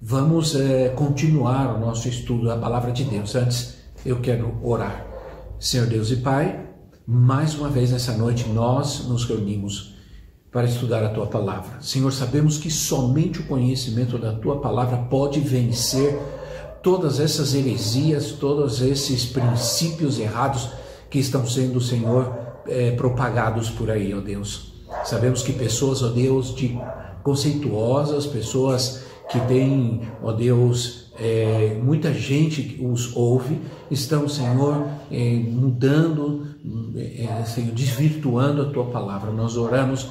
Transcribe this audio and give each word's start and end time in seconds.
Vamos 0.00 0.54
é, 0.54 0.90
continuar 0.90 1.74
o 1.74 1.80
nosso 1.80 2.06
estudo 2.06 2.46
da 2.46 2.56
Palavra 2.56 2.92
de 2.92 3.02
Deus. 3.04 3.34
Antes, 3.34 3.76
eu 4.04 4.20
quero 4.20 4.58
orar. 4.62 5.06
Senhor 5.58 5.86
Deus 5.86 6.10
e 6.10 6.16
Pai, 6.16 6.66
mais 7.06 7.54
uma 7.54 7.70
vez 7.70 7.90
nessa 7.90 8.12
noite 8.12 8.46
nós 8.50 9.06
nos 9.08 9.24
reunimos 9.24 9.94
para 10.52 10.66
estudar 10.66 11.02
a 11.02 11.08
Tua 11.08 11.26
Palavra. 11.26 11.80
Senhor, 11.80 12.12
sabemos 12.12 12.58
que 12.58 12.70
somente 12.70 13.40
o 13.40 13.46
conhecimento 13.46 14.18
da 14.18 14.34
Tua 14.34 14.60
Palavra 14.60 14.98
pode 14.98 15.40
vencer 15.40 16.18
todas 16.82 17.18
essas 17.18 17.54
heresias, 17.54 18.32
todos 18.32 18.82
esses 18.82 19.24
princípios 19.24 20.18
errados 20.18 20.68
que 21.08 21.18
estão 21.18 21.46
sendo, 21.46 21.80
Senhor, 21.80 22.36
é, 22.66 22.90
propagados 22.90 23.70
por 23.70 23.90
aí, 23.90 24.12
ó 24.12 24.20
Deus. 24.20 24.74
Sabemos 25.04 25.42
que 25.42 25.54
pessoas, 25.54 26.02
ó 26.02 26.08
Deus, 26.08 26.54
de 26.54 26.78
conceituosas, 27.22 28.26
pessoas 28.26 29.05
que 29.28 29.40
têm, 29.40 30.02
ó 30.22 30.32
Deus, 30.32 31.06
é, 31.18 31.78
muita 31.82 32.12
gente 32.12 32.78
os 32.82 33.16
ouve, 33.16 33.58
estão, 33.90 34.28
Senhor, 34.28 34.86
é, 35.10 35.34
mudando, 35.34 36.46
é, 36.96 37.44
Senhor, 37.44 37.72
desvirtuando 37.72 38.62
a 38.62 38.66
tua 38.66 38.84
palavra. 38.86 39.32
Nós 39.32 39.56
oramos, 39.56 40.08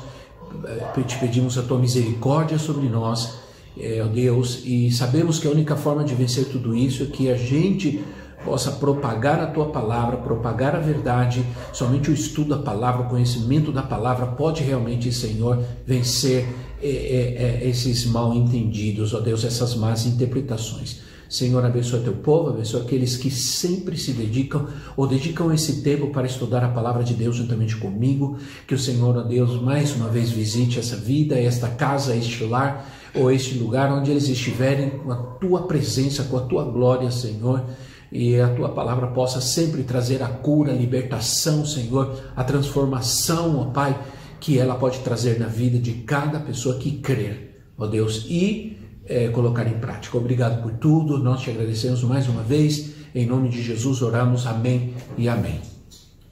é, 0.65 1.01
te 1.01 1.17
pedimos 1.19 1.57
a 1.57 1.61
tua 1.61 1.79
misericórdia 1.79 2.57
sobre 2.57 2.89
nós, 2.89 3.39
é, 3.77 4.01
ó 4.03 4.07
Deus, 4.07 4.63
e 4.65 4.89
sabemos 4.91 5.37
que 5.37 5.47
a 5.47 5.51
única 5.51 5.75
forma 5.75 6.03
de 6.03 6.15
vencer 6.15 6.45
tudo 6.45 6.75
isso 6.75 7.03
é 7.03 7.05
que 7.05 7.29
a 7.29 7.37
gente 7.37 8.03
possa 8.43 8.71
propagar 8.71 9.39
a 9.39 9.47
tua 9.47 9.71
palavra, 9.71 10.17
propagar 10.17 10.75
a 10.75 10.79
verdade. 10.79 11.43
Somente 11.73 12.11
o 12.11 12.13
estudo 12.13 12.55
da 12.55 12.61
palavra, 12.61 13.01
o 13.01 13.09
conhecimento 13.09 13.71
da 13.71 13.81
palavra 13.81 14.27
pode 14.27 14.63
realmente, 14.63 15.11
Senhor, 15.11 15.61
vencer 15.85 16.47
é, 16.81 16.87
é, 16.87 17.61
é, 17.63 17.69
esses 17.69 18.05
mal 18.05 18.33
entendidos, 18.33 19.13
ó 19.13 19.19
Deus, 19.19 19.43
essas 19.43 19.75
más 19.75 20.05
interpretações. 20.05 20.99
Senhor, 21.27 21.65
abençoa 21.65 22.01
teu 22.01 22.13
povo, 22.13 22.49
abençoa 22.49 22.81
aqueles 22.81 23.17
que 23.17 23.31
sempre 23.31 23.97
se 23.97 24.11
dedicam 24.11 24.67
ou 24.95 25.07
dedicam 25.07 25.51
esse 25.51 25.81
tempo 25.81 26.07
para 26.07 26.27
estudar 26.27 26.63
a 26.63 26.69
palavra 26.69 27.03
de 27.03 27.15
Deus 27.15 27.35
juntamente 27.35 27.75
comigo. 27.75 28.37
Que 28.67 28.75
o 28.75 28.79
Senhor, 28.79 29.17
ó 29.17 29.21
Deus, 29.21 29.59
mais 29.61 29.95
uma 29.95 30.07
vez 30.07 30.29
visite 30.29 30.77
essa 30.77 30.95
vida, 30.95 31.37
esta 31.39 31.67
casa, 31.67 32.15
este 32.15 32.43
lar 32.43 32.89
ou 33.15 33.31
este 33.31 33.57
lugar 33.57 33.91
onde 33.91 34.11
eles 34.11 34.29
estiverem 34.29 34.91
com 34.91 35.11
a 35.11 35.15
tua 35.15 35.63
presença, 35.63 36.23
com 36.23 36.37
a 36.37 36.41
tua 36.41 36.63
glória, 36.63 37.09
Senhor 37.09 37.63
e 38.11 38.39
a 38.39 38.47
tua 38.47 38.69
palavra 38.69 39.07
possa 39.07 39.41
sempre 39.41 39.83
trazer 39.83 40.23
a 40.23 40.27
cura, 40.27 40.71
a 40.71 40.75
libertação, 40.75 41.65
Senhor, 41.65 42.17
a 42.35 42.43
transformação, 42.45 43.59
ó 43.59 43.65
Pai, 43.65 43.97
que 44.45 44.59
ela 44.59 44.75
pode 44.75 44.99
trazer 44.99 45.39
na 45.39 45.47
vida 45.47 45.79
de 45.79 45.91
cada 46.03 46.39
pessoa 46.39 46.77
que 46.77 46.99
crer, 46.99 47.65
ó 47.75 47.87
Deus, 47.87 48.27
e 48.29 48.77
é, 49.03 49.27
colocar 49.29 49.65
em 49.65 49.79
prática. 49.79 50.15
Obrigado 50.19 50.61
por 50.61 50.73
tudo, 50.73 51.17
nós 51.17 51.41
te 51.41 51.49
agradecemos 51.49 52.03
mais 52.03 52.29
uma 52.29 52.43
vez, 52.43 52.91
em 53.15 53.25
nome 53.25 53.49
de 53.49 53.59
Jesus 53.63 54.03
oramos, 54.03 54.45
amém 54.45 54.93
e 55.17 55.27
amém. 55.27 55.59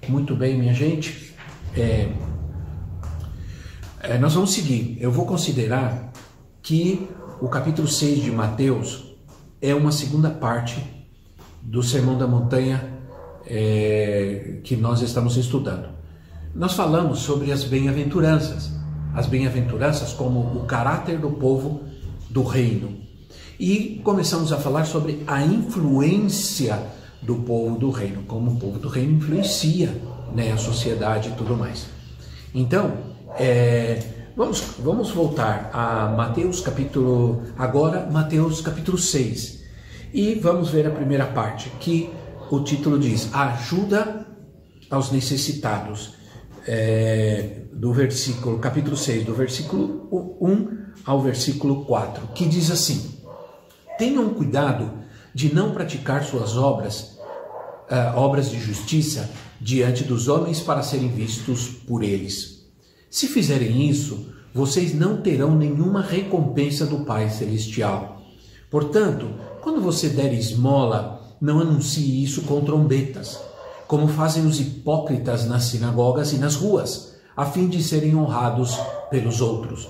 Muito 0.07 0.35
bem, 0.35 0.59
minha 0.59 0.75
gente, 0.75 1.33
é, 1.75 2.11
é, 3.99 4.19
nós 4.19 4.35
vamos 4.35 4.53
seguir. 4.53 4.95
Eu 5.01 5.11
vou 5.11 5.25
considerar 5.25 6.13
que 6.61 7.09
o 7.41 7.47
capítulo 7.47 7.87
6 7.87 8.25
de 8.25 8.29
Mateus 8.29 9.15
é 9.59 9.73
uma 9.73 9.91
segunda 9.91 10.29
parte 10.29 10.79
do 11.63 11.81
Sermão 11.81 12.15
da 12.15 12.27
Montanha 12.27 12.93
é, 13.47 14.59
que 14.63 14.75
nós 14.75 15.01
estamos 15.01 15.35
estudando. 15.35 15.92
Nós 16.55 16.73
falamos 16.73 17.19
sobre 17.19 17.51
as 17.51 17.63
bem-aventuranças, 17.63 18.69
as 19.15 19.25
bem-aventuranças 19.25 20.13
como 20.13 20.39
o 20.39 20.65
caráter 20.67 21.17
do 21.17 21.31
povo 21.31 21.81
do 22.29 22.43
reino. 22.43 22.95
E 23.59 23.99
começamos 24.03 24.53
a 24.53 24.57
falar 24.57 24.85
sobre 24.85 25.23
a 25.25 25.41
influência 25.41 26.79
do 27.23 27.37
povo 27.37 27.79
do 27.79 27.89
reino, 27.89 28.21
como 28.27 28.51
o 28.51 28.55
povo 28.57 28.77
do 28.77 28.87
reino 28.87 29.13
influencia 29.13 29.99
né, 30.35 30.51
a 30.51 30.57
sociedade 30.57 31.29
e 31.29 31.31
tudo 31.31 31.57
mais. 31.57 31.87
Então, 32.53 32.97
é, 33.39 34.03
vamos, 34.37 34.61
vamos 34.77 35.09
voltar 35.09 35.71
a 35.73 36.09
Mateus 36.15 36.61
capítulo, 36.61 37.41
agora 37.57 38.07
Mateus 38.11 38.61
capítulo 38.61 38.99
6. 38.99 39.63
E 40.13 40.35
vamos 40.35 40.69
ver 40.69 40.85
a 40.85 40.91
primeira 40.91 41.25
parte, 41.25 41.71
que 41.79 42.11
o 42.51 42.59
título 42.59 42.99
diz: 42.99 43.33
Ajuda 43.33 44.27
aos 44.91 45.11
necessitados. 45.11 46.21
É, 46.65 47.63
do 47.73 47.91
versículo, 47.91 48.59
capítulo 48.59 48.95
6, 48.95 49.25
do 49.25 49.33
versículo 49.33 50.07
1 50.39 50.83
ao 51.05 51.21
versículo 51.21 51.83
4, 51.85 52.29
que 52.33 52.45
diz 52.45 52.71
assim: 52.71 53.19
Tenham 53.97 54.29
cuidado 54.29 54.91
de 55.33 55.53
não 55.53 55.73
praticar 55.73 56.23
suas 56.23 56.55
obras, 56.55 57.17
uh, 57.91 58.15
obras 58.15 58.49
de 58.49 58.59
justiça, 58.59 59.29
diante 59.59 60.03
dos 60.03 60.27
homens 60.27 60.59
para 60.59 60.83
serem 60.83 61.09
vistos 61.09 61.67
por 61.67 62.03
eles. 62.03 62.65
Se 63.09 63.27
fizerem 63.27 63.89
isso, 63.89 64.33
vocês 64.53 64.93
não 64.93 65.21
terão 65.21 65.55
nenhuma 65.55 66.01
recompensa 66.01 66.85
do 66.85 67.05
Pai 67.05 67.29
Celestial. 67.29 68.21
Portanto, 68.69 69.27
quando 69.61 69.81
você 69.81 70.09
der 70.09 70.33
esmola, 70.33 71.35
não 71.41 71.59
anuncie 71.59 72.23
isso 72.23 72.43
com 72.43 72.61
trombetas, 72.61 73.39
como 73.93 74.07
fazem 74.07 74.47
os 74.47 74.59
hipócritas 74.59 75.45
nas 75.45 75.65
sinagogas 75.65 76.33
e 76.33 76.37
nas 76.37 76.55
ruas, 76.55 77.13
a 77.37 77.45
fim 77.45 77.67
de 77.67 77.83
serem 77.83 78.15
honrados 78.15 78.75
pelos 79.11 79.39
outros. 79.39 79.87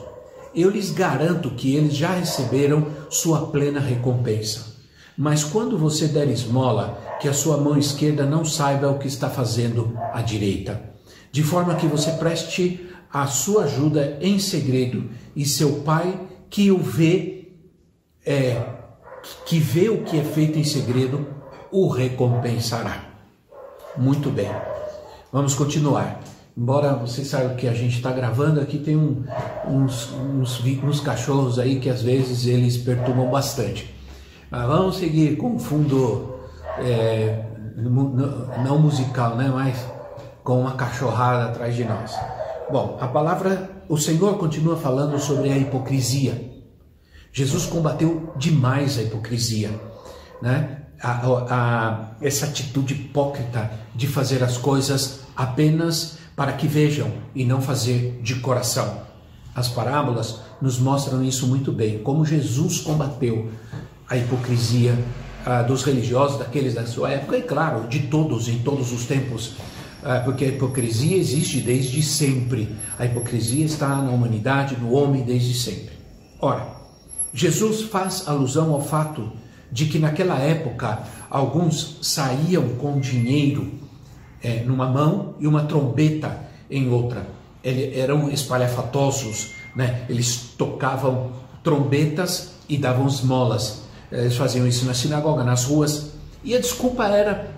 Eu 0.54 0.70
lhes 0.70 0.92
garanto 0.92 1.52
que 1.52 1.74
eles 1.74 1.96
já 1.96 2.10
receberam 2.10 2.86
sua 3.10 3.48
plena 3.48 3.80
recompensa. 3.80 4.76
Mas 5.18 5.46
quando 5.46 5.78
você 5.78 6.10
der 6.10 6.28
esmola, 6.28 7.00
que 7.22 7.30
a 7.30 7.34
sua 7.34 7.56
mão 7.56 7.78
esquerda 7.78 8.26
não 8.26 8.44
saiba 8.44 8.92
o 8.92 9.00
que 9.00 9.08
está 9.08 9.30
fazendo 9.30 9.98
a 10.12 10.22
direita, 10.22 10.84
de 11.32 11.42
forma 11.42 11.76
que 11.76 11.88
você 11.88 12.12
preste 12.12 12.90
a 13.10 13.26
sua 13.28 13.64
ajuda 13.64 14.18
em 14.20 14.38
segredo, 14.38 15.12
e 15.34 15.46
seu 15.46 15.80
pai 15.80 16.20
que 16.50 16.70
o 16.72 16.78
vê 16.78 17.54
é 18.26 18.62
que 19.46 19.60
vê 19.60 19.88
o 19.88 20.04
que 20.04 20.20
é 20.20 20.24
feito 20.26 20.60
em 20.60 20.66
segredo, 20.66 21.26
o 21.72 21.88
recompensará. 21.88 23.13
Muito 23.98 24.32
bem, 24.32 24.50
vamos 25.32 25.54
continuar. 25.54 26.20
Embora 26.58 26.96
você 26.96 27.24
saiba 27.24 27.54
que 27.56 27.68
a 27.68 27.74
gente 27.74 27.96
está 27.98 28.12
gravando, 28.12 28.60
aqui 28.60 28.78
tem 28.78 28.96
um, 28.96 29.24
uns, 29.68 30.12
uns, 30.14 30.64
uns, 30.84 31.00
cachorros 31.00 31.60
aí 31.60 31.80
que 31.80 31.90
às 31.90 32.02
vezes 32.02 32.46
eles 32.46 32.78
perturbam 32.78 33.30
bastante. 33.30 33.94
Mas 34.50 34.68
vamos 34.68 34.98
seguir 34.98 35.38
com 35.38 35.58
fundo 35.58 36.40
é, 36.80 37.44
não 38.64 38.80
musical, 38.80 39.36
né? 39.36 39.52
mas 39.54 39.84
com 40.44 40.62
uma 40.62 40.74
cachorrada 40.74 41.46
atrás 41.46 41.76
de 41.76 41.84
nós. 41.86 42.16
Bom, 42.72 42.98
a 43.00 43.08
palavra, 43.08 43.84
o 43.90 43.98
Senhor 43.98 44.38
continua 44.38 44.78
falando 44.78 45.20
sobre 45.20 45.52
a 45.52 45.58
hipocrisia. 45.58 46.52
Jesus 47.32 47.66
combateu 47.66 48.32
demais 48.38 48.98
a 48.98 49.02
hipocrisia, 49.02 49.72
né? 50.42 50.83
A, 51.04 51.12
a, 51.50 52.00
essa 52.22 52.46
atitude 52.46 52.94
hipócrita 52.94 53.70
de 53.94 54.08
fazer 54.08 54.42
as 54.42 54.58
coisas 54.58 55.20
apenas 55.36 56.18
para 56.36 56.54
que 56.54 56.66
vejam 56.66 57.12
e 57.36 57.44
não 57.44 57.62
fazer 57.62 58.20
de 58.24 58.36
coração. 58.36 59.02
As 59.54 59.68
parábolas 59.68 60.40
nos 60.62 60.80
mostram 60.80 61.24
isso 61.24 61.46
muito 61.46 61.72
bem, 61.72 62.00
como 62.00 62.26
Jesus 62.26 62.80
combateu 62.80 63.52
a 64.10 64.18
hipocrisia 64.18 64.98
ah, 65.46 65.62
dos 65.62 65.84
religiosos, 65.84 66.40
daqueles 66.40 66.74
da 66.74 66.86
sua 66.86 67.12
época, 67.12 67.38
e 67.38 67.42
claro, 67.42 67.88
de 67.88 68.04
todos, 68.08 68.48
em 68.48 68.60
todos 68.60 68.92
os 68.92 69.06
tempos, 69.06 69.56
ah, 70.04 70.22
porque 70.24 70.46
a 70.46 70.48
hipocrisia 70.48 71.18
existe 71.18 71.60
desde 71.60 72.02
sempre. 72.02 72.76
A 72.98 73.06
hipocrisia 73.06 73.66
está 73.66 73.90
na 73.90 74.10
humanidade, 74.10 74.78
no 74.78 74.94
homem, 74.94 75.24
desde 75.24 75.54
sempre. 75.54 75.94
Ora, 76.40 76.68
Jesus 77.34 77.84
faz 77.84 78.28
alusão 78.28 78.74
ao 78.74 78.82
fato 78.82 79.32
de 79.74 79.88
que 79.88 79.98
naquela 79.98 80.38
época 80.38 81.00
alguns 81.32 81.98
saíam 82.04 82.76
com 82.76 83.00
dinheiro 83.00 83.72
é, 84.42 84.64
numa 84.64 84.88
mão 84.88 85.34
e 85.40 85.48
uma 85.48 85.64
trombeta 85.64 86.42
em 86.70 86.90
outra. 86.90 87.26
Eles 87.64 87.98
eram 87.98 88.30
espalhafatosos, 88.30 89.54
né? 89.76 90.06
eles 90.08 90.54
tocavam 90.56 91.32
trombetas 91.64 92.52
e 92.70 92.78
davam 92.78 93.08
esmolas. 93.08 93.82
Eles 94.12 94.38
faziam 94.38 94.68
isso 94.68 94.86
na 94.86 94.94
sinagoga, 94.94 95.44
nas 95.44 95.66
ruas. 95.66 96.12
E 96.44 96.54
a 96.56 96.60
desculpa 96.60 97.08
era 97.08 97.50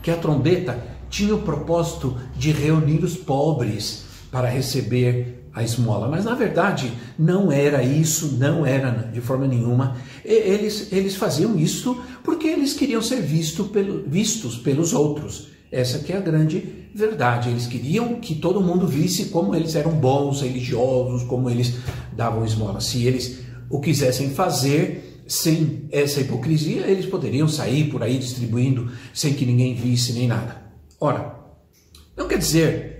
que 0.00 0.12
a 0.12 0.16
trombeta 0.16 0.78
tinha 1.10 1.34
o 1.34 1.42
propósito 1.42 2.16
de 2.36 2.52
reunir 2.52 3.02
os 3.02 3.16
pobres 3.16 4.04
para 4.30 4.48
receber 4.48 5.41
a 5.54 5.62
esmola. 5.62 6.08
Mas 6.08 6.24
na 6.24 6.34
verdade 6.34 6.92
não 7.18 7.50
era 7.52 7.82
isso, 7.82 8.36
não 8.38 8.64
era 8.64 8.90
de 9.12 9.20
forma 9.20 9.46
nenhuma. 9.46 9.96
Eles, 10.24 10.92
eles 10.92 11.16
faziam 11.16 11.58
isso 11.58 12.00
porque 12.24 12.46
eles 12.46 12.74
queriam 12.74 13.02
ser 13.02 13.20
visto 13.20 13.64
pelo, 13.64 14.04
vistos 14.06 14.56
pelos 14.56 14.92
outros. 14.92 15.48
Essa 15.70 16.00
que 16.00 16.12
é 16.12 16.16
a 16.16 16.20
grande 16.20 16.90
verdade. 16.94 17.48
Eles 17.48 17.66
queriam 17.66 18.16
que 18.16 18.34
todo 18.34 18.60
mundo 18.60 18.86
visse 18.86 19.26
como 19.26 19.54
eles 19.54 19.74
eram 19.74 19.92
bons, 19.92 20.42
religiosos, 20.42 21.24
como 21.24 21.48
eles 21.48 21.74
davam 22.14 22.44
esmola. 22.44 22.80
Se 22.80 23.06
eles 23.06 23.40
o 23.70 23.80
quisessem 23.80 24.30
fazer 24.30 25.22
sem 25.26 25.88
essa 25.90 26.20
hipocrisia, 26.20 26.86
eles 26.86 27.06
poderiam 27.06 27.48
sair 27.48 27.84
por 27.84 28.02
aí 28.02 28.18
distribuindo 28.18 28.90
sem 29.14 29.32
que 29.32 29.46
ninguém 29.46 29.74
visse 29.74 30.12
nem 30.12 30.28
nada. 30.28 30.60
Ora, 31.00 31.36
não 32.14 32.28
quer 32.28 32.38
dizer 32.38 32.91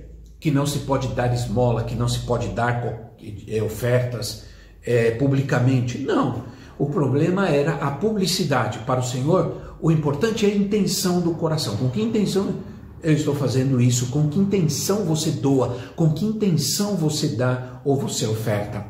que 0.43 0.51
não 0.51 0.67
se 0.67 0.81
pode 0.81 1.07
dar 1.15 1.33
esmola, 1.33 1.85
que 1.85 1.95
não 1.95 2.09
se 2.09 2.19
pode 2.19 2.49
dar 2.49 3.15
é, 3.47 3.63
ofertas 3.63 4.43
é, 4.85 5.13
publicamente. 5.13 5.99
Não. 5.99 6.43
O 6.77 6.87
problema 6.87 7.49
era 7.49 7.77
a 7.77 7.93
publicidade. 7.93 8.81
Para 8.81 8.99
o 8.99 9.05
Senhor, 9.05 9.77
o 9.81 9.93
importante 9.93 10.45
é 10.45 10.49
a 10.49 10.55
intenção 10.57 11.21
do 11.21 11.35
coração. 11.35 11.77
Com 11.77 11.89
que 11.89 12.03
intenção 12.03 12.57
eu 13.05 13.13
estou 13.13 13.37
fazendo 13.37 13.81
isso? 13.81 14.07
Com 14.07 14.29
que 14.29 14.37
intenção 14.37 15.05
você 15.05 15.31
doa? 15.31 15.79
Com 15.95 16.13
que 16.13 16.25
intenção 16.25 16.97
você 16.97 17.29
dá 17.29 17.81
ou 17.85 17.97
você 17.97 18.27
oferta? 18.27 18.85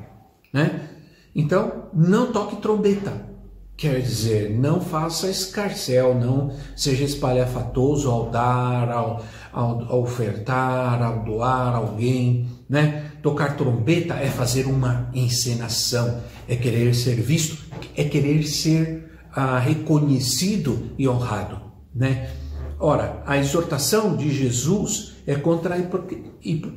Né? 0.55 0.89
Então, 1.35 1.91
não 1.93 2.33
toque 2.33 2.57
trombeta. 2.57 3.31
Quer 3.77 4.01
dizer, 4.01 4.51
não 4.59 4.81
faça 4.81 5.29
escarcel, 5.29 6.15
não 6.15 6.53
seja 6.77 7.05
espalhafatoso 7.05 8.11
ao 8.11 8.31
dar, 8.31 8.91
ao, 8.91 9.23
ao, 9.53 9.85
ao 9.85 10.03
ofertar, 10.03 11.03
ao 11.03 11.25
doar 11.25 11.77
alguém, 11.77 12.49
né? 12.69 13.11
Tocar 13.23 13.57
trombeta 13.57 14.15
é 14.15 14.29
fazer 14.29 14.67
uma 14.67 15.11
encenação, 15.15 16.21
é 16.49 16.57
querer 16.57 16.95
ser 16.95 17.17
visto, 17.21 17.59
é 17.97 18.05
querer 18.05 18.43
ser 18.45 19.13
ah, 19.33 19.59
reconhecido 19.59 20.91
e 20.99 21.07
honrado, 21.09 21.61
né? 21.95 22.31
Ora, 22.79 23.23
a 23.27 23.39
exortação 23.39 24.17
de 24.17 24.33
Jesus 24.35 25.13
é 25.27 25.37
contra 25.37 25.77
a 25.77 25.79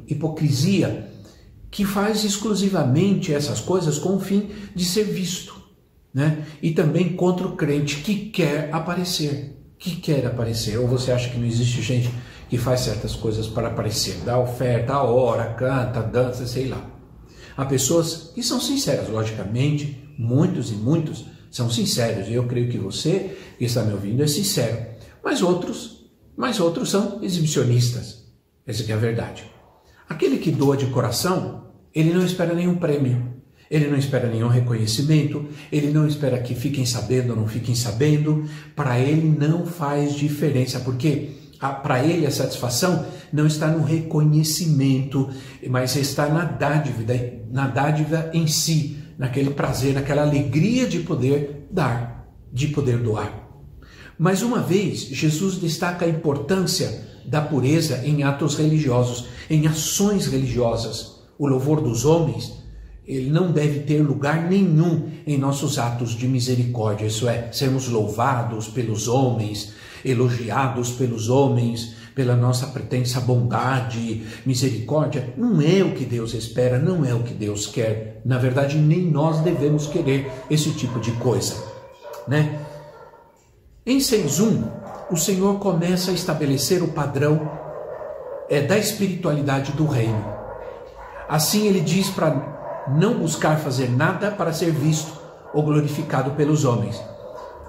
hipocrisia, 0.07 1.10
que 1.72 1.83
faz 1.83 2.24
exclusivamente 2.24 3.33
essas 3.33 3.60
coisas 3.60 3.98
com 3.98 4.16
o 4.16 4.19
fim 4.19 4.50
de 4.75 4.86
ser 4.86 5.06
visto, 5.06 5.56
né? 6.13 6.45
E 6.62 6.72
também 6.72 7.16
contra 7.16 7.48
o 7.48 7.56
crente 7.56 7.98
que 7.98 8.30
quer 8.30 8.69
aparecer, 8.72 9.57
que 9.77 9.95
quer 9.98 10.25
aparecer. 10.25 10.77
Ou 10.77 10.88
você 10.88 11.12
acha 11.12 11.30
que 11.30 11.38
não 11.38 11.45
existe 11.45 11.81
gente 11.81 12.12
que 12.50 12.57
faz 12.57 12.81
certas 12.81 13.16
coisas 13.16 13.48
para 13.48 13.69
aparecer, 13.69 14.18
dá 14.24 14.39
oferta, 14.39 14.94
a 14.94 15.04
hora, 15.04 15.54
canta, 15.54 16.01
dança, 16.01 16.45
sei 16.45 16.68
lá. 16.68 16.86
Há 17.57 17.66
pessoas 17.66 18.31
que 18.36 18.44
são 18.44 18.60
sinceras, 18.60 19.10
logicamente, 19.10 20.13
muitos 20.18 20.72
e 20.72 20.75
muitos 20.75 21.25
são 21.50 21.69
sinceros. 21.69 22.30
Eu 22.30 22.45
creio 22.45 22.69
que 22.69 22.77
você 22.77 23.38
que 23.57 23.66
está 23.66 23.81
me 23.83 23.94
ouvindo 23.94 24.24
é 24.24 24.27
sincero. 24.27 24.86
Mas 25.24 25.42
outros, 25.42 26.06
mas 26.36 26.60
outros 26.60 26.92
são 26.92 27.24
exibicionistas. 27.24 28.25
Essa 28.68 28.83
é 28.83 28.94
a 28.94 28.98
verdade. 28.98 29.50
Aquele 30.07 30.38
que 30.38 30.51
doa 30.51 30.77
de 30.77 30.88
coração 30.88 31.66
ele 31.95 32.13
não 32.13 32.25
espera 32.25 32.54
nenhum 32.54 32.75
prêmio, 32.75 33.35
ele 33.75 33.89
não 33.89 33.98
espera 33.98 34.30
nenhum 34.30 34.48
reconhecimento, 34.48 35.45
ele 35.69 35.92
não 35.92 36.07
espera 36.07 36.39
que 36.39 36.56
fiquem 36.56 36.86
sabendo 36.86 37.31
ou 37.31 37.36
não 37.36 37.48
fiquem 37.48 37.75
sabendo. 37.75 38.45
Para 38.74 38.98
ele 39.00 39.27
não 39.27 39.66
faz 39.66 40.13
diferença, 40.13 40.80
porque 40.80 41.31
para 41.83 42.01
ele 42.01 42.25
a 42.25 42.31
satisfação 42.31 43.06
não 43.33 43.45
está 43.45 43.68
no 43.68 43.83
reconhecimento, 43.83 45.30
mas 45.68 45.95
está 45.98 46.30
na 46.30 46.45
dádiva, 46.45 47.04
na 47.51 47.68
dádiva 47.68 48.30
em 48.33 48.48
si, 48.48 48.98
naquele 49.18 49.50
prazer, 49.50 49.94
naquela 49.94 50.22
alegria 50.22 50.88
de 50.88 51.00
poder 51.00 51.68
dar, 51.69 52.30
de 52.54 52.69
poder 52.69 53.00
doar. 53.00 53.50
Mais 54.18 54.42
uma 54.42 54.62
vez, 54.62 55.00
Jesus 55.00 55.57
destaca 55.57 56.06
a 56.06 56.10
importância 56.10 57.04
da 57.25 57.42
pureza 57.42 58.01
em 58.06 58.24
atos 58.24 58.56
religiosos, 58.56 59.27
em 59.50 59.68
ações 59.68 60.27
religiosas 60.27 61.16
o 61.38 61.48
louvor 61.48 61.81
dos 61.81 62.06
homens, 62.06 62.65
ele 63.07 63.30
não 63.30 63.52
deve 63.52 63.81
ter 63.81 64.02
lugar 64.02 64.50
nenhum 64.50 65.10
em 65.25 65.38
nossos 65.38 65.78
atos 65.78 66.12
de 66.12 66.28
misericórdia, 66.28 67.06
isso 67.06 67.28
é, 67.28 67.52
sermos 67.52 67.88
louvados 67.88 68.68
pelos 68.68 69.07
homens, 69.07 69.74
elogiados 70.04 70.92
pelos 70.92 71.30
homens, 71.30 71.96
pela 72.16 72.36
nossa 72.36 72.68
pretensa 72.68 73.19
bondade, 73.19 74.24
misericórdia, 74.46 75.34
não 75.36 75.62
é 75.62 75.84
o 75.84 75.94
que 75.94 76.06
Deus 76.06 76.34
espera, 76.34 76.80
não 76.80 77.04
é 77.04 77.13
o 77.13 77.24
que 77.24 77.34
Deus 77.34 77.68
quer. 77.68 78.22
Na 78.24 78.38
verdade, 78.38 78.78
nem 78.78 79.02
nós 79.02 79.42
devemos 79.42 79.86
querer 79.88 80.31
esse 80.50 80.72
tipo 80.72 81.00
de 81.00 81.12
coisa, 81.13 81.56
né? 82.28 82.60
Em 83.86 83.98
6.1, 83.98 85.12
o 85.12 85.18
Senhor 85.18 85.60
começa 85.60 86.10
a 86.10 86.13
estabelecer 86.13 86.81
o 86.81 86.88
padrão 86.88 87.51
é, 88.50 88.62
da 88.62 88.78
espiritualidade 88.78 89.74
do 89.74 89.86
reino. 89.86 90.34
Assim 91.28 91.68
ele 91.68 91.81
diz 91.81 92.10
para 92.10 92.55
não 92.88 93.16
buscar 93.16 93.58
fazer 93.58 93.90
nada 93.90 94.32
para 94.32 94.54
ser 94.54 94.72
visto 94.72 95.12
ou 95.54 95.64
glorificado 95.64 96.32
pelos 96.32 96.66
homens. 96.66 97.02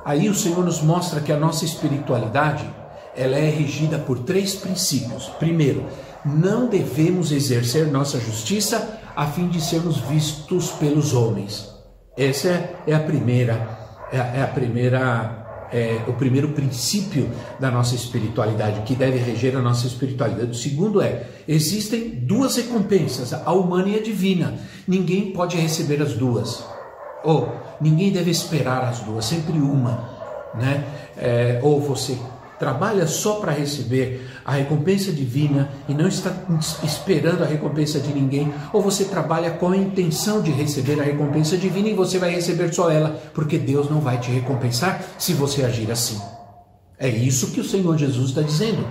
Aí 0.05 0.29
o 0.29 0.35
Senhor 0.35 0.65
nos 0.65 0.83
mostra 0.83 1.21
que 1.21 1.33
a 1.33 1.39
nossa 1.39 1.65
espiritualidade, 1.65 2.69
ela 3.15 3.37
é 3.37 3.49
regida 3.49 3.99
por 3.99 4.21
três 4.21 4.55
princípios. 4.55 5.29
Primeiro, 5.39 5.87
não 6.25 6.67
devemos 6.67 7.33
exercer 7.33 7.87
nossa 7.91 8.21
justiça 8.21 9.01
a 9.17 9.27
fim 9.27 9.49
de 9.49 9.61
sermos 9.61 9.99
vistos 9.99 10.71
pelos 10.73 11.15
homens. 11.15 11.75
Essa 12.17 12.71
é 12.87 12.95
a 12.95 13.01
primeira 13.01 13.77
é 14.13 14.43
a 14.43 14.47
primeira 14.47 15.46
é, 15.73 16.01
o 16.07 16.13
primeiro 16.13 16.49
princípio 16.49 17.31
da 17.59 17.71
nossa 17.71 17.95
espiritualidade, 17.95 18.83
que 18.83 18.95
deve 18.95 19.19
reger 19.19 19.57
a 19.57 19.63
nossa 19.63 19.87
espiritualidade. 19.87 20.51
O 20.51 20.55
segundo 20.55 21.01
é: 21.01 21.25
existem 21.47 22.11
duas 22.11 22.57
recompensas, 22.57 23.33
a 23.33 23.53
humana 23.53 23.89
e 23.89 23.99
a 23.99 24.03
divina. 24.03 24.55
Ninguém 24.87 25.33
pode 25.33 25.57
receber 25.57 26.01
as 26.03 26.15
duas. 26.15 26.65
Ou 27.25 27.53
ninguém 27.81 28.13
deve 28.13 28.31
esperar 28.31 28.85
as 28.85 29.01
duas, 29.01 29.25
sempre 29.25 29.59
uma. 29.59 30.17
Né? 30.55 30.85
É, 31.17 31.61
ou 31.63 31.81
você 31.81 32.17
trabalha 32.59 33.07
só 33.07 33.35
para 33.35 33.53
receber 33.53 34.27
a 34.45 34.53
recompensa 34.53 35.13
divina 35.13 35.71
e 35.89 35.95
não 35.95 36.09
está 36.09 36.33
esperando 36.83 37.43
a 37.43 37.47
recompensa 37.47 38.01
de 38.01 38.13
ninguém, 38.13 38.53
ou 38.73 38.81
você 38.81 39.05
trabalha 39.05 39.51
com 39.51 39.71
a 39.71 39.77
intenção 39.77 40.41
de 40.41 40.51
receber 40.51 41.01
a 41.01 41.05
recompensa 41.05 41.57
divina 41.57 41.89
e 41.89 41.95
você 41.95 42.19
vai 42.19 42.31
receber 42.31 42.73
só 42.73 42.91
ela, 42.91 43.21
porque 43.35 43.59
Deus 43.59 43.91
não 43.91 44.01
vai 44.01 44.19
te 44.19 44.31
recompensar 44.31 45.03
se 45.19 45.33
você 45.35 45.65
agir 45.65 45.91
assim. 45.91 46.21
É 46.99 47.09
isso 47.09 47.51
que 47.53 47.61
o 47.61 47.65
Senhor 47.65 47.97
Jesus 47.99 48.31
está 48.31 48.41
dizendo. 48.41 48.87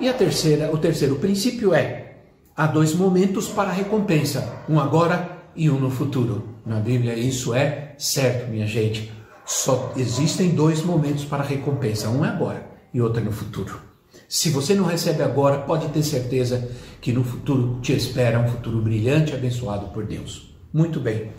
E 0.00 0.08
a 0.08 0.14
terceira, 0.14 0.72
o 0.72 0.78
terceiro 0.78 1.16
princípio 1.16 1.74
é: 1.74 2.14
há 2.56 2.66
dois 2.66 2.94
momentos 2.94 3.48
para 3.48 3.68
a 3.68 3.72
recompensa, 3.72 4.62
um 4.66 4.80
agora 4.80 5.42
e 5.54 5.68
um 5.68 5.78
no 5.78 5.90
futuro. 5.90 6.56
Na 6.64 6.80
Bíblia 6.80 7.14
isso 7.14 7.52
é 7.54 7.94
certo, 7.98 8.50
minha 8.50 8.66
gente. 8.66 9.12
Só 9.44 9.92
existem 9.96 10.50
dois 10.50 10.82
momentos 10.82 11.24
para 11.24 11.42
a 11.42 11.46
recompensa, 11.46 12.08
um 12.08 12.24
é 12.24 12.28
agora 12.28 12.69
e 12.92 13.00
outra 13.00 13.22
no 13.22 13.32
futuro. 13.32 13.80
Se 14.28 14.50
você 14.50 14.74
não 14.74 14.84
recebe 14.84 15.22
agora, 15.22 15.58
pode 15.58 15.88
ter 15.88 16.02
certeza 16.02 16.70
que 17.00 17.12
no 17.12 17.24
futuro 17.24 17.80
te 17.80 17.92
espera 17.92 18.38
um 18.38 18.48
futuro 18.48 18.80
brilhante 18.80 19.34
abençoado 19.34 19.88
por 19.88 20.04
Deus. 20.04 20.54
Muito 20.72 21.00
bem. 21.00 21.32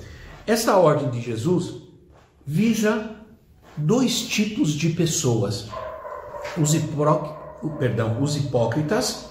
Esta 0.46 0.76
ordem 0.76 1.10
de 1.10 1.22
Jesus 1.22 1.76
visa 2.46 3.16
dois 3.78 4.22
tipos 4.22 4.74
de 4.74 4.90
pessoas: 4.90 5.70
os, 6.58 6.76
perdão, 7.80 8.22
os 8.22 8.36
hipócritas 8.36 9.30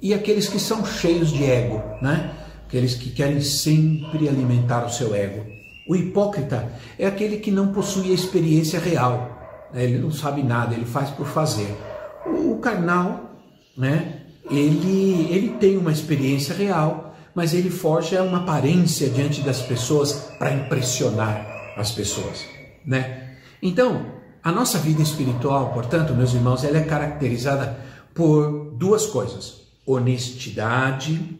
e 0.00 0.12
aqueles 0.12 0.48
que 0.48 0.58
são 0.58 0.84
cheios 0.84 1.30
de 1.30 1.44
ego, 1.44 1.82
né? 2.02 2.34
Aqueles 2.66 2.94
que 2.94 3.10
querem 3.10 3.40
sempre 3.40 4.28
alimentar 4.28 4.84
o 4.84 4.90
seu 4.90 5.14
ego. 5.14 5.46
O 5.86 5.94
hipócrita 5.94 6.72
é 6.98 7.06
aquele 7.06 7.36
que 7.36 7.50
não 7.50 7.72
possui 7.72 8.10
a 8.10 8.14
experiência 8.14 8.80
real 8.80 9.33
né? 9.74 9.84
ele 9.84 9.98
não 9.98 10.10
sabe 10.10 10.42
nada, 10.42 10.74
ele 10.74 10.86
faz 10.86 11.10
por 11.10 11.26
fazer. 11.26 11.76
O 12.24 12.58
carnal, 12.58 13.38
né? 13.76 14.22
ele, 14.50 15.26
ele 15.30 15.48
tem 15.58 15.76
uma 15.76 15.92
experiência 15.92 16.54
real, 16.54 17.14
mas 17.34 17.52
ele 17.52 17.68
forja 17.68 18.22
uma 18.22 18.38
aparência 18.38 19.10
diante 19.10 19.42
das 19.42 19.60
pessoas 19.60 20.12
para 20.38 20.54
impressionar 20.54 21.44
as 21.76 21.90
pessoas. 21.90 22.46
Né? 22.86 23.36
Então, 23.60 24.06
a 24.42 24.52
nossa 24.52 24.78
vida 24.78 25.02
espiritual, 25.02 25.72
portanto, 25.72 26.14
meus 26.14 26.32
irmãos, 26.32 26.62
ela 26.62 26.78
é 26.78 26.84
caracterizada 26.84 27.76
por 28.14 28.74
duas 28.76 29.06
coisas: 29.06 29.62
honestidade 29.84 31.38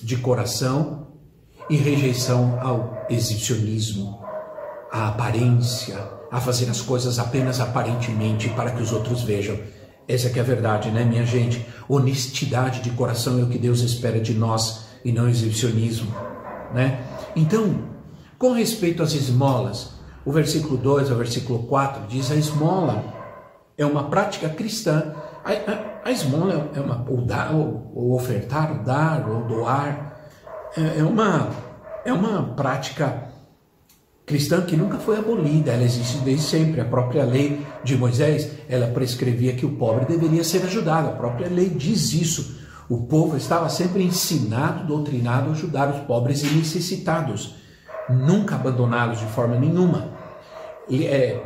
de 0.00 0.16
coração 0.16 1.08
e 1.68 1.76
rejeição 1.76 2.58
ao 2.60 3.06
exibicionismo, 3.08 4.22
à 4.92 5.08
aparência, 5.08 5.98
a 6.32 6.40
fazer 6.40 6.70
as 6.70 6.80
coisas 6.80 7.18
apenas 7.18 7.60
aparentemente 7.60 8.48
para 8.48 8.70
que 8.70 8.82
os 8.82 8.90
outros 8.90 9.22
vejam. 9.22 9.58
Essa 10.08 10.30
que 10.30 10.38
é 10.38 10.42
a 10.42 10.44
verdade, 10.44 10.90
né, 10.90 11.04
minha 11.04 11.26
gente? 11.26 11.64
Honestidade 11.86 12.80
de 12.80 12.90
coração 12.90 13.38
é 13.38 13.42
o 13.42 13.48
que 13.48 13.58
Deus 13.58 13.82
espera 13.82 14.18
de 14.18 14.32
nós 14.32 14.86
e 15.04 15.12
não 15.12 15.28
exibicionismo, 15.28 16.10
né? 16.72 17.04
Então, 17.36 17.86
com 18.38 18.52
respeito 18.52 19.02
às 19.02 19.12
esmolas, 19.12 19.90
o 20.24 20.32
versículo 20.32 20.78
2 20.78 21.10
ao 21.10 21.18
versículo 21.18 21.64
4 21.64 22.06
diz: 22.08 22.30
a 22.30 22.34
esmola 22.34 23.04
é 23.76 23.84
uma 23.84 24.04
prática 24.04 24.48
cristã. 24.48 25.14
A, 25.44 25.50
a, 25.50 26.08
a 26.08 26.10
esmola 26.10 26.70
é 26.74 26.80
uma, 26.80 27.04
o 27.10 27.20
dar, 27.20 27.54
o, 27.54 28.14
ofertar, 28.14 28.72
o 28.72 28.84
dar, 28.84 29.28
ou 29.28 29.44
doar, 29.44 30.16
é, 30.76 31.00
é, 31.00 31.04
uma, 31.04 31.50
é 32.04 32.12
uma 32.12 32.54
prática 32.54 33.06
cristã 33.06 33.31
que 34.66 34.76
nunca 34.76 34.98
foi 34.98 35.18
abolida, 35.18 35.72
ela 35.72 35.82
existe 35.82 36.18
desde 36.18 36.44
sempre. 36.44 36.80
A 36.80 36.84
própria 36.84 37.24
lei 37.24 37.60
de 37.84 37.96
Moisés, 37.96 38.50
ela 38.68 38.86
prescrevia 38.88 39.52
que 39.54 39.66
o 39.66 39.76
pobre 39.76 40.04
deveria 40.04 40.44
ser 40.44 40.62
ajudado. 40.62 41.08
A 41.08 41.12
própria 41.12 41.48
lei 41.48 41.68
diz 41.68 42.12
isso. 42.12 42.60
O 42.88 43.02
povo 43.02 43.36
estava 43.36 43.68
sempre 43.68 44.02
ensinado, 44.02 44.86
doutrinado 44.86 45.50
a 45.50 45.52
ajudar 45.52 45.90
os 45.90 46.00
pobres 46.00 46.42
e 46.42 46.46
necessitados, 46.54 47.54
nunca 48.08 48.54
abandoná-los 48.54 49.20
de 49.20 49.26
forma 49.26 49.56
nenhuma. 49.56 50.12
É, 50.90 51.40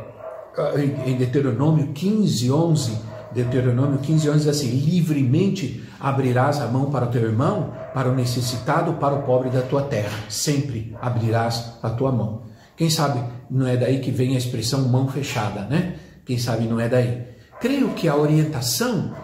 em 1.05 1.15
Deuteronômio 1.15 1.93
15, 1.93 2.51
11, 2.51 2.97
Deuteronômio 3.31 3.99
15, 3.99 4.29
11 4.29 4.39
diz 4.39 4.47
assim: 4.47 4.69
livremente 4.69 5.83
abrirás 5.99 6.59
a 6.59 6.67
mão 6.67 6.89
para 6.89 7.05
o 7.05 7.09
teu 7.09 7.21
irmão, 7.21 7.73
para 7.93 8.09
o 8.09 8.15
necessitado, 8.15 8.93
para 8.93 9.15
o 9.15 9.23
pobre 9.23 9.49
da 9.49 9.61
tua 9.61 9.83
terra. 9.83 10.17
Sempre 10.29 10.95
abrirás 11.01 11.77
a 11.83 11.89
tua 11.89 12.11
mão. 12.11 12.46
Quem 12.77 12.91
sabe 12.91 13.19
não 13.49 13.67
é 13.67 13.75
daí 13.75 13.99
que 13.99 14.11
vem 14.11 14.35
a 14.35 14.37
expressão 14.37 14.87
mão 14.87 15.07
fechada, 15.07 15.61
né? 15.61 15.95
Quem 16.23 16.37
sabe 16.37 16.65
não 16.65 16.79
é 16.79 16.87
daí. 16.87 17.23
Creio 17.59 17.89
que 17.89 18.07
a 18.07 18.15
orientação 18.15 19.15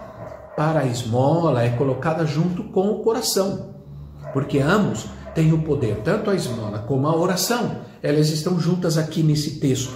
para 0.57 0.79
a 0.79 0.85
esmola 0.87 1.63
é 1.63 1.69
colocada 1.69 2.25
junto 2.25 2.63
com 2.65 2.89
o 2.89 3.03
coração, 3.03 3.75
porque 4.33 4.59
ambos 4.59 5.05
têm 5.35 5.53
o 5.53 5.61
poder, 5.61 5.97
tanto 6.03 6.31
a 6.31 6.35
esmola 6.35 6.79
como 6.79 7.07
a 7.07 7.15
oração, 7.15 7.81
elas 8.01 8.29
estão 8.29 8.59
juntas 8.59 8.97
aqui 8.97 9.21
nesse 9.21 9.59
texto. 9.59 9.95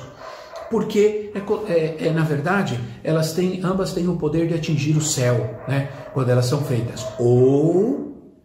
Porque, 0.69 1.31
é, 1.33 1.71
é, 1.71 2.07
é, 2.07 2.11
na 2.11 2.23
verdade, 2.23 2.79
elas 3.03 3.31
têm, 3.33 3.61
ambas 3.63 3.93
têm 3.93 4.07
o 4.07 4.17
poder 4.17 4.47
de 4.47 4.53
atingir 4.53 4.97
o 4.97 5.01
céu, 5.01 5.61
né? 5.67 5.89
Quando 6.13 6.29
elas 6.29 6.45
são 6.45 6.61
feitas. 6.61 7.05
Ou 7.17 8.35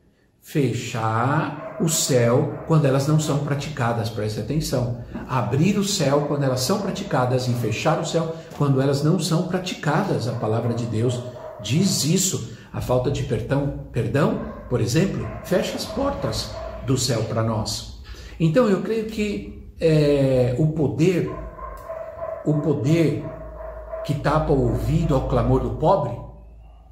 fechar 0.41 1.62
o 1.83 1.89
céu 1.89 2.65
quando 2.67 2.87
elas 2.87 3.09
não 3.09 3.19
são 3.19 3.39
praticadas, 3.39 4.09
preste 4.09 4.41
atenção. 4.41 4.99
Abrir 5.29 5.77
o 5.77 5.85
céu 5.85 6.27
quando 6.29 6.45
elas 6.45 6.61
são 6.61 6.81
praticadas 6.81 7.49
e 7.49 7.53
fechar 7.55 8.01
o 8.01 8.07
céu 8.07 8.37
quando 8.57 8.81
elas 8.81 9.03
não 9.03 9.19
são 9.19 9.49
praticadas. 9.49 10.29
A 10.29 10.33
palavra 10.33 10.73
de 10.73 10.87
Deus 10.87 11.21
diz 11.61 12.05
isso. 12.05 12.57
A 12.73 12.81
falta 12.81 13.11
de 13.11 13.25
perdão, 13.25 13.87
perdão, 13.93 14.41
por 14.71 14.81
exemplo, 14.81 15.29
fecha 15.45 15.77
as 15.77 15.85
portas 15.85 16.51
do 16.87 16.97
céu 16.97 17.25
para 17.25 17.43
nós. 17.43 18.01
Então 18.39 18.69
eu 18.69 18.81
creio 18.81 19.07
que 19.07 19.71
é, 19.79 20.55
o 20.59 20.69
poder, 20.69 21.31
o 22.47 22.55
poder 22.55 23.25
que 24.05 24.15
tapa 24.15 24.53
o 24.53 24.71
ouvido 24.71 25.15
ao 25.15 25.29
clamor 25.29 25.61
do 25.61 25.71
pobre, 25.71 26.22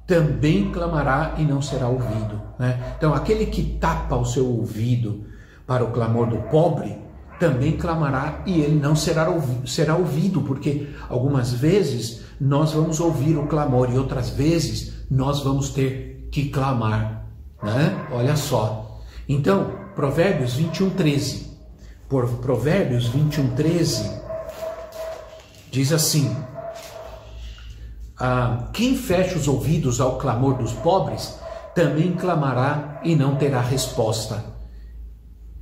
também 0.05 0.71
clamará 0.71 1.35
e 1.37 1.43
não 1.43 1.61
será 1.61 1.87
ouvido. 1.87 2.41
Né? 2.59 2.95
Então, 2.97 3.13
aquele 3.13 3.45
que 3.45 3.63
tapa 3.79 4.15
o 4.15 4.25
seu 4.25 4.45
ouvido 4.45 5.25
para 5.65 5.83
o 5.83 5.91
clamor 5.91 6.27
do 6.27 6.37
pobre, 6.49 6.97
também 7.39 7.75
clamará 7.75 8.43
e 8.45 8.61
ele 8.61 8.79
não 8.79 8.95
será 8.95 9.29
ouvido, 9.29 9.67
será 9.67 9.95
ouvido, 9.95 10.41
porque 10.41 10.89
algumas 11.09 11.51
vezes 11.53 12.21
nós 12.39 12.73
vamos 12.73 12.99
ouvir 12.99 13.37
o 13.37 13.47
clamor 13.47 13.89
e 13.91 13.97
outras 13.97 14.29
vezes 14.29 15.05
nós 15.09 15.41
vamos 15.41 15.69
ter 15.69 16.27
que 16.31 16.49
clamar. 16.49 17.25
Né? 17.63 18.07
Olha 18.11 18.35
só. 18.35 19.01
Então, 19.27 19.71
Provérbios 19.95 20.53
21, 20.53 20.91
13. 20.91 21.51
Por 22.07 22.27
Provérbios 22.39 23.07
21, 23.07 23.55
13, 23.55 24.11
diz 25.71 25.93
assim: 25.93 26.35
ah, 28.23 28.69
quem 28.71 28.95
fecha 28.95 29.35
os 29.35 29.47
ouvidos 29.47 29.99
ao 29.99 30.19
clamor 30.19 30.53
dos 30.53 30.73
pobres, 30.73 31.39
também 31.73 32.13
clamará 32.13 33.01
e 33.03 33.15
não 33.15 33.35
terá 33.35 33.59
resposta. 33.59 34.45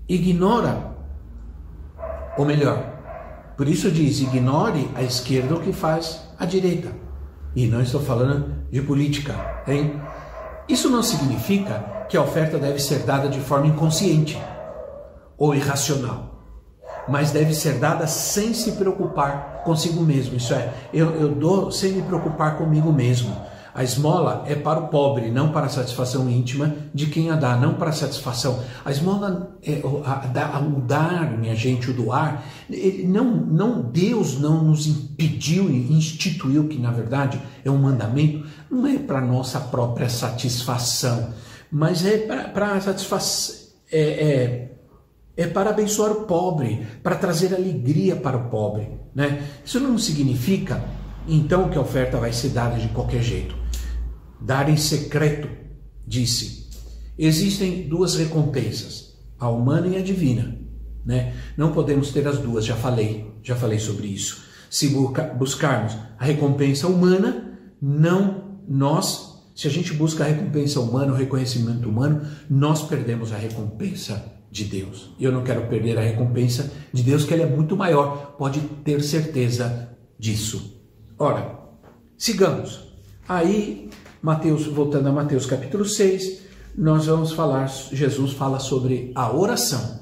Ignora, 0.09 0.93
ou 2.37 2.43
melhor, 2.43 2.83
por 3.55 3.65
isso 3.65 3.89
diz: 3.89 4.19
ignore 4.19 4.91
a 4.93 5.01
esquerda 5.01 5.55
o 5.55 5.61
que 5.61 5.71
faz 5.71 6.21
a 6.37 6.45
direita. 6.45 6.91
E 7.55 7.65
não 7.65 7.81
estou 7.81 8.01
falando 8.01 8.67
de 8.69 8.81
política, 8.81 9.63
hein? 9.65 9.93
Isso 10.67 10.89
não 10.89 11.01
significa 11.01 12.05
que 12.09 12.17
a 12.17 12.21
oferta 12.21 12.59
deve 12.59 12.79
ser 12.79 12.99
dada 13.05 13.29
de 13.29 13.39
forma 13.39 13.67
inconsciente 13.67 14.37
ou 15.37 15.55
irracional 15.55 16.28
mas 17.09 17.31
deve 17.31 17.53
ser 17.53 17.79
dada 17.79 18.07
sem 18.07 18.53
se 18.53 18.73
preocupar 18.73 19.63
consigo 19.63 20.01
mesmo. 20.01 20.35
Isso 20.35 20.53
é, 20.53 20.73
eu, 20.93 21.11
eu 21.15 21.29
dou 21.29 21.71
sem 21.71 21.93
me 21.93 22.01
preocupar 22.01 22.57
comigo 22.57 22.91
mesmo. 22.91 23.35
A 23.73 23.83
esmola 23.83 24.43
é 24.47 24.55
para 24.55 24.79
o 24.79 24.87
pobre, 24.87 25.29
não 25.29 25.51
para 25.51 25.67
a 25.67 25.69
satisfação 25.69 26.29
íntima 26.29 26.75
de 26.93 27.05
quem 27.05 27.29
a 27.29 27.35
dá, 27.35 27.55
não 27.55 27.75
para 27.75 27.91
a 27.91 27.93
satisfação. 27.93 28.59
A 28.83 28.91
esmola, 28.91 29.57
é, 29.63 29.81
a, 30.05 30.57
a, 30.57 30.59
o 30.59 30.81
dar, 30.81 31.37
minha 31.37 31.55
gente, 31.55 31.89
o 31.89 31.93
doar, 31.93 32.43
não, 33.05 33.23
não 33.23 33.81
Deus 33.81 34.39
não 34.39 34.63
nos 34.63 34.87
impediu 34.87 35.69
e 35.69 35.93
instituiu 35.93 36.67
que 36.67 36.79
na 36.79 36.91
verdade 36.91 37.39
é 37.63 37.69
um 37.69 37.77
mandamento, 37.77 38.45
não 38.69 38.87
é 38.87 38.97
para 38.97 39.21
nossa 39.21 39.59
própria 39.59 40.09
satisfação, 40.09 41.29
mas 41.71 42.05
é 42.05 42.17
para 42.17 42.73
a 42.73 42.81
satisfação. 42.81 43.55
É, 43.91 44.01
é, 44.01 44.78
é 45.39 45.47
para 45.47 45.69
abençoar 45.69 46.11
o 46.11 46.25
pobre, 46.25 46.85
para 47.01 47.15
trazer 47.15 47.55
alegria 47.55 48.13
para 48.17 48.35
o 48.35 48.49
pobre. 48.49 48.89
Né? 49.15 49.41
Isso 49.63 49.79
não 49.79 49.97
significa, 49.97 50.83
então, 51.25 51.69
que 51.69 51.77
a 51.77 51.81
oferta 51.81 52.17
vai 52.17 52.33
ser 52.33 52.49
dada 52.49 52.77
de 52.77 52.89
qualquer 52.89 53.23
jeito. 53.23 53.55
Dar 54.41 54.67
em 54.67 54.75
secreto, 54.75 55.47
disse. 56.05 56.67
Existem 57.17 57.87
duas 57.87 58.15
recompensas, 58.15 59.13
a 59.39 59.49
humana 59.49 59.87
e 59.87 59.95
a 59.95 60.01
divina. 60.01 60.59
Né? 61.05 61.33
Não 61.55 61.71
podemos 61.71 62.11
ter 62.11 62.27
as 62.27 62.37
duas, 62.37 62.65
já 62.65 62.75
falei, 62.75 63.33
já 63.41 63.55
falei 63.55 63.79
sobre 63.79 64.07
isso. 64.07 64.43
Se 64.69 64.89
buscarmos 65.37 65.95
a 66.17 66.25
recompensa 66.25 66.85
humana, 66.85 67.57
não 67.81 68.59
nós, 68.67 69.28
se 69.59 69.67
a 69.67 69.69
gente 69.69 69.91
busca 69.91 70.23
a 70.23 70.27
recompensa 70.27 70.79
humana, 70.79 71.11
o 71.11 71.15
reconhecimento 71.17 71.89
humano, 71.89 72.25
nós 72.49 72.81
perdemos 72.83 73.33
a 73.33 73.35
recompensa 73.35 74.23
de 74.49 74.63
Deus. 74.63 75.09
Eu 75.19 75.33
não 75.33 75.43
quero 75.43 75.67
perder 75.67 75.97
a 75.97 76.01
recompensa 76.01 76.71
de 76.93 77.03
Deus, 77.03 77.25
que 77.25 77.33
ela 77.33 77.43
é 77.43 77.45
muito 77.45 77.75
maior, 77.75 78.37
pode 78.37 78.61
ter 78.85 79.03
certeza 79.03 79.89
disso. 80.17 80.81
Ora, 81.17 81.59
sigamos. 82.17 82.87
Aí, 83.27 83.89
Mateus, 84.21 84.65
voltando 84.65 85.09
a 85.09 85.11
Mateus 85.11 85.45
capítulo 85.45 85.83
6, 85.83 86.39
nós 86.77 87.07
vamos 87.07 87.33
falar, 87.33 87.67
Jesus 87.91 88.31
fala 88.31 88.59
sobre 88.59 89.11
a 89.13 89.29
oração. 89.35 89.99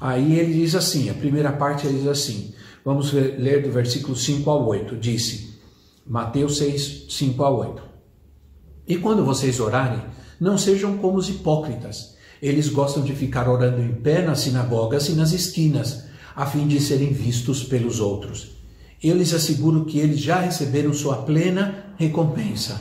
Aí 0.00 0.38
ele 0.38 0.54
diz 0.54 0.76
assim, 0.76 1.10
a 1.10 1.14
primeira 1.14 1.50
parte 1.50 1.88
ele 1.88 1.98
diz 1.98 2.06
assim, 2.06 2.54
vamos 2.84 3.12
ler 3.12 3.64
do 3.64 3.72
versículo 3.72 4.14
5 4.14 4.48
ao 4.48 4.68
8, 4.68 4.96
disse, 4.96 5.58
Mateus 6.06 6.58
6, 6.58 7.06
5 7.08 7.42
ao 7.42 7.58
8. 7.58 7.89
E 8.86 8.96
quando 8.96 9.24
vocês 9.24 9.60
orarem, 9.60 10.02
não 10.40 10.56
sejam 10.56 10.96
como 10.98 11.18
os 11.18 11.28
hipócritas, 11.28 12.16
eles 12.40 12.68
gostam 12.68 13.02
de 13.02 13.14
ficar 13.14 13.48
orando 13.48 13.82
em 13.82 13.92
pé 13.92 14.22
nas 14.22 14.40
sinagogas 14.40 15.08
e 15.08 15.12
nas 15.12 15.32
esquinas, 15.32 16.04
a 16.34 16.46
fim 16.46 16.66
de 16.66 16.80
serem 16.80 17.12
vistos 17.12 17.62
pelos 17.62 18.00
outros. 18.00 18.52
Eu 19.02 19.16
lhes 19.16 19.34
asseguro 19.34 19.84
que 19.84 19.98
eles 19.98 20.20
já 20.20 20.40
receberam 20.40 20.92
sua 20.92 21.16
plena 21.18 21.94
recompensa. 21.96 22.80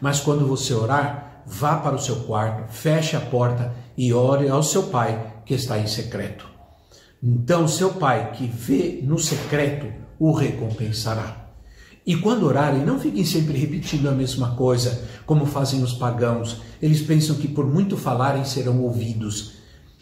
Mas 0.00 0.20
quando 0.20 0.46
você 0.46 0.72
orar, 0.74 1.42
vá 1.46 1.76
para 1.76 1.96
o 1.96 2.00
seu 2.00 2.16
quarto, 2.20 2.72
feche 2.72 3.16
a 3.16 3.20
porta 3.20 3.74
e 3.96 4.12
ore 4.12 4.48
ao 4.48 4.62
seu 4.62 4.84
pai 4.84 5.42
que 5.44 5.54
está 5.54 5.78
em 5.78 5.86
secreto. 5.86 6.46
Então 7.22 7.66
seu 7.66 7.94
pai 7.94 8.32
que 8.32 8.46
vê 8.46 9.00
no 9.02 9.18
secreto 9.18 9.86
o 10.18 10.32
recompensará. 10.32 11.45
E 12.06 12.14
quando 12.14 12.46
orarem, 12.46 12.84
não 12.84 13.00
fiquem 13.00 13.24
sempre 13.24 13.58
repetindo 13.58 14.06
a 14.08 14.12
mesma 14.12 14.54
coisa, 14.54 15.02
como 15.26 15.44
fazem 15.44 15.82
os 15.82 15.92
pagãos. 15.92 16.58
Eles 16.80 17.02
pensam 17.02 17.34
que 17.34 17.48
por 17.48 17.66
muito 17.66 17.96
falarem 17.96 18.44
serão 18.44 18.80
ouvidos. 18.80 19.54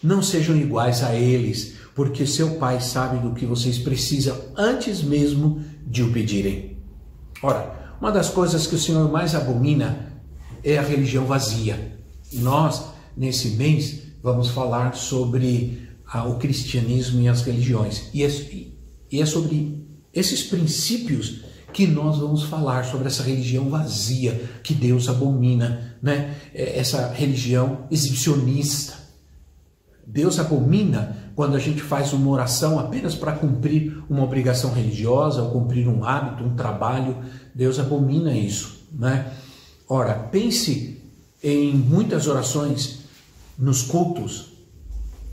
Não 0.03 0.23
sejam 0.23 0.55
iguais 0.55 1.03
a 1.03 1.15
eles, 1.15 1.77
porque 1.95 2.27
seu 2.27 2.57
Pai 2.57 2.79
sabe 2.79 3.27
do 3.27 3.35
que 3.35 3.47
vocês 3.47 3.79
precisam 3.79 4.37
antes 4.55 5.03
mesmo 5.03 5.63
de 5.87 6.03
o 6.03 6.13
pedirem. 6.13 6.77
Ora, 7.43 7.97
uma 7.99 8.13
das 8.13 8.29
coisas 8.29 8.67
que 8.67 8.75
o 8.75 8.79
Senhor 8.79 9.11
mais 9.11 9.35
abomina 9.35 10.13
é 10.63 10.77
a 10.77 10.83
religião 10.83 11.25
vazia. 11.25 11.99
Nós, 12.35 12.85
nesse 13.17 13.51
mês, 13.51 14.03
vamos 14.23 14.49
falar 14.49 14.95
sobre 14.95 15.89
o 16.27 16.35
cristianismo 16.35 17.23
e 17.23 17.29
as 17.29 17.41
religiões. 17.41 18.11
E 18.13 18.23
é, 18.23 18.29
e 19.11 19.23
é 19.23 19.25
sobre 19.25 19.87
esses 20.13 20.43
princípios 20.43 21.54
que 21.75 21.88
nós 21.88 22.19
vamos 22.19 22.45
falar 22.45 22.85
sobre 22.85 23.09
essa 23.09 23.25
religião 23.25 23.69
vazia 23.69 24.49
que 24.62 24.73
Deus 24.73 25.09
abomina, 25.09 25.97
né? 26.00 26.37
É, 26.54 26.78
essa 26.78 27.09
religião 27.09 27.81
exibicionista. 27.90 28.95
Deus 30.07 30.38
abomina 30.38 31.16
quando 31.35 31.57
a 31.57 31.59
gente 31.59 31.83
faz 31.83 32.12
uma 32.12 32.31
oração 32.31 32.78
apenas 32.78 33.16
para 33.16 33.33
cumprir 33.33 34.04
uma 34.09 34.23
obrigação 34.23 34.73
religiosa 34.73 35.43
ou 35.43 35.50
cumprir 35.50 35.88
um 35.88 36.04
hábito, 36.04 36.45
um 36.45 36.54
trabalho. 36.54 37.16
Deus 37.52 37.81
abomina 37.81 38.33
isso, 38.33 38.87
né? 38.93 39.33
Ora, 39.88 40.14
pense 40.14 41.02
em 41.43 41.75
muitas 41.75 42.28
orações 42.28 43.00
nos 43.59 43.83
cultos, 43.83 44.52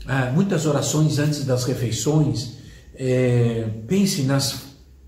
ah, 0.06 0.32
muitas 0.34 0.66
orações 0.66 1.20
antes 1.20 1.44
das 1.44 1.62
refeições. 1.64 2.60
É, 2.94 3.70
pense 3.86 4.22
nas 4.22 4.61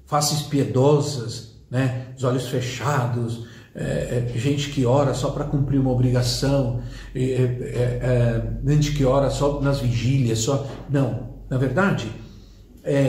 faces 0.06 0.42
piedosas, 0.42 1.54
né? 1.70 2.08
os 2.16 2.24
olhos 2.24 2.48
fechados, 2.48 3.46
é, 3.76 4.28
é, 4.32 4.38
gente 4.38 4.70
que 4.70 4.86
ora 4.86 5.12
só 5.14 5.30
para 5.30 5.44
cumprir 5.44 5.80
uma 5.80 5.90
obrigação, 5.90 6.80
é, 7.12 7.20
é, 7.20 8.42
gente 8.64 8.92
que 8.92 9.04
ora 9.04 9.30
só 9.30 9.60
nas 9.60 9.80
vigílias, 9.80 10.38
só. 10.38 10.64
Não, 10.88 11.30
na 11.50 11.58
verdade, 11.58 12.06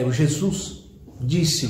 o 0.08 0.12
Jesus 0.12 0.86
disse 1.22 1.70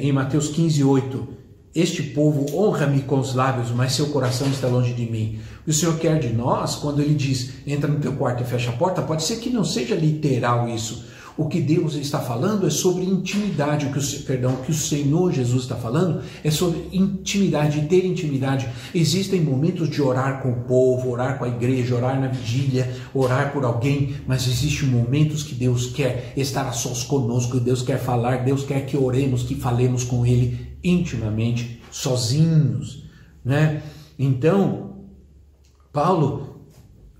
em 0.00 0.10
Mateus 0.12 0.48
15, 0.48 0.82
8: 0.82 1.28
Este 1.74 2.02
povo 2.02 2.46
honra-me 2.56 3.02
com 3.02 3.18
os 3.18 3.34
lábios, 3.34 3.70
mas 3.70 3.92
seu 3.92 4.06
coração 4.06 4.48
está 4.48 4.66
longe 4.66 4.94
de 4.94 5.04
mim. 5.04 5.38
O 5.66 5.72
Senhor 5.72 5.98
quer 5.98 6.18
de 6.18 6.32
nós, 6.32 6.76
quando 6.76 7.02
ele 7.02 7.14
diz 7.14 7.50
entra 7.66 7.90
no 7.90 8.00
teu 8.00 8.14
quarto 8.14 8.42
e 8.42 8.46
fecha 8.46 8.70
a 8.70 8.74
porta, 8.74 9.02
pode 9.02 9.24
ser 9.24 9.36
que 9.36 9.50
não 9.50 9.64
seja 9.64 9.94
literal 9.94 10.66
isso 10.68 11.07
o 11.38 11.46
que 11.46 11.60
Deus 11.60 11.94
está 11.94 12.18
falando 12.18 12.66
é 12.66 12.70
sobre 12.70 13.04
intimidade, 13.04 13.86
o 13.86 13.92
que 13.92 13.98
o, 14.00 14.22
perdão, 14.24 14.54
o 14.54 14.56
que 14.64 14.72
o 14.72 14.74
Senhor 14.74 15.32
Jesus 15.32 15.62
está 15.62 15.76
falando 15.76 16.20
é 16.42 16.50
sobre 16.50 16.88
intimidade, 16.92 17.82
ter 17.82 18.04
intimidade. 18.04 18.68
Existem 18.92 19.40
momentos 19.40 19.88
de 19.88 20.02
orar 20.02 20.42
com 20.42 20.50
o 20.50 20.64
povo, 20.64 21.10
orar 21.10 21.38
com 21.38 21.44
a 21.44 21.48
igreja, 21.48 21.94
orar 21.94 22.20
na 22.20 22.26
vigília, 22.26 22.92
orar 23.14 23.52
por 23.52 23.64
alguém, 23.64 24.16
mas 24.26 24.48
existem 24.48 24.88
momentos 24.88 25.44
que 25.44 25.54
Deus 25.54 25.86
quer 25.86 26.32
estar 26.36 26.66
a 26.66 26.72
sós 26.72 27.04
conosco, 27.04 27.60
Deus 27.60 27.82
quer 27.82 28.00
falar, 28.00 28.44
Deus 28.44 28.64
quer 28.64 28.84
que 28.84 28.96
oremos, 28.96 29.44
que 29.44 29.54
falemos 29.54 30.02
com 30.02 30.26
Ele 30.26 30.76
intimamente, 30.82 31.80
sozinhos, 31.88 33.08
né? 33.44 33.80
Então, 34.18 35.04
Paulo, 35.92 36.64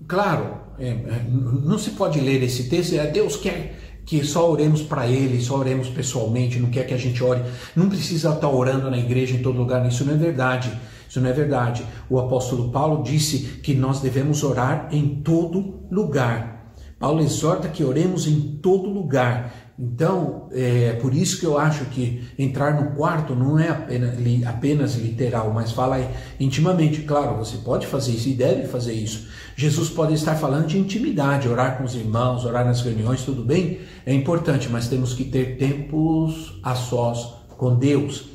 claro, 0.05 0.57
é, 0.77 0.89
é 0.89 1.25
não 1.29 1.79
se 1.79 1.91
pode 1.91 2.19
ler 2.19 2.43
esse 2.43 2.67
texto, 2.67 2.95
é 2.95 3.07
Deus 3.07 3.37
quer 3.37 3.79
que 4.09 4.25
só 4.25 4.49
oremos 4.49 4.81
para 4.81 5.07
Ele, 5.07 5.39
só 5.39 5.55
oremos 5.55 5.87
pessoalmente, 5.87 6.57
não 6.57 6.71
quer 6.71 6.87
que 6.87 6.95
a 6.95 6.97
gente 6.97 7.23
ore, 7.23 7.43
não 7.75 7.87
precisa 7.87 8.33
estar 8.33 8.49
orando 8.49 8.89
na 8.89 8.97
igreja 8.97 9.35
em 9.35 9.43
todo 9.43 9.59
lugar, 9.59 9.87
isso 9.87 10.03
não 10.03 10.15
é 10.15 10.17
verdade. 10.17 10.71
Isso 11.07 11.21
não 11.21 11.29
é 11.29 11.33
verdade. 11.33 11.83
O 12.09 12.19
apóstolo 12.19 12.71
Paulo 12.71 13.03
disse 13.03 13.59
que 13.63 13.73
nós 13.73 13.99
devemos 13.99 14.43
orar 14.43 14.89
em 14.91 15.21
todo 15.23 15.79
lugar. 15.91 16.73
Paulo 16.99 17.21
exorta 17.21 17.67
que 17.67 17.83
oremos 17.83 18.27
em 18.27 18.59
todo 18.61 18.89
lugar. 18.89 19.53
Então, 19.79 20.49
é 20.51 20.93
por 21.01 21.13
isso 21.13 21.39
que 21.39 21.45
eu 21.45 21.57
acho 21.57 21.85
que 21.85 22.27
entrar 22.37 22.79
no 22.79 22.95
quarto 22.95 23.33
não 23.33 23.57
é 23.57 23.69
apenas, 23.69 24.17
apenas 24.45 24.95
literal, 24.95 25.51
mas 25.53 25.71
fala 25.71 25.99
intimamente. 26.39 27.03
Claro, 27.03 27.37
você 27.37 27.57
pode 27.57 27.87
fazer 27.87 28.11
isso 28.11 28.29
e 28.29 28.33
deve 28.33 28.67
fazer 28.67 28.93
isso. 28.93 29.29
Jesus 29.59 29.89
pode 29.89 30.13
estar 30.13 30.35
falando 30.35 30.67
de 30.67 30.79
intimidade, 30.79 31.49
orar 31.49 31.77
com 31.77 31.83
os 31.83 31.93
irmãos, 31.93 32.45
orar 32.45 32.63
nas 32.63 32.79
reuniões, 32.79 33.23
tudo 33.23 33.43
bem, 33.43 33.81
é 34.05 34.13
importante, 34.13 34.69
mas 34.69 34.87
temos 34.87 35.13
que 35.13 35.25
ter 35.25 35.57
tempos 35.57 36.57
a 36.63 36.75
sós 36.75 37.33
com 37.57 37.75
Deus. 37.75 38.29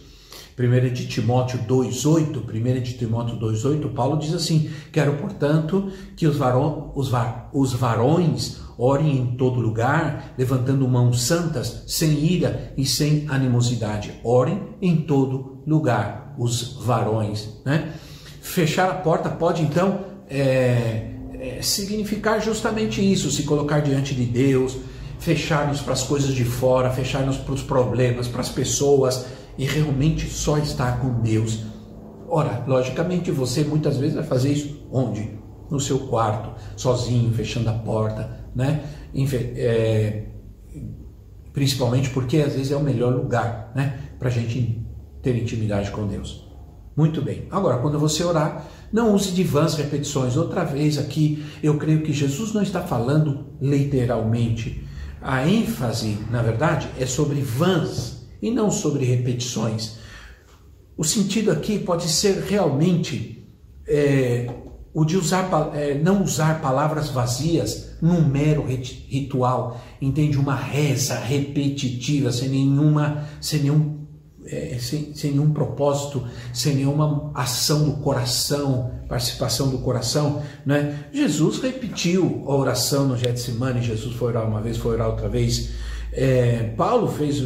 1 0.58 0.92
de 0.92 1.06
Timóteo 1.06 1.60
2,8, 1.60 2.42
1 2.46 2.82
de 2.82 2.98
Timóteo 2.98 3.38
2,8, 3.38 3.94
Paulo 3.94 4.18
diz 4.18 4.34
assim: 4.34 4.68
Quero, 4.92 5.14
portanto, 5.14 5.90
que 6.14 6.26
os, 6.26 6.36
varão, 6.36 6.92
os, 6.94 7.08
var, 7.08 7.48
os 7.54 7.72
varões 7.72 8.58
orem 8.76 9.16
em 9.16 9.26
todo 9.34 9.60
lugar, 9.60 10.34
levantando 10.36 10.86
mãos 10.86 11.22
santas, 11.22 11.84
sem 11.86 12.22
ira 12.22 12.74
e 12.76 12.84
sem 12.84 13.24
animosidade. 13.30 14.12
Orem 14.22 14.76
em 14.82 14.94
todo 14.96 15.62
lugar, 15.66 16.34
os 16.38 16.84
varões. 16.84 17.62
Né? 17.64 17.94
Fechar 18.42 18.90
a 18.90 18.94
porta 18.94 19.30
pode 19.30 19.62
então 19.62 20.12
é, 20.28 21.13
é, 21.44 21.60
significar 21.60 22.40
justamente 22.40 23.00
isso, 23.00 23.30
se 23.30 23.42
colocar 23.42 23.80
diante 23.80 24.14
de 24.14 24.24
Deus, 24.24 24.78
fechar-nos 25.18 25.80
para 25.80 25.92
as 25.92 26.02
coisas 26.02 26.34
de 26.34 26.44
fora, 26.44 26.90
fechar-nos 26.90 27.36
para 27.36 27.52
os 27.52 27.62
problemas, 27.62 28.26
para 28.26 28.40
as 28.40 28.48
pessoas 28.48 29.26
e 29.58 29.66
realmente 29.66 30.26
só 30.28 30.56
estar 30.56 31.00
com 31.00 31.20
Deus. 31.20 31.60
Ora, 32.28 32.64
logicamente 32.66 33.30
você 33.30 33.62
muitas 33.62 33.98
vezes 33.98 34.14
vai 34.14 34.24
fazer 34.24 34.52
isso 34.52 34.88
onde? 34.90 35.38
No 35.70 35.78
seu 35.78 35.98
quarto, 35.98 36.54
sozinho, 36.76 37.30
fechando 37.32 37.68
a 37.68 37.74
porta, 37.74 38.48
né? 38.54 38.82
É, 39.56 40.24
principalmente 41.52 42.10
porque 42.10 42.38
às 42.38 42.54
vezes 42.54 42.72
é 42.72 42.76
o 42.76 42.82
melhor 42.82 43.14
lugar, 43.14 43.70
né? 43.74 43.98
Para 44.18 44.28
a 44.28 44.32
gente 44.32 44.82
ter 45.22 45.36
intimidade 45.36 45.90
com 45.90 46.06
Deus. 46.06 46.43
Muito 46.96 47.20
bem. 47.20 47.46
Agora, 47.50 47.78
quando 47.78 47.98
você 47.98 48.22
orar, 48.22 48.66
não 48.92 49.14
use 49.14 49.32
de 49.32 49.42
vãs 49.42 49.74
repetições. 49.74 50.36
Outra 50.36 50.64
vez 50.64 50.98
aqui, 50.98 51.44
eu 51.62 51.76
creio 51.76 52.02
que 52.02 52.12
Jesus 52.12 52.52
não 52.52 52.62
está 52.62 52.80
falando 52.80 53.46
literalmente. 53.60 54.84
A 55.20 55.48
ênfase, 55.48 56.18
na 56.30 56.42
verdade, 56.42 56.88
é 56.98 57.06
sobre 57.06 57.40
vãs 57.40 58.26
e 58.40 58.50
não 58.50 58.70
sobre 58.70 59.04
repetições. 59.04 59.96
O 60.96 61.02
sentido 61.02 61.50
aqui 61.50 61.78
pode 61.78 62.08
ser 62.08 62.44
realmente 62.44 63.44
é, 63.88 64.48
o 64.92 65.04
de 65.04 65.16
usar, 65.16 65.50
é, 65.74 65.94
não 65.94 66.22
usar 66.22 66.60
palavras 66.60 67.08
vazias 67.08 67.96
num 68.00 68.24
mero 68.24 68.64
ritual, 68.64 69.82
entende? 70.00 70.38
Uma 70.38 70.54
reza 70.54 71.18
repetitiva, 71.18 72.30
sem 72.30 72.48
nenhuma, 72.48 73.24
sem 73.40 73.62
nenhum, 73.62 74.03
é, 74.46 74.76
sem, 74.78 75.14
sem 75.14 75.32
nenhum 75.32 75.52
propósito, 75.52 76.26
sem 76.52 76.74
nenhuma 76.74 77.30
ação 77.34 77.84
do 77.84 77.92
coração, 77.98 78.92
participação 79.08 79.70
do 79.70 79.78
coração, 79.78 80.42
né? 80.64 81.06
Jesus 81.12 81.60
repetiu 81.60 82.44
a 82.46 82.54
oração 82.54 83.06
no 83.08 83.16
Getsemane, 83.16 83.82
Jesus 83.82 84.14
foi 84.16 84.28
orar 84.28 84.48
uma 84.48 84.60
vez, 84.60 84.76
foi 84.76 84.94
orar 84.94 85.08
outra 85.08 85.28
vez. 85.28 85.70
É, 86.12 86.74
Paulo 86.76 87.08
fez, 87.08 87.42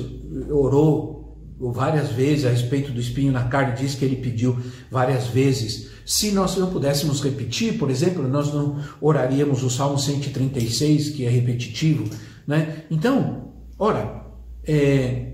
orou 0.51 1.19
várias 1.59 2.11
vezes 2.11 2.45
a 2.45 2.51
respeito 2.51 2.93
do 2.93 3.01
espinho 3.01 3.33
na 3.33 3.45
carne, 3.45 3.77
diz 3.77 3.95
que 3.95 4.05
ele 4.05 4.17
pediu 4.17 4.59
várias 4.91 5.27
vezes. 5.27 5.89
Se 6.07 6.31
nós 6.31 6.57
não 6.57 6.71
pudéssemos 6.71 7.21
repetir, 7.23 7.79
por 7.79 7.91
exemplo, 7.91 8.27
nós 8.27 8.53
não 8.53 8.79
oraríamos 9.01 9.63
o 9.63 9.71
Salmo 9.71 9.99
136, 9.99 11.11
que 11.11 11.25
é 11.25 11.29
repetitivo, 11.29 12.05
né? 12.47 12.85
Então, 12.91 13.53
ora, 13.79 14.25
é, 14.65 15.28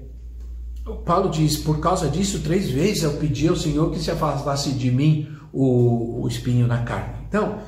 Paulo 0.92 1.30
diz, 1.30 1.56
por 1.56 1.80
causa 1.80 2.08
disso, 2.08 2.40
três 2.40 2.68
vezes 2.70 3.02
eu 3.02 3.14
pedi 3.14 3.48
ao 3.48 3.56
Senhor 3.56 3.90
que 3.90 3.98
se 3.98 4.10
afastasse 4.10 4.70
de 4.72 4.90
mim 4.90 5.28
o, 5.52 6.22
o 6.22 6.28
espinho 6.28 6.66
na 6.66 6.82
carne. 6.82 7.14
Então, 7.26 7.58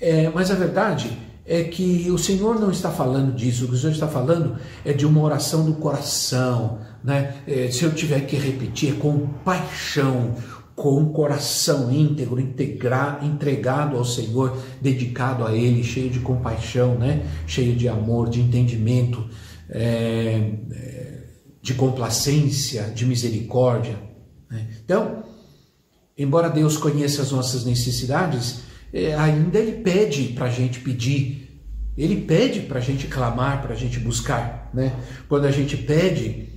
é, 0.00 0.28
mas 0.30 0.50
a 0.50 0.54
verdade 0.54 1.16
é 1.46 1.62
que 1.62 2.10
o 2.10 2.18
Senhor 2.18 2.58
não 2.58 2.70
está 2.70 2.90
falando 2.90 3.34
disso, 3.34 3.64
o 3.64 3.68
que 3.68 3.74
o 3.74 3.78
Senhor 3.78 3.92
está 3.92 4.08
falando 4.08 4.56
é 4.84 4.92
de 4.92 5.06
uma 5.06 5.22
oração 5.22 5.64
do 5.64 5.74
coração, 5.74 6.78
né? 7.02 7.36
É, 7.46 7.70
se 7.70 7.84
eu 7.84 7.92
tiver 7.92 8.20
que 8.26 8.36
repetir, 8.36 8.94
é 8.94 8.98
com 8.98 9.26
paixão, 9.44 10.34
com 10.74 11.02
o 11.02 11.10
coração 11.10 11.92
íntegro, 11.92 12.40
integra, 12.40 13.20
entregado 13.22 13.96
ao 13.96 14.04
Senhor, 14.04 14.58
dedicado 14.80 15.44
a 15.44 15.54
Ele, 15.54 15.82
cheio 15.82 16.10
de 16.10 16.20
compaixão, 16.20 16.96
né? 16.96 17.24
cheio 17.46 17.74
de 17.74 17.88
amor, 17.88 18.28
de 18.28 18.40
entendimento, 18.40 19.26
é 19.70 20.52
de 21.68 21.74
complacência, 21.74 22.84
de 22.94 23.04
misericórdia. 23.04 23.98
Né? 24.50 24.68
Então, 24.82 25.22
embora 26.16 26.48
Deus 26.48 26.78
conheça 26.78 27.20
as 27.20 27.30
nossas 27.30 27.62
necessidades, 27.66 28.60
é, 28.90 29.14
ainda 29.14 29.58
Ele 29.58 29.82
pede 29.82 30.28
para 30.28 30.46
a 30.46 30.50
gente 30.50 30.80
pedir, 30.80 31.60
Ele 31.94 32.22
pede 32.22 32.60
para 32.60 32.78
a 32.78 32.80
gente 32.80 33.06
clamar, 33.06 33.60
para 33.60 33.74
a 33.74 33.76
gente 33.76 34.00
buscar. 34.00 34.70
Né? 34.72 34.94
Quando 35.28 35.44
a 35.44 35.50
gente 35.50 35.76
pede, 35.76 36.48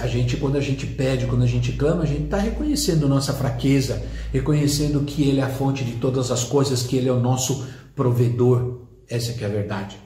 a 0.00 0.08
gente, 0.08 0.36
quando 0.38 0.56
a 0.56 0.60
gente 0.60 0.88
pede, 0.88 1.26
quando 1.26 1.44
a 1.44 1.46
gente 1.46 1.70
clama, 1.74 2.02
a 2.02 2.06
gente 2.06 2.24
está 2.24 2.38
reconhecendo 2.38 3.08
nossa 3.08 3.32
fraqueza, 3.32 4.02
reconhecendo 4.32 5.04
que 5.04 5.22
Ele 5.22 5.38
é 5.38 5.44
a 5.44 5.48
fonte 5.48 5.84
de 5.84 5.92
todas 5.92 6.32
as 6.32 6.42
coisas, 6.42 6.82
que 6.82 6.96
Ele 6.96 7.08
é 7.08 7.12
o 7.12 7.20
nosso 7.20 7.64
provedor. 7.94 8.88
Essa 9.08 9.32
que 9.34 9.44
é 9.44 9.46
a 9.46 9.50
verdade. 9.50 9.96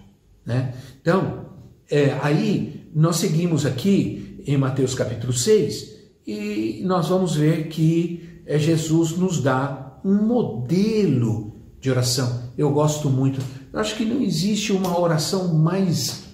Né? 0.44 0.74
Então, 1.00 1.46
é, 1.90 2.18
aí 2.20 2.81
nós 2.94 3.16
seguimos 3.16 3.64
aqui 3.64 4.42
em 4.46 4.56
Mateus 4.56 4.94
capítulo 4.94 5.32
6 5.32 5.92
e 6.26 6.82
nós 6.84 7.08
vamos 7.08 7.34
ver 7.34 7.68
que 7.68 8.42
é, 8.44 8.58
Jesus 8.58 9.16
nos 9.16 9.40
dá 9.40 9.98
um 10.04 10.26
modelo 10.26 11.56
de 11.80 11.90
oração. 11.90 12.50
Eu 12.56 12.70
gosto 12.70 13.08
muito. 13.08 13.40
Eu 13.72 13.80
acho 13.80 13.96
que 13.96 14.04
não 14.04 14.20
existe 14.20 14.72
uma 14.72 14.98
oração 14.98 15.54
mais, 15.54 16.24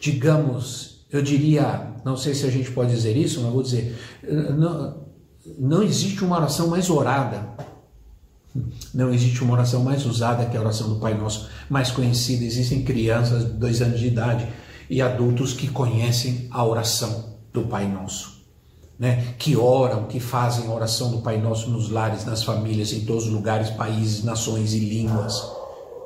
digamos, 0.00 1.04
eu 1.10 1.20
diria, 1.20 1.92
não 2.04 2.16
sei 2.16 2.34
se 2.34 2.46
a 2.46 2.50
gente 2.50 2.70
pode 2.70 2.92
dizer 2.92 3.16
isso, 3.16 3.42
mas 3.42 3.52
vou 3.52 3.62
dizer, 3.62 3.98
não, 4.56 5.04
não 5.58 5.82
existe 5.82 6.24
uma 6.24 6.36
oração 6.36 6.68
mais 6.68 6.88
orada, 6.88 7.50
não 8.94 9.12
existe 9.12 9.42
uma 9.42 9.52
oração 9.52 9.84
mais 9.84 10.06
usada 10.06 10.46
que 10.46 10.56
a 10.56 10.60
oração 10.60 10.88
do 10.88 11.00
Pai 11.00 11.14
Nosso, 11.14 11.48
mais 11.68 11.90
conhecida. 11.90 12.44
Existem 12.44 12.82
crianças 12.82 13.44
de 13.44 13.52
dois 13.52 13.82
anos 13.82 14.00
de 14.00 14.06
idade 14.06 14.48
e 14.90 15.00
adultos 15.00 15.54
que 15.54 15.68
conhecem 15.68 16.48
a 16.50 16.64
oração 16.64 17.36
do 17.52 17.62
Pai 17.62 17.86
Nosso, 17.86 18.44
né? 18.98 19.34
que 19.38 19.56
oram, 19.56 20.04
que 20.04 20.18
fazem 20.18 20.66
a 20.66 20.74
oração 20.74 21.12
do 21.12 21.18
Pai 21.18 21.40
Nosso 21.40 21.70
nos 21.70 21.88
lares, 21.88 22.24
nas 22.24 22.42
famílias, 22.42 22.92
em 22.92 23.04
todos 23.04 23.26
os 23.26 23.32
lugares, 23.32 23.70
países, 23.70 24.24
nações 24.24 24.74
e 24.74 24.80
línguas. 24.80 25.40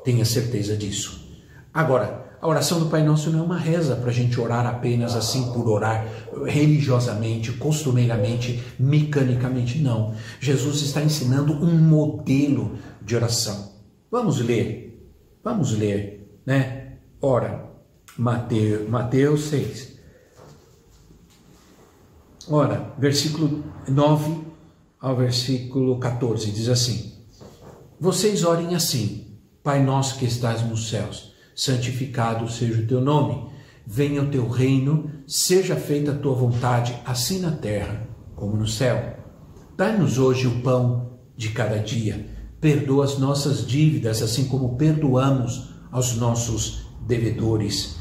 Tenha 0.03 0.23
certeza 0.23 0.77
disso. 0.77 1.25
Agora, 1.73 2.25
a 2.39 2.47
oração 2.47 2.79
do 2.79 2.85
Pai 2.85 3.01
Nosso 3.01 3.31
não 3.31 3.39
é 3.39 3.41
uma 3.41 3.57
reza 3.57 3.95
para 3.95 4.11
a 4.11 4.13
gente 4.13 4.39
orar 4.39 4.67
apenas 4.67 5.15
assim 5.15 5.51
por 5.51 5.67
orar, 5.67 6.05
religiosamente, 6.45 7.51
costumeiramente, 7.53 8.63
mecanicamente, 8.77 9.79
não. 9.79 10.13
Jesus 10.39 10.83
está 10.83 11.01
ensinando 11.01 11.53
um 11.53 11.75
modelo 11.75 12.77
de 13.01 13.15
oração. 13.15 13.71
Vamos 14.11 14.39
ler, 14.39 15.09
vamos 15.43 15.71
ler, 15.71 16.39
né? 16.45 16.97
Ora, 17.19 17.64
Mateus, 18.17 18.89
Mateus 18.89 19.41
6. 19.45 19.95
Ora, 22.47 22.93
versículo 22.97 23.63
9 23.87 24.41
ao 24.99 25.15
versículo 25.15 25.99
14 25.99 26.51
diz 26.51 26.69
assim: 26.69 27.13
Vocês 27.99 28.43
orem 28.43 28.75
assim, 28.75 29.37
Pai 29.63 29.83
nosso 29.83 30.19
que 30.19 30.25
estás 30.25 30.61
nos 30.61 30.89
céus 30.89 31.35
santificado 31.55 32.51
seja 32.51 32.81
o 32.81 32.85
teu 32.85 32.99
nome. 32.99 33.49
Venha 33.87 34.21
o 34.21 34.29
teu 34.29 34.49
reino, 34.49 35.09
seja 35.25 35.75
feita 35.75 36.11
a 36.11 36.15
tua 36.15 36.33
vontade, 36.33 36.95
assim 37.05 37.39
na 37.39 37.51
terra 37.51 38.07
como 38.35 38.57
no 38.57 38.67
céu. 38.67 39.15
Dai-nos 39.77 40.17
hoje 40.17 40.47
o 40.47 40.61
pão 40.61 41.19
de 41.37 41.49
cada 41.49 41.79
dia. 41.79 42.29
Perdoa 42.59 43.05
as 43.05 43.17
nossas 43.17 43.65
dívidas, 43.65 44.21
assim 44.21 44.45
como 44.45 44.75
perdoamos 44.75 45.69
aos 45.91 46.15
nossos 46.15 46.87
devedores. 47.05 47.95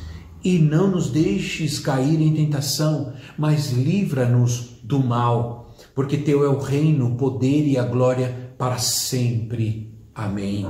E 0.45 0.59
não 0.59 0.89
nos 0.89 1.09
deixes 1.09 1.79
cair 1.79 2.21
em 2.21 2.35
tentação, 2.35 3.15
mas 3.39 3.73
livra-nos 3.73 4.79
do 4.83 5.03
mal, 5.03 5.75
porque 5.95 6.19
teu 6.19 6.45
é 6.45 6.49
o 6.49 6.59
reino, 6.59 7.07
o 7.07 7.15
poder 7.15 7.67
e 7.67 7.79
a 7.79 7.85
glória 7.85 8.53
para 8.59 8.77
sempre. 8.77 9.91
Amém. 10.15 10.67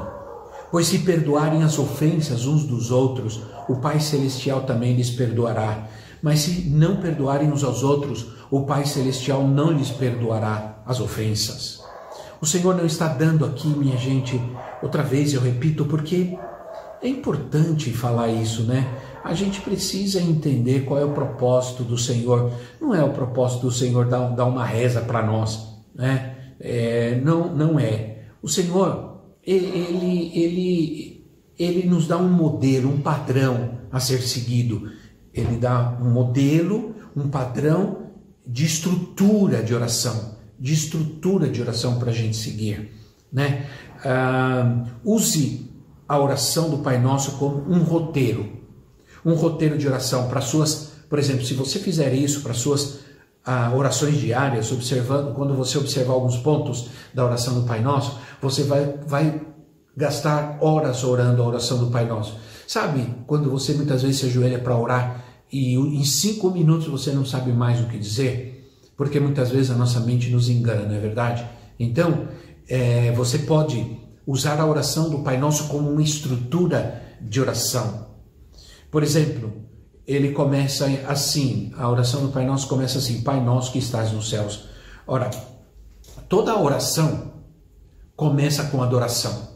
Pois 0.71 0.87
se 0.87 1.01
perdoarem 1.01 1.65
as 1.65 1.77
ofensas 1.79 2.47
uns 2.47 2.65
dos 2.65 2.93
outros, 2.93 3.41
o 3.69 3.77
Pai 3.77 3.99
Celestial 3.99 4.63
também 4.63 4.95
lhes 4.95 5.11
perdoará. 5.11 5.89
Mas 6.23 6.41
se 6.41 6.69
não 6.69 6.97
perdoarem 6.97 7.51
uns 7.51 7.65
aos 7.65 7.83
outros, 7.83 8.29
o 8.51 8.63
Pai 8.63 8.87
Celestial 8.87 9.47
não 9.47 9.73
lhes 9.73 9.91
perdoará 9.91 10.83
as 10.87 11.01
ofensas. 11.01 11.83
O 12.41 12.47
Senhor 12.47 12.77
não 12.77 12.87
está 12.87 13.09
dando 13.09 13.45
aqui, 13.45 13.69
minha 13.69 13.97
gente, 13.97 14.41
outra 14.83 15.03
vez 15.03 15.35
eu 15.35 15.41
repito, 15.41 15.85
porque 15.85 16.37
é 17.03 17.09
importante 17.09 17.91
falar 17.91 18.29
isso, 18.29 18.63
né? 18.63 18.87
A 19.25 19.33
gente 19.33 19.61
precisa 19.63 20.21
entender 20.21 20.85
qual 20.85 21.01
é 21.01 21.05
o 21.05 21.13
propósito 21.13 21.83
do 21.83 21.97
Senhor. 21.97 22.53
Não 22.81 22.95
é 22.95 23.03
o 23.03 23.13
propósito 23.13 23.63
do 23.63 23.73
Senhor 23.73 24.07
dar, 24.07 24.29
dar 24.37 24.45
uma 24.45 24.65
reza 24.65 25.01
para 25.01 25.25
nós, 25.25 25.67
né? 25.95 26.37
É, 26.61 27.21
não, 27.25 27.53
não 27.55 27.81
é. 27.81 28.27
O 28.43 28.49
Senhor 28.49 29.15
ele, 29.47 30.31
ele, 30.35 31.27
ele 31.59 31.89
nos 31.89 32.07
dá 32.07 32.17
um 32.17 32.31
modelo, 32.31 32.91
um 32.91 33.01
padrão 33.01 33.79
a 33.91 34.01
ser 34.01 34.23
seguido. 34.23 34.91
Ele 35.33 35.57
dá 35.57 35.99
um 36.01 36.11
modelo, 36.11 36.95
um 37.15 37.29
padrão 37.29 38.11
de 38.47 38.65
estrutura 38.65 39.63
de 39.63 39.75
oração, 39.75 40.37
de 40.59 40.73
estrutura 40.73 41.49
de 41.49 41.61
oração 41.61 41.99
para 41.99 42.11
a 42.11 42.15
gente 42.15 42.37
seguir. 42.37 42.93
Né? 43.33 43.67
Ah, 44.05 44.85
use 45.05 45.71
a 46.07 46.19
oração 46.19 46.71
do 46.71 46.79
Pai 46.79 47.01
Nosso 47.01 47.33
como 47.33 47.69
um 47.71 47.83
roteiro, 47.83 48.64
um 49.25 49.35
roteiro 49.35 49.79
de 49.79 49.87
oração 49.87 50.29
para 50.29 50.41
suas, 50.41 50.93
por 51.09 51.19
exemplo, 51.19 51.45
se 51.45 51.55
você 51.55 51.79
fizer 51.79 52.13
isso 52.13 52.43
para 52.43 52.55
suas 52.55 53.01
ah, 53.45 53.73
orações 53.75 54.17
diárias, 54.17 54.73
observando, 54.73 55.35
quando 55.35 55.55
você 55.55 55.79
observar 55.79 56.15
alguns 56.15 56.37
pontos 56.37 56.89
da 57.13 57.25
oração 57.25 57.61
do 57.61 57.67
Pai 57.67 57.81
Nosso, 57.81 58.19
você 58.41 58.63
vai, 58.63 58.99
vai 59.07 59.41
gastar 59.97 60.59
horas 60.61 61.05
orando 61.05 61.43
a 61.43 61.47
oração 61.47 61.79
do 61.79 61.91
Pai 61.91 62.07
Nosso. 62.07 62.37
Sabe, 62.67 63.15
quando 63.27 63.51
você 63.51 63.75
muitas 63.75 64.03
vezes 64.03 64.21
se 64.21 64.27
ajoelha 64.27 64.59
para 64.59 64.77
orar 64.77 65.25
e 65.53 65.75
em 65.75 66.05
cinco 66.05 66.51
minutos 66.51 66.89
você 66.89 67.13
não 67.13 67.25
sabe 67.25 67.53
mais 67.53 67.81
o 67.81 67.87
que 67.87 67.99
dizer, 67.99 68.73
porque 68.97 69.21
muitas 69.21 69.51
vezes 69.51 69.71
a 69.71 69.75
nossa 69.75 70.01
mente 70.01 70.31
nos 70.31 70.49
engana, 70.49 70.87
não 70.87 70.95
é 70.95 70.99
verdade? 70.99 71.47
Então, 71.79 72.29
é, 72.69 73.13
você 73.13 73.39
pode 73.39 73.99
usar 74.27 74.59
a 74.59 74.67
oração 74.67 75.11
do 75.11 75.19
Pai 75.19 75.37
Nosso 75.39 75.69
como 75.69 75.91
uma 75.91 76.03
estrutura 76.03 77.03
de 77.21 77.41
oração. 77.41 78.04
Por 78.95 79.03
exemplo, 79.03 79.53
ele 80.07 80.31
começa 80.31 80.87
assim, 81.09 81.73
a 81.77 81.91
oração 81.91 82.25
do 82.25 82.29
Pai 82.31 82.47
Nosso 82.47 82.69
começa 82.69 82.99
assim: 82.99 83.23
Pai 83.23 83.43
Nosso 83.43 83.73
que 83.73 83.79
estás 83.81 84.13
nos 84.13 84.31
céus. 84.31 84.69
Ora, 85.05 85.31
toda 86.29 86.57
oração 86.57 87.33
começa 88.15 88.63
com 88.67 88.85
adoração. 88.85 89.49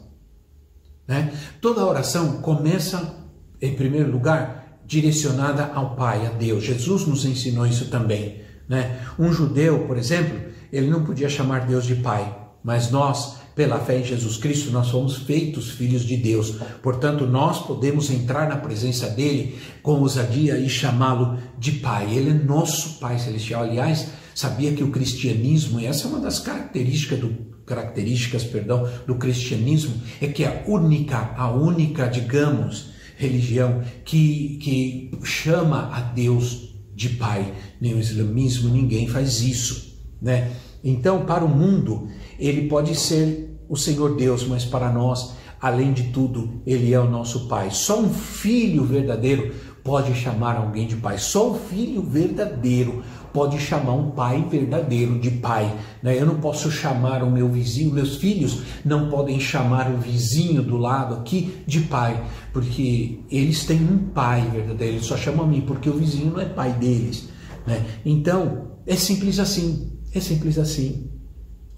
Né? 1.07 1.33
Toda 1.61 1.85
oração 1.85 2.41
começa, 2.41 3.15
em 3.61 3.75
primeiro 3.75 4.11
lugar, 4.11 4.81
direcionada 4.85 5.71
ao 5.73 5.95
Pai, 5.95 6.27
a 6.27 6.31
Deus. 6.31 6.61
Jesus 6.61 7.05
nos 7.05 7.23
ensinou 7.23 7.65
isso 7.65 7.85
também. 7.85 8.41
Né? 8.67 8.99
Um 9.17 9.31
judeu, 9.31 9.87
por 9.87 9.97
exemplo, 9.97 10.37
ele 10.69 10.89
não 10.89 11.05
podia 11.05 11.29
chamar 11.29 11.65
Deus 11.65 11.85
de 11.85 11.95
Pai, 11.95 12.37
mas 12.61 12.91
nós, 12.91 13.37
pela 13.59 13.77
fé 13.77 13.99
em 13.99 14.05
Jesus 14.05 14.37
Cristo, 14.37 14.71
nós 14.71 14.89
fomos 14.89 15.17
feitos 15.17 15.71
filhos 15.71 16.05
de 16.05 16.15
Deus. 16.15 16.55
Portanto, 16.81 17.27
nós 17.27 17.67
podemos 17.67 18.09
entrar 18.09 18.47
na 18.47 18.55
presença 18.55 19.09
dele 19.09 19.59
com 19.83 19.99
ousadia 19.99 20.57
e 20.57 20.69
chamá-lo 20.69 21.37
de 21.57 21.73
Pai. 21.73 22.09
Ele 22.15 22.29
é 22.29 22.33
nosso 22.33 22.99
Pai 22.99 23.19
celestial. 23.19 23.63
Aliás, 23.63 24.11
sabia 24.33 24.71
que 24.71 24.81
o 24.81 24.91
cristianismo, 24.91 25.77
e 25.77 25.85
essa 25.85 26.07
é 26.07 26.09
uma 26.09 26.21
das 26.21 26.39
características 26.39 27.19
do 27.19 27.49
características, 27.65 28.45
perdão, 28.45 28.89
do 29.05 29.15
cristianismo 29.15 29.93
é 30.21 30.27
que 30.27 30.45
a 30.45 30.63
única, 30.65 31.33
a 31.35 31.51
única, 31.51 32.07
digamos, 32.07 32.91
religião 33.17 33.83
que, 34.05 34.57
que 34.61 35.11
chama 35.25 35.89
a 35.93 35.99
Deus 35.99 36.75
de 36.95 37.09
Pai. 37.09 37.53
Nem 37.81 37.93
o 37.93 37.99
islamismo, 37.99 38.69
ninguém 38.69 39.05
faz 39.05 39.41
isso, 39.41 39.99
né? 40.21 40.49
Então, 40.81 41.25
para 41.25 41.43
o 41.43 41.49
mundo, 41.49 42.07
ele 42.39 42.69
pode 42.69 42.95
ser 42.95 43.48
o 43.69 43.77
Senhor 43.77 44.15
Deus, 44.15 44.45
mas 44.45 44.65
para 44.65 44.91
nós, 44.91 45.35
além 45.61 45.93
de 45.93 46.03
tudo, 46.11 46.61
ele 46.65 46.91
é 46.91 46.99
o 46.99 47.09
nosso 47.09 47.47
Pai. 47.47 47.69
Só 47.71 48.01
um 48.01 48.09
filho 48.11 48.83
verdadeiro 48.83 49.53
pode 49.83 50.13
chamar 50.13 50.57
alguém 50.57 50.87
de 50.87 50.95
pai. 50.95 51.17
Só 51.17 51.51
o 51.51 51.55
filho 51.55 52.01
verdadeiro 52.01 53.03
pode 53.33 53.59
chamar 53.59 53.93
um 53.93 54.11
pai 54.11 54.45
verdadeiro 54.49 55.19
de 55.19 55.31
pai. 55.31 55.73
Né? 56.01 56.19
Eu 56.19 56.25
não 56.25 56.35
posso 56.35 56.69
chamar 56.71 57.23
o 57.23 57.31
meu 57.31 57.47
vizinho, 57.49 57.93
meus 57.93 58.17
filhos 58.17 58.61
não 58.83 59.09
podem 59.09 59.39
chamar 59.39 59.89
o 59.91 59.97
vizinho 59.97 60.61
do 60.61 60.77
lado 60.77 61.15
aqui 61.15 61.63
de 61.65 61.81
pai, 61.81 62.23
porque 62.51 63.19
eles 63.31 63.65
têm 63.65 63.81
um 63.81 64.09
pai 64.09 64.41
verdadeiro, 64.51 64.95
eles 64.95 65.05
só 65.05 65.17
chamam 65.17 65.45
a 65.45 65.47
mim, 65.47 65.61
porque 65.61 65.89
o 65.89 65.93
vizinho 65.93 66.31
não 66.33 66.39
é 66.39 66.45
pai 66.45 66.73
deles. 66.73 67.29
Né? 67.65 67.85
Então, 68.05 68.79
é 68.85 68.95
simples 68.95 69.39
assim, 69.39 69.91
é 70.13 70.19
simples 70.19 70.57
assim. 70.57 71.09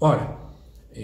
Ora, 0.00 0.41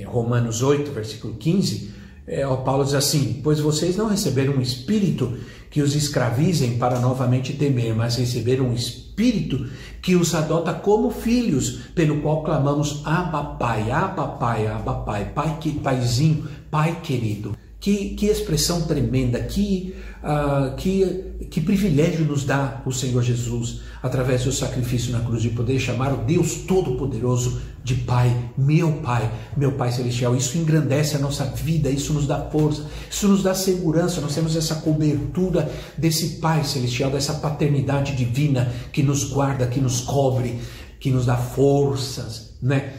Romanos 0.06 0.62
8, 0.62 0.90
versículo 0.92 1.34
15, 1.34 1.92
é, 2.26 2.46
o 2.46 2.58
Paulo 2.58 2.84
diz 2.84 2.94
assim: 2.94 3.40
Pois 3.42 3.58
vocês 3.58 3.96
não 3.96 4.06
receberam 4.06 4.54
um 4.54 4.60
espírito 4.60 5.38
que 5.70 5.82
os 5.82 5.94
escravizem 5.94 6.78
para 6.78 7.00
novamente 7.00 7.54
temer, 7.54 7.94
mas 7.94 8.16
receberam 8.16 8.66
um 8.66 8.74
espírito 8.74 9.66
que 10.00 10.14
os 10.14 10.34
adota 10.34 10.72
como 10.72 11.10
filhos, 11.10 11.80
pelo 11.94 12.20
qual 12.20 12.42
clamamos 12.42 13.02
Abba 13.04 13.56
Pai, 13.56 13.90
Abba 13.90 14.28
Pai, 14.28 14.66
Abba 14.66 14.94
Pai, 14.94 15.32
Pai 15.34 15.58
que 15.60 15.72
paizinho, 15.72 16.46
Pai 16.70 17.00
querido. 17.02 17.56
Que, 17.80 18.10
que 18.10 18.26
expressão 18.26 18.82
tremenda, 18.82 19.40
que, 19.40 19.94
uh, 20.20 20.74
que, 20.74 21.46
que 21.48 21.60
privilégio 21.60 22.24
nos 22.24 22.44
dá 22.44 22.82
o 22.84 22.90
Senhor 22.90 23.22
Jesus 23.22 23.82
através 24.02 24.44
do 24.44 24.52
sacrifício 24.52 25.12
na 25.12 25.20
cruz 25.20 25.42
de 25.42 25.50
poder 25.50 25.78
chamar 25.78 26.12
o 26.12 26.24
Deus 26.24 26.56
Todo-Poderoso 26.66 27.60
de 27.82 27.94
Pai, 27.94 28.50
meu 28.56 28.92
Pai, 28.94 29.32
meu 29.56 29.72
Pai 29.72 29.92
Celestial. 29.92 30.36
Isso 30.36 30.58
engrandece 30.58 31.16
a 31.16 31.18
nossa 31.18 31.44
vida, 31.44 31.88
isso 31.88 32.12
nos 32.12 32.26
dá 32.26 32.38
força, 32.50 32.84
isso 33.10 33.28
nos 33.28 33.42
dá 33.42 33.54
segurança. 33.54 34.20
Nós 34.20 34.34
temos 34.34 34.56
essa 34.56 34.76
cobertura 34.76 35.70
desse 35.96 36.40
Pai 36.40 36.64
Celestial, 36.64 37.10
dessa 37.10 37.34
paternidade 37.34 38.14
divina 38.14 38.72
que 38.92 39.02
nos 39.02 39.24
guarda, 39.24 39.66
que 39.66 39.80
nos 39.80 40.00
cobre, 40.00 40.60
que 41.00 41.10
nos 41.10 41.26
dá 41.26 41.36
forças, 41.36 42.56
né? 42.60 42.94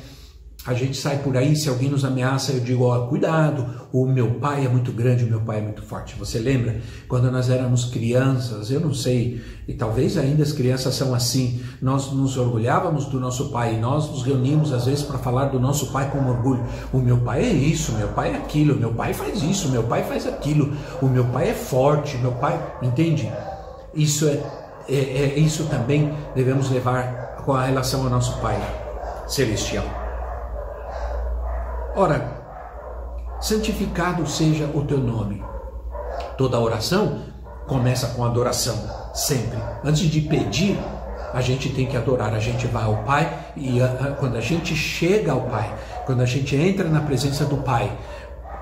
A 0.69 0.75
gente 0.75 0.95
sai 0.95 1.17
por 1.17 1.36
aí, 1.36 1.55
se 1.55 1.67
alguém 1.67 1.89
nos 1.89 2.05
ameaça, 2.05 2.51
eu 2.51 2.60
digo, 2.60 2.84
ó, 2.84 3.08
cuidado, 3.08 3.88
o 3.91 4.05
meu 4.05 4.36
pai 4.36 4.67
é 4.67 4.69
muito 4.69 4.91
grande, 4.91 5.23
o 5.23 5.27
meu 5.27 5.41
pai 5.41 5.58
é 5.58 5.62
muito 5.63 5.82
forte. 5.82 6.13
Você 6.19 6.38
lembra? 6.38 6.79
Quando 7.08 7.32
nós 7.32 7.49
éramos 7.49 7.86
crianças, 7.86 8.69
eu 8.69 8.79
não 8.79 8.93
sei, 8.93 9.41
e 9.67 9.73
talvez 9.73 10.15
ainda 10.15 10.43
as 10.43 10.51
crianças 10.51 10.93
são 10.93 11.15
assim, 11.15 11.60
nós 11.82 12.12
nos 12.12 12.38
orgulhávamos 12.38 13.05
do 13.05 13.19
nosso 13.19 13.49
pai, 13.49 13.79
nós 13.79 14.12
nos 14.12 14.21
reunimos 14.21 14.71
às 14.71 14.86
vezes 14.86 15.01
para 15.01 15.17
falar 15.17 15.45
do 15.45 15.60
nosso 15.60 15.91
pai 15.91 16.08
com 16.12 16.23
orgulho. 16.29 16.63
O 16.93 16.99
meu 16.99 17.17
pai 17.17 17.45
é 17.45 17.51
isso, 17.51 17.93
meu 17.93 18.10
pai 18.10 18.34
é 18.34 18.36
aquilo, 18.36 18.75
meu 18.75 18.93
pai 18.93 19.12
faz 19.12 19.41
isso, 19.41 19.69
meu 19.69 19.82
pai 19.82 20.03
faz 20.03 20.27
aquilo, 20.27 20.71
o 21.01 21.08
meu 21.08 21.25
pai 21.25 21.49
é 21.49 21.53
forte, 21.55 22.15
meu 22.19 22.34
pai, 22.34 22.62
entende? 22.84 23.27
Isso 23.95 24.27
é, 24.27 24.39
é, 24.88 24.93
é 24.93 25.39
isso 25.39 25.63
também 25.63 26.13
devemos 26.36 26.69
levar 26.69 27.41
com 27.43 27.53
a 27.53 27.65
relação 27.65 28.03
ao 28.03 28.10
nosso 28.12 28.39
pai 28.39 28.62
celestial. 29.25 29.98
Ora, 32.01 32.31
santificado 33.41 34.25
seja 34.25 34.71
o 34.73 34.85
teu 34.85 34.99
nome. 34.99 35.43
Toda 36.38 36.57
oração 36.57 37.23
começa 37.67 38.07
com 38.15 38.23
adoração, 38.23 38.89
sempre. 39.13 39.59
Antes 39.83 40.09
de 40.09 40.21
pedir, 40.21 40.79
a 41.33 41.41
gente 41.41 41.67
tem 41.71 41.85
que 41.85 41.97
adorar, 41.97 42.33
a 42.33 42.39
gente 42.39 42.67
vai 42.67 42.85
ao 42.85 43.03
Pai 43.03 43.38
e 43.53 43.81
a, 43.81 43.85
a, 43.88 44.12
quando 44.12 44.38
a 44.38 44.39
gente 44.39 44.77
chega 44.77 45.33
ao 45.33 45.41
Pai, 45.41 45.75
quando 46.05 46.21
a 46.21 46.25
gente 46.25 46.55
entra 46.55 46.88
na 46.88 47.01
presença 47.01 47.43
do 47.43 47.57
Pai, 47.57 47.91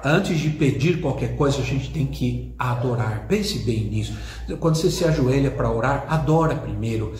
Antes 0.09 0.39
de 0.39 0.49
pedir 0.51 1.01
qualquer 1.01 1.35
coisa, 1.35 1.59
a 1.59 1.65
gente 1.65 1.89
tem 1.89 2.05
que 2.05 2.55
adorar. 2.57 3.25
Pense 3.27 3.59
bem 3.59 3.89
nisso. 3.89 4.13
Quando 4.57 4.75
você 4.75 4.89
se 4.89 5.03
ajoelha 5.03 5.51
para 5.51 5.69
orar, 5.69 6.05
adora 6.07 6.55
primeiro. 6.55 7.13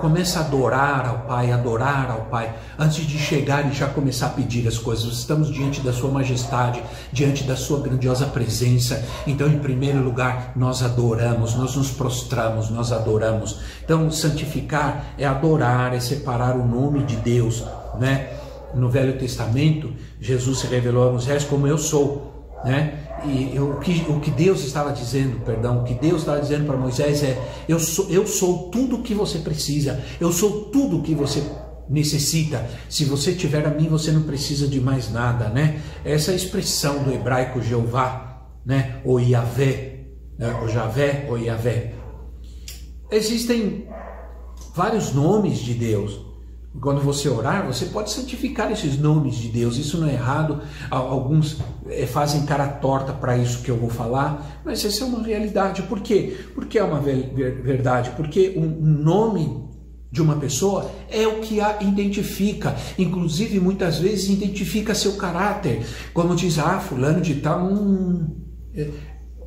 Começa 0.00 0.38
a 0.38 0.46
adorar 0.46 1.06
ao 1.06 1.26
Pai, 1.26 1.52
adorar 1.52 2.10
ao 2.10 2.22
Pai, 2.22 2.54
antes 2.78 3.04
de 3.04 3.18
chegar 3.18 3.70
e 3.70 3.74
já 3.74 3.86
começar 3.86 4.28
a 4.28 4.30
pedir 4.30 4.66
as 4.66 4.78
coisas. 4.78 5.12
Estamos 5.12 5.52
diante 5.52 5.82
da 5.82 5.92
Sua 5.92 6.10
majestade, 6.10 6.82
diante 7.12 7.44
da 7.44 7.54
Sua 7.54 7.80
grandiosa 7.80 8.24
presença. 8.24 9.04
Então, 9.26 9.46
em 9.46 9.58
primeiro 9.58 10.02
lugar, 10.02 10.54
nós 10.56 10.82
adoramos, 10.82 11.54
nós 11.54 11.76
nos 11.76 11.90
prostramos, 11.90 12.70
nós 12.70 12.92
adoramos. 12.92 13.60
Então, 13.84 14.10
santificar 14.10 15.04
é 15.18 15.26
adorar, 15.26 15.94
é 15.94 16.00
separar 16.00 16.56
o 16.56 16.66
nome 16.66 17.02
de 17.02 17.16
Deus, 17.16 17.62
né? 17.98 18.39
No 18.74 18.88
Velho 18.88 19.18
Testamento, 19.18 19.92
Jesus 20.20 20.60
se 20.60 20.66
revelou 20.66 21.08
a 21.08 21.12
Moisés 21.12 21.44
como 21.44 21.66
eu 21.66 21.78
sou, 21.78 22.58
né? 22.64 23.06
E 23.24 23.58
o 23.58 23.78
que, 23.78 24.04
o 24.08 24.18
que 24.18 24.30
Deus 24.30 24.64
estava 24.64 24.92
dizendo, 24.92 25.40
perdão, 25.44 25.80
o 25.80 25.84
que 25.84 25.94
Deus 25.94 26.20
estava 26.20 26.40
dizendo 26.40 26.66
para 26.66 26.76
Moisés 26.76 27.22
é: 27.22 27.38
eu 27.68 27.78
sou, 27.78 28.08
eu 28.08 28.26
sou 28.26 28.70
tudo 28.70 28.96
o 28.96 29.02
que 29.02 29.14
você 29.14 29.38
precisa, 29.38 30.02
eu 30.18 30.32
sou 30.32 30.64
tudo 30.64 30.98
o 30.98 31.02
que 31.02 31.14
você 31.14 31.42
necessita. 31.88 32.66
Se 32.88 33.04
você 33.04 33.34
tiver 33.34 33.66
a 33.66 33.70
mim, 33.70 33.88
você 33.88 34.10
não 34.10 34.22
precisa 34.22 34.66
de 34.66 34.80
mais 34.80 35.10
nada, 35.10 35.48
né? 35.48 35.82
Essa 36.04 36.32
é 36.32 36.36
expressão 36.36 37.02
do 37.02 37.12
hebraico 37.12 37.60
Jeová, 37.60 38.46
né? 38.64 39.00
Ou 39.04 39.20
Yahvé, 39.20 40.06
né? 40.38 40.58
ou 40.62 40.68
Javé, 40.68 41.26
ou 41.28 41.36
Yahvé. 41.36 41.94
Existem 43.10 43.86
vários 44.74 45.12
nomes 45.12 45.58
de 45.58 45.74
Deus. 45.74 46.29
Quando 46.78 47.00
você 47.00 47.28
orar, 47.28 47.66
você 47.66 47.86
pode 47.86 48.12
santificar 48.12 48.70
esses 48.70 48.96
nomes 48.96 49.34
de 49.34 49.48
Deus. 49.48 49.76
Isso 49.76 49.98
não 49.98 50.06
é 50.06 50.12
errado. 50.12 50.60
Alguns 50.88 51.58
eh, 51.88 52.06
fazem 52.06 52.46
cara 52.46 52.68
torta 52.68 53.12
para 53.12 53.36
isso 53.36 53.62
que 53.62 53.70
eu 53.70 53.76
vou 53.76 53.90
falar, 53.90 54.60
mas 54.64 54.84
essa 54.84 55.02
é 55.02 55.06
uma 55.06 55.22
realidade. 55.22 55.82
Por 55.82 56.00
quê? 56.00 56.38
Porque 56.54 56.78
é 56.78 56.84
uma 56.84 57.00
verdade. 57.00 58.10
Porque 58.10 58.54
um 58.56 58.68
nome 58.68 59.68
de 60.12 60.22
uma 60.22 60.36
pessoa 60.36 60.90
é 61.08 61.26
o 61.26 61.40
que 61.40 61.60
a 61.60 61.82
identifica, 61.82 62.76
inclusive 62.98 63.60
muitas 63.60 63.98
vezes 63.98 64.28
identifica 64.28 64.94
seu 64.94 65.16
caráter, 65.16 65.86
como 66.12 66.34
diz 66.34 66.58
ah 66.58 66.80
fulano 66.80 67.20
de 67.20 67.36
tal, 67.36 67.64
hum, 67.64 68.36
é, 68.74 68.90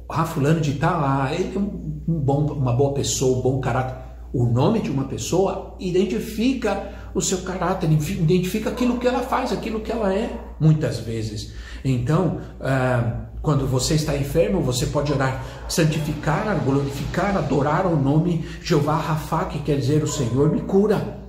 ah 0.09 0.25
fulano 0.25 0.61
de 0.61 0.73
tal, 0.73 1.01
ah, 1.03 1.29
ele 1.33 1.55
é 1.55 1.59
um 1.59 2.19
bom, 2.19 2.45
uma 2.53 2.73
boa 2.73 2.93
pessoa, 2.93 3.39
um 3.39 3.41
bom 3.41 3.59
caráter. 3.59 4.03
O 4.33 4.45
nome 4.45 4.81
de 4.81 4.89
uma 4.89 5.03
pessoa 5.03 5.75
identifica 5.79 7.02
o 7.13 7.21
seu 7.21 7.39
caráter, 7.39 7.91
identifica 7.91 8.69
aquilo 8.69 8.97
que 8.97 9.07
ela 9.07 9.21
faz, 9.21 9.51
aquilo 9.51 9.79
que 9.79 9.91
ela 9.91 10.13
é, 10.13 10.29
muitas 10.59 10.99
vezes. 10.99 11.53
Então, 11.83 12.39
ah, 12.61 13.25
quando 13.41 13.67
você 13.67 13.95
está 13.95 14.15
enfermo, 14.15 14.61
você 14.61 14.85
pode 14.85 15.11
orar, 15.11 15.43
santificar, 15.67 16.57
glorificar, 16.63 17.35
adorar 17.35 17.85
o 17.85 17.95
nome 17.95 18.45
Jeová 18.63 18.95
Rafa, 18.95 19.45
que 19.45 19.59
quer 19.59 19.77
dizer 19.77 20.01
o 20.01 20.07
Senhor 20.07 20.49
me 20.49 20.61
cura. 20.61 21.21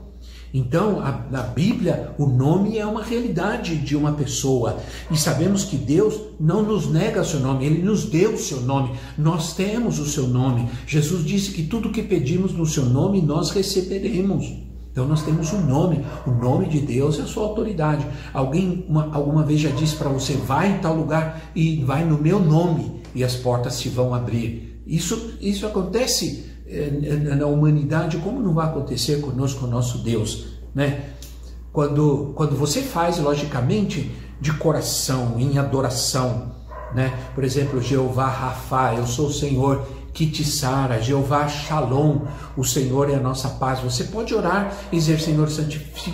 Então, 0.55 1.01
a, 1.01 1.27
na 1.29 1.43
Bíblia, 1.43 2.15
o 2.17 2.27
nome 2.27 2.79
é 2.79 2.87
uma 2.87 3.03
realidade 3.03 3.77
de 3.77 3.97
uma 3.97 4.13
pessoa. 4.13 4.79
E 5.11 5.17
sabemos 5.17 5.65
que 5.65 5.77
Deus 5.77 6.15
não 6.39 6.63
nos 6.63 6.89
nega 6.89 7.25
seu 7.25 7.41
nome, 7.41 7.67
Ele 7.67 7.83
nos 7.83 8.05
deu 8.05 8.35
o 8.35 8.39
seu 8.39 8.61
nome. 8.61 8.97
Nós 9.19 9.53
temos 9.55 9.99
o 9.99 10.07
seu 10.07 10.29
nome. 10.29 10.69
Jesus 10.87 11.25
disse 11.25 11.51
que 11.51 11.65
tudo 11.65 11.91
que 11.91 12.05
pedimos 12.05 12.53
no 12.53 12.65
seu 12.65 12.85
nome, 12.85 13.21
nós 13.21 13.51
receberemos. 13.51 14.64
Então 14.95 15.09
nós 15.09 15.23
temos 15.25 15.53
um 15.53 15.61
nome, 15.61 16.07
o 16.25 16.31
nome 16.31 16.69
de 16.69 16.79
Deus 16.79 17.19
é 17.19 17.23
a 17.23 17.27
sua 17.27 17.43
autoridade. 17.43 18.07
Alguém 18.33 18.87
uma, 18.89 19.13
alguma 19.13 19.43
vez 19.43 19.59
já 19.59 19.71
disse 19.71 19.97
para 19.97 20.09
você, 20.09 20.35
vai 20.35 20.71
em 20.71 20.79
tal 20.79 20.95
lugar 20.95 21.51
e 21.53 21.83
vai 21.83 22.05
no 22.05 22.17
meu 22.17 22.39
nome 22.39 23.03
e 23.13 23.25
as 23.25 23.35
portas 23.35 23.75
se 23.75 23.89
vão 23.89 24.15
abrir. 24.15 24.81
Isso, 24.87 25.35
isso 25.41 25.67
acontece 25.67 26.49
eh, 26.65 27.35
na 27.37 27.47
humanidade, 27.47 28.19
como 28.19 28.41
não 28.41 28.55
vai 28.55 28.67
acontecer 28.67 29.21
conosco, 29.21 29.67
o 29.67 29.69
nosso 29.69 29.99
Deus, 29.99 30.47
né? 30.73 31.07
Quando, 31.73 32.33
quando 32.37 32.55
você 32.55 32.81
faz, 32.81 33.19
logicamente, 33.19 34.13
de 34.41 34.53
coração, 34.53 35.35
em 35.41 35.59
adoração, 35.59 36.53
né? 36.95 37.13
Por 37.35 37.43
exemplo, 37.43 37.83
Jeová 37.83 38.29
Rafa, 38.29 38.95
eu 38.95 39.09
sou 39.09 39.27
o 39.27 39.33
Senhor 39.33 39.85
que 40.15 40.27
te 40.27 40.45
sara, 40.45 41.03
Jeová 41.03 41.49
Shalom, 41.49 42.21
o 42.57 42.65
Senhor 42.65 43.11
é 43.11 43.17
a 43.17 43.21
nossa 43.21 43.49
paz. 43.49 43.81
Você 43.81 44.05
pode 44.05 44.33
orar 44.33 44.73
e 44.93 44.97
dizer, 44.97 45.19
Senhor, 45.19 45.49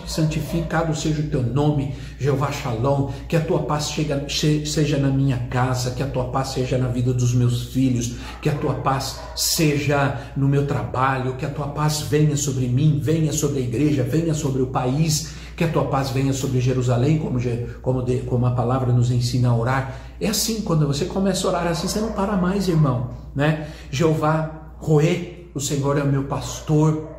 santificado 0.07 0.97
seja 0.97 1.21
o 1.21 1.29
teu 1.29 1.43
nome, 1.43 1.95
Jeová 2.19 2.51
Shalom, 2.51 3.11
que 3.29 3.37
a 3.37 3.41
tua 3.41 3.61
paz 3.65 3.91
chega, 3.91 4.27
seja 4.29 4.97
na 4.97 5.09
minha 5.09 5.37
casa, 5.51 5.91
que 5.91 6.03
a 6.03 6.07
tua 6.07 6.25
paz 6.25 6.49
seja 6.49 6.79
na 6.79 6.89
vida 6.89 7.13
dos 7.13 7.35
meus 7.35 7.65
filhos, 7.75 8.15
que 8.41 8.49
a 8.49 8.55
tua 8.55 8.77
paz 8.77 9.21
seja 9.37 10.33
no 10.35 10.49
meu 10.49 10.67
trabalho, 10.67 11.37
que 11.37 11.45
a 11.45 11.51
tua 11.51 11.69
paz 11.69 12.01
venha 12.01 12.39
sobre 12.39 12.67
mim, 12.67 13.01
venha 13.03 13.35
sobre 13.35 13.59
a 13.59 13.63
igreja, 13.63 14.03
venha 14.03 14.33
sobre 14.33 14.63
o 14.63 14.69
país, 14.69 15.35
que 15.61 15.65
a 15.65 15.69
tua 15.69 15.85
paz 15.85 16.09
venha 16.09 16.33
sobre 16.33 16.59
Jerusalém, 16.59 17.19
como, 17.19 17.39
como, 17.83 18.03
de, 18.03 18.21
como 18.21 18.47
a 18.47 18.53
palavra 18.53 18.95
nos 18.95 19.11
ensina 19.11 19.51
a 19.51 19.55
orar. 19.55 19.95
É 20.19 20.27
assim, 20.27 20.63
quando 20.63 20.87
você 20.87 21.05
começa 21.05 21.47
a 21.47 21.51
orar 21.51 21.67
assim, 21.67 21.87
você 21.87 22.01
não 22.01 22.13
para 22.13 22.35
mais, 22.35 22.67
irmão. 22.67 23.11
Né? 23.37 23.69
Jeová 23.91 24.73
Roê, 24.79 25.49
o 25.55 25.61
Senhor 25.61 25.99
é 25.99 26.03
o 26.03 26.07
meu 26.07 26.25
pastor. 26.25 27.11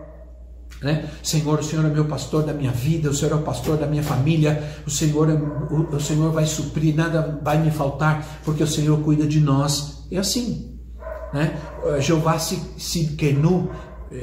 Né? 0.81 1.07
Senhor, 1.21 1.59
o 1.59 1.63
Senhor 1.63 1.85
é 1.85 1.89
meu 1.89 2.05
pastor 2.05 2.41
da 2.41 2.51
minha 2.51 2.71
vida, 2.71 3.11
o 3.11 3.13
Senhor 3.13 3.31
é 3.33 3.35
o 3.35 3.43
pastor 3.43 3.77
da 3.77 3.85
minha 3.85 4.01
família, 4.01 4.81
o 4.87 4.89
Senhor, 4.89 5.29
é, 5.29 5.33
o, 5.33 5.95
o 5.95 6.01
Senhor 6.01 6.31
vai 6.31 6.47
suprir, 6.47 6.95
nada 6.95 7.39
vai 7.43 7.61
me 7.61 7.69
faltar, 7.69 8.41
porque 8.43 8.63
o 8.63 8.67
Senhor 8.67 8.99
cuida 9.01 9.27
de 9.27 9.39
nós. 9.39 10.07
É 10.11 10.17
assim. 10.17 10.79
Né? 11.31 11.55
Jeová 11.99 12.39
se, 12.39 12.59
se 12.79 13.15
quenu, 13.15 13.69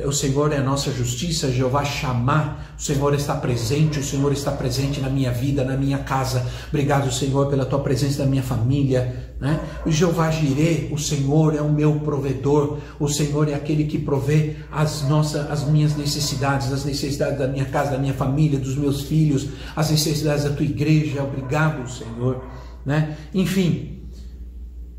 o 0.05 0.13
Senhor 0.13 0.53
é 0.53 0.59
a 0.59 0.63
nossa 0.63 0.93
justiça, 0.93 1.51
Jeová 1.51 1.83
chamar, 1.83 2.75
o 2.79 2.83
Senhor 2.83 3.15
está 3.15 3.35
presente, 3.35 3.99
o 3.99 4.05
Senhor 4.05 4.31
está 4.33 4.53
presente 4.53 5.01
na 5.01 5.09
minha 5.09 5.33
vida, 5.33 5.65
na 5.65 5.79
minha 5.79 5.99
casa. 5.99 6.47
Obrigado, 6.69 7.11
Senhor, 7.11 7.47
pela 7.49 7.65
tua 7.65 7.79
presença 7.79 8.23
na 8.23 8.29
minha 8.29 8.43
família. 8.43 9.33
Né? 9.41 9.59
O 9.87 9.91
Jeová 9.91 10.31
Jirê, 10.31 10.89
o 10.93 10.99
Senhor 10.99 11.55
é 11.55 11.63
o 11.63 11.73
meu 11.73 12.01
provedor, 12.01 12.77
o 13.01 13.09
Senhor 13.09 13.49
é 13.49 13.55
aquele 13.55 13.85
que 13.85 13.99
provê 13.99 14.57
as 14.71 15.09
nossas, 15.09 15.51
as 15.51 15.65
minhas 15.65 15.97
necessidades, 15.97 16.71
as 16.71 16.85
necessidades 16.85 17.39
da 17.39 17.49
minha 17.49 17.65
casa, 17.65 17.93
da 17.93 17.99
minha 17.99 18.15
família, 18.15 18.59
dos 18.59 18.77
meus 18.77 19.03
filhos, 19.03 19.49
as 19.75 19.91
necessidades 19.91 20.45
da 20.45 20.51
tua 20.51 20.67
igreja. 20.67 21.23
Obrigado, 21.23 21.89
Senhor. 21.91 22.45
Né? 22.85 23.17
Enfim, 23.33 24.03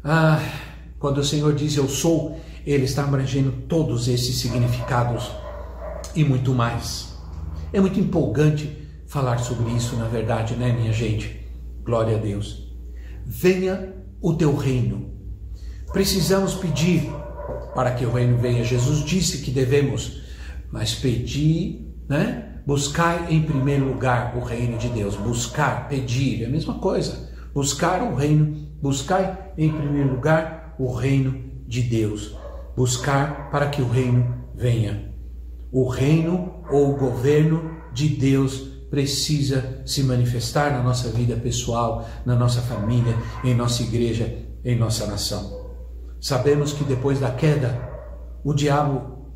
ah, 0.03 0.41
quando 0.97 1.19
o 1.19 1.23
Senhor 1.23 1.53
diz 1.53 1.77
eu 1.77 1.87
sou, 1.87 2.39
ele 2.65 2.85
está 2.85 3.03
abrangendo 3.03 3.51
todos 3.67 4.07
esses 4.07 4.37
significados 4.37 5.31
e 6.15 6.23
muito 6.23 6.53
mais. 6.53 7.13
É 7.71 7.79
muito 7.79 7.99
empolgante 7.99 8.87
falar 9.07 9.39
sobre 9.39 9.71
isso, 9.71 9.95
na 9.95 10.07
verdade, 10.07 10.55
né, 10.55 10.71
minha 10.71 10.93
gente? 10.93 11.47
Glória 11.83 12.17
a 12.17 12.19
Deus. 12.19 12.73
Venha 13.25 13.93
o 14.21 14.33
teu 14.33 14.55
reino. 14.55 15.13
Precisamos 15.91 16.55
pedir 16.55 17.09
para 17.73 17.91
que 17.91 18.05
o 18.05 18.11
reino 18.11 18.37
venha. 18.37 18.63
Jesus 18.63 19.03
disse 19.03 19.39
que 19.39 19.51
devemos, 19.51 20.21
mas 20.71 20.93
pedir, 20.93 21.93
né? 22.07 22.45
Buscar 22.65 23.31
em 23.31 23.41
primeiro 23.41 23.87
lugar 23.87 24.35
o 24.37 24.43
reino 24.43 24.77
de 24.77 24.89
Deus. 24.89 25.15
Buscar, 25.15 25.87
pedir, 25.87 26.43
é 26.43 26.45
a 26.45 26.49
mesma 26.49 26.75
coisa. 26.75 27.29
Buscar 27.53 28.03
o 28.03 28.15
reino, 28.15 28.67
buscar 28.79 29.53
em 29.57 29.71
primeiro 29.71 30.11
lugar 30.11 30.75
o 30.77 30.93
reino 30.93 31.49
de 31.67 31.81
Deus 31.81 32.38
buscar 32.79 33.49
para 33.51 33.67
que 33.67 33.81
o 33.81 33.89
reino 33.89 34.33
venha. 34.55 35.11
O 35.69 35.89
reino 35.89 36.63
ou 36.71 36.93
o 36.93 36.97
governo 36.97 37.75
de 37.91 38.07
Deus 38.07 38.69
precisa 38.89 39.81
se 39.85 40.01
manifestar 40.01 40.71
na 40.71 40.81
nossa 40.81 41.09
vida 41.09 41.35
pessoal, 41.35 42.07
na 42.25 42.37
nossa 42.37 42.61
família, 42.61 43.17
em 43.43 43.53
nossa 43.53 43.83
igreja, 43.83 44.33
em 44.63 44.79
nossa 44.79 45.05
nação. 45.05 45.59
Sabemos 46.21 46.71
que 46.71 46.85
depois 46.85 47.19
da 47.19 47.31
queda, 47.31 47.77
o 48.45 48.53
diabo, 48.53 49.27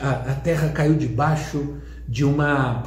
a 0.00 0.34
terra 0.34 0.68
caiu 0.68 0.94
debaixo 0.94 1.78
de 2.08 2.24
uma 2.24 2.84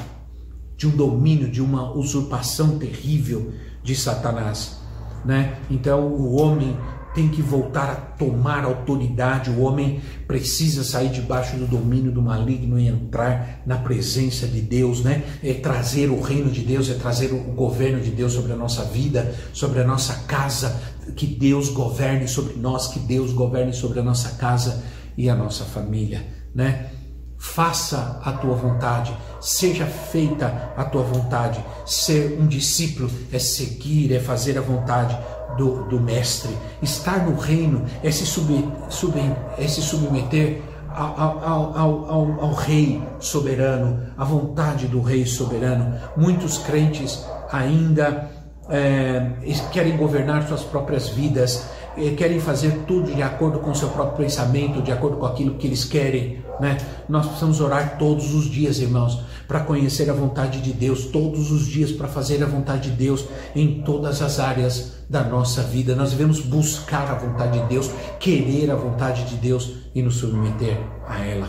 de 0.77 0.87
um 0.87 0.95
domínio, 0.95 1.51
de 1.51 1.61
uma 1.61 1.91
usurpação 1.91 2.79
terrível 2.79 3.51
de 3.83 3.95
Satanás, 3.95 4.79
né? 5.25 5.57
Então 5.69 6.07
o 6.07 6.35
homem 6.35 6.77
tem 7.15 7.30
que 7.30 7.41
voltar 7.41 7.89
a 7.89 7.95
tomar 7.95 8.65
autoridade, 8.65 9.49
o 9.49 9.62
homem 9.62 10.01
precisa 10.28 10.84
sair 10.84 11.10
debaixo 11.10 11.56
do 11.56 11.65
domínio 11.65 12.12
do 12.12 12.21
maligno 12.21 12.78
e 12.78 12.88
entrar 12.88 13.62
na 13.65 13.78
presença 13.78 14.45
de 14.45 14.60
Deus, 14.60 15.01
né? 15.01 15.23
É 15.41 15.54
trazer 15.54 16.10
o 16.10 16.21
reino 16.21 16.51
de 16.51 16.62
Deus, 16.62 16.89
é 16.89 16.93
trazer 16.93 17.32
o 17.32 17.38
governo 17.54 18.01
de 18.01 18.12
Deus 18.12 18.34
sobre 18.34 18.51
a 18.51 18.56
nossa 18.58 18.84
vida, 18.84 19.34
sobre 19.54 19.80
a 19.80 19.88
nossa 19.88 20.25
casa, 20.28 20.80
que 21.15 21.25
Deus 21.25 21.69
governe 21.69 22.28
sobre 22.28 22.56
nós, 22.56 22.89
que 22.89 22.99
Deus 22.99 23.32
governe 23.32 23.71
sobre 23.71 24.01
a 24.01 24.04
nossa 24.04 24.32
casa 24.32 24.84
e 25.17 25.30
a 25.30 25.36
nossa 25.36 25.63
família, 25.63 26.21
né? 26.54 26.89
Faça 27.38 28.19
a 28.23 28.32
tua 28.34 28.56
vontade, 28.56 29.15
seja 29.39 29.86
feita 29.86 30.73
a 30.75 30.84
tua 30.84 31.04
vontade. 31.04 31.63
Ser 31.86 32.38
um 32.39 32.47
discípulo 32.47 33.10
é 33.32 33.38
seguir, 33.38 34.13
é 34.13 34.19
fazer 34.19 34.58
a 34.58 34.62
vontade 34.62 35.15
do, 35.57 35.83
do 35.83 35.99
Mestre. 35.99 36.55
Estar 36.81 37.25
no 37.25 37.35
reino 37.35 37.85
é 38.03 38.11
se, 38.11 38.25
sub, 38.25 38.71
sub, 38.89 39.19
é 39.57 39.67
se 39.67 39.81
submeter 39.81 40.61
ao, 40.95 41.43
ao, 41.43 41.77
ao, 41.77 42.41
ao, 42.41 42.53
Rei 42.53 43.01
soberano, 43.19 43.99
à 44.17 44.23
vontade 44.23 44.87
do 44.87 45.01
Rei 45.01 45.25
soberano. 45.25 45.93
Muitos 46.15 46.57
crentes 46.57 47.25
ainda 47.51 48.29
é, 48.69 49.31
querem 49.71 49.97
governar 49.97 50.47
suas 50.47 50.63
próprias 50.63 51.09
vidas, 51.09 51.69
é, 51.97 52.11
querem 52.11 52.39
fazer 52.39 52.83
tudo 52.87 53.13
de 53.13 53.21
acordo 53.21 53.59
com 53.59 53.73
seu 53.73 53.89
próprio 53.89 54.25
pensamento, 54.25 54.81
de 54.81 54.91
acordo 54.91 55.17
com 55.17 55.25
aquilo 55.25 55.55
que 55.55 55.67
eles 55.67 55.83
querem. 55.83 56.43
Né? 56.59 56.77
Nós 57.09 57.25
precisamos 57.25 57.59
orar 57.59 57.97
todos 57.97 58.33
os 58.33 58.45
dias, 58.45 58.79
irmãos, 58.79 59.21
para 59.47 59.62
conhecer 59.62 60.10
a 60.10 60.13
vontade 60.13 60.62
de 60.62 60.73
Deus, 60.73 61.05
todos 61.05 61.51
os 61.51 61.65
dias 61.65 61.91
para 61.91 62.08
fazer 62.08 62.43
a 62.43 62.47
vontade 62.47 62.89
de 62.89 62.97
Deus 62.97 63.25
em 63.55 63.81
todas 63.84 64.21
as 64.21 64.39
áreas 64.39 65.05
da 65.10 65.23
nossa 65.23 65.62
vida. 65.63 65.95
Nós 65.95 66.12
devemos 66.12 66.39
buscar 66.39 67.10
a 67.10 67.15
vontade 67.15 67.60
de 67.60 67.67
Deus, 67.67 67.89
querer 68.19 68.71
a 68.71 68.75
vontade 68.75 69.25
de 69.25 69.36
Deus 69.36 69.73
e 69.93 70.01
nos 70.01 70.15
submeter 70.15 70.77
a 71.08 71.23
ela. 71.23 71.47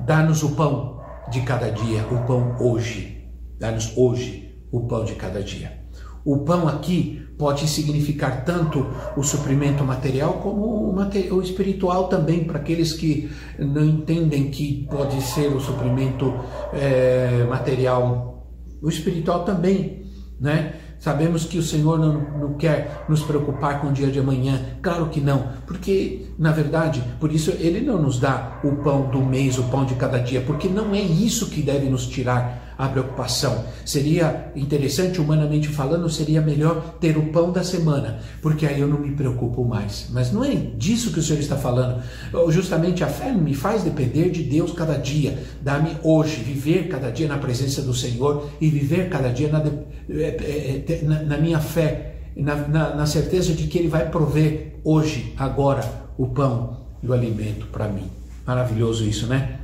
Dá-nos 0.00 0.42
o 0.42 0.50
pão 0.50 1.00
de 1.30 1.40
cada 1.42 1.70
dia, 1.70 2.06
o 2.10 2.26
pão 2.26 2.56
hoje. 2.60 3.28
Dá-nos 3.58 3.96
hoje 3.96 4.58
o 4.70 4.86
pão 4.86 5.04
de 5.04 5.14
cada 5.14 5.42
dia. 5.42 5.84
O 6.24 6.38
pão 6.38 6.66
aqui 6.66 7.23
pode 7.38 7.68
significar 7.68 8.44
tanto 8.44 8.86
o 9.16 9.22
suprimento 9.22 9.84
material 9.84 10.34
como 10.34 10.94
o, 10.94 11.42
espiritual 11.42 12.08
também, 12.08 12.44
para 12.44 12.58
aqueles 12.58 12.92
que 12.92 13.30
não 13.58 13.84
entendem 13.84 14.50
que 14.50 14.86
pode 14.90 15.20
ser 15.22 15.48
o 15.48 15.60
suprimento 15.60 16.32
é, 16.72 17.44
material. 17.48 18.48
O 18.80 18.88
espiritual 18.88 19.44
também, 19.44 20.06
né? 20.40 20.74
Sabemos 20.98 21.44
que 21.44 21.58
o 21.58 21.62
Senhor 21.62 21.98
não, 21.98 22.38
não, 22.38 22.54
quer 22.54 23.04
nos 23.10 23.22
preocupar 23.22 23.80
com 23.80 23.88
o 23.88 23.92
dia 23.92 24.06
de 24.06 24.18
amanhã. 24.18 24.58
Claro 24.80 25.10
que 25.10 25.20
não, 25.20 25.48
porque, 25.66 26.28
na 26.38 26.50
verdade, 26.50 27.02
por 27.20 27.30
isso 27.30 27.50
Ele 27.50 27.80
não 27.80 28.00
nos 28.00 28.18
dá 28.18 28.58
o 28.64 28.76
pão 28.76 29.10
do 29.10 29.20
mês, 29.20 29.58
o 29.58 29.64
pão 29.64 29.84
de 29.84 29.94
cada 29.96 30.18
dia, 30.18 30.40
porque 30.40 30.66
não 30.66 30.94
é 30.94 31.00
isso 31.00 31.50
que 31.50 31.60
deve 31.60 31.90
nos 31.90 32.06
tirar 32.06 32.63
a 32.76 32.88
preocupação. 32.88 33.64
Seria 33.84 34.52
interessante, 34.56 35.20
humanamente 35.20 35.68
falando, 35.68 36.08
seria 36.10 36.40
melhor 36.40 36.96
ter 37.00 37.16
o 37.16 37.26
pão 37.26 37.52
da 37.52 37.62
semana, 37.62 38.20
porque 38.42 38.66
aí 38.66 38.80
eu 38.80 38.88
não 38.88 38.98
me 38.98 39.12
preocupo 39.12 39.64
mais. 39.64 40.08
Mas 40.10 40.32
não 40.32 40.44
é 40.44 40.54
disso 40.54 41.12
que 41.12 41.20
o 41.20 41.22
Senhor 41.22 41.40
está 41.40 41.56
falando. 41.56 42.02
Justamente 42.50 43.04
a 43.04 43.06
fé 43.06 43.32
me 43.32 43.54
faz 43.54 43.82
depender 43.82 44.30
de 44.30 44.42
Deus 44.42 44.72
cada 44.72 44.96
dia. 44.96 45.38
Dá-me 45.60 45.96
hoje, 46.02 46.36
viver 46.42 46.88
cada 46.88 47.10
dia 47.10 47.28
na 47.28 47.38
presença 47.38 47.82
do 47.82 47.94
Senhor 47.94 48.48
e 48.60 48.68
viver 48.68 49.08
cada 49.08 49.28
dia 49.28 49.48
na, 49.48 49.62
é, 50.10 50.84
é, 50.88 51.00
na, 51.02 51.22
na 51.22 51.38
minha 51.38 51.60
fé, 51.60 52.16
na, 52.36 52.56
na, 52.56 52.94
na 52.94 53.06
certeza 53.06 53.52
de 53.52 53.66
que 53.66 53.78
Ele 53.78 53.88
vai 53.88 54.08
prover 54.08 54.80
hoje, 54.84 55.32
agora, 55.36 55.84
o 56.18 56.26
pão 56.26 56.84
e 57.02 57.08
o 57.08 57.12
alimento 57.12 57.66
para 57.66 57.88
mim. 57.88 58.10
Maravilhoso 58.46 59.04
isso, 59.04 59.26
né? 59.26 59.60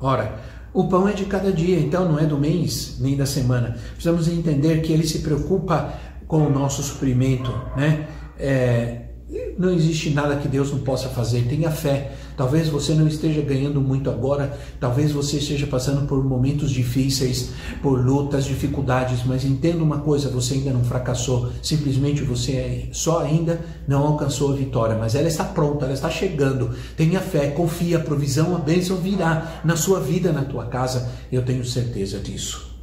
Ora, 0.00 0.40
o 0.72 0.88
pão 0.88 1.08
é 1.08 1.12
de 1.12 1.24
cada 1.24 1.52
dia, 1.52 1.78
então 1.78 2.08
não 2.08 2.18
é 2.18 2.24
do 2.24 2.38
mês 2.38 2.96
nem 3.00 3.16
da 3.16 3.26
semana. 3.26 3.76
Precisamos 3.92 4.28
entender 4.28 4.80
que 4.82 4.92
ele 4.92 5.06
se 5.06 5.20
preocupa 5.20 5.94
com 6.26 6.46
o 6.46 6.50
nosso 6.50 6.82
suprimento, 6.82 7.50
né? 7.76 8.06
É, 8.38 9.09
não 9.58 9.72
existe 9.72 10.10
nada 10.10 10.36
que 10.36 10.48
Deus 10.48 10.72
não 10.72 10.80
possa 10.80 11.08
fazer. 11.08 11.46
Tenha 11.48 11.70
fé. 11.70 12.12
Talvez 12.36 12.68
você 12.68 12.94
não 12.94 13.06
esteja 13.06 13.42
ganhando 13.42 13.80
muito 13.80 14.08
agora, 14.08 14.58
talvez 14.80 15.12
você 15.12 15.36
esteja 15.36 15.66
passando 15.66 16.06
por 16.06 16.24
momentos 16.24 16.70
difíceis, 16.70 17.50
por 17.82 18.02
lutas, 18.02 18.46
dificuldades, 18.46 19.20
mas 19.26 19.44
entenda 19.44 19.84
uma 19.84 19.98
coisa: 19.98 20.30
você 20.30 20.54
ainda 20.54 20.72
não 20.72 20.82
fracassou. 20.82 21.50
Simplesmente 21.62 22.22
você 22.22 22.88
só 22.92 23.20
ainda 23.20 23.60
não 23.86 24.06
alcançou 24.06 24.52
a 24.52 24.56
vitória, 24.56 24.96
mas 24.96 25.14
ela 25.14 25.28
está 25.28 25.44
pronta, 25.44 25.84
ela 25.84 25.94
está 25.94 26.08
chegando. 26.08 26.70
Tenha 26.96 27.20
fé, 27.20 27.48
confia, 27.48 27.98
a 27.98 28.00
provisão, 28.00 28.56
a 28.56 28.58
bênção 28.58 28.96
virá 28.96 29.60
na 29.62 29.76
sua 29.76 30.00
vida, 30.00 30.32
na 30.32 30.44
tua 30.44 30.66
casa. 30.66 31.10
Eu 31.30 31.42
tenho 31.42 31.64
certeza 31.64 32.18
disso. 32.18 32.74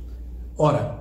Ora, 0.56 1.00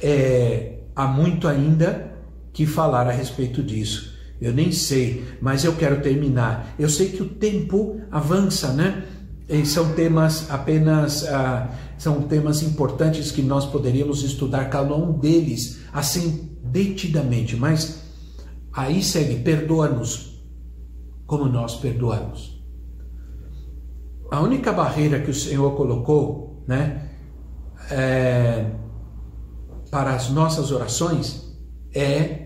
é, 0.00 0.78
há 0.94 1.06
muito 1.06 1.48
ainda 1.48 2.12
que 2.52 2.66
falar 2.66 3.08
a 3.08 3.12
respeito 3.12 3.62
disso. 3.62 4.09
Eu 4.40 4.52
nem 4.52 4.72
sei, 4.72 5.24
mas 5.40 5.64
eu 5.64 5.74
quero 5.76 6.00
terminar. 6.00 6.74
Eu 6.78 6.88
sei 6.88 7.10
que 7.10 7.22
o 7.22 7.28
tempo 7.28 8.00
avança, 8.10 8.72
né? 8.72 9.04
E 9.48 9.66
são 9.66 9.92
temas 9.92 10.50
apenas 10.50 11.24
ah, 11.26 11.70
são 11.98 12.22
temas 12.22 12.62
importantes 12.62 13.30
que 13.30 13.42
nós 13.42 13.66
poderíamos 13.66 14.22
estudar 14.22 14.70
cada 14.70 14.94
um 14.94 15.12
deles 15.12 15.80
assim 15.92 16.56
detidamente, 16.64 17.56
mas 17.56 18.02
aí 18.72 19.02
segue 19.02 19.40
perdoa-nos 19.40 20.42
como 21.26 21.44
nós 21.44 21.76
perdoamos. 21.76 22.58
A 24.30 24.40
única 24.40 24.72
barreira 24.72 25.20
que 25.20 25.30
o 25.30 25.34
Senhor 25.34 25.76
colocou, 25.76 26.64
né, 26.66 27.10
é, 27.90 28.70
para 29.90 30.14
as 30.14 30.30
nossas 30.30 30.70
orações 30.70 31.52
é 31.92 32.39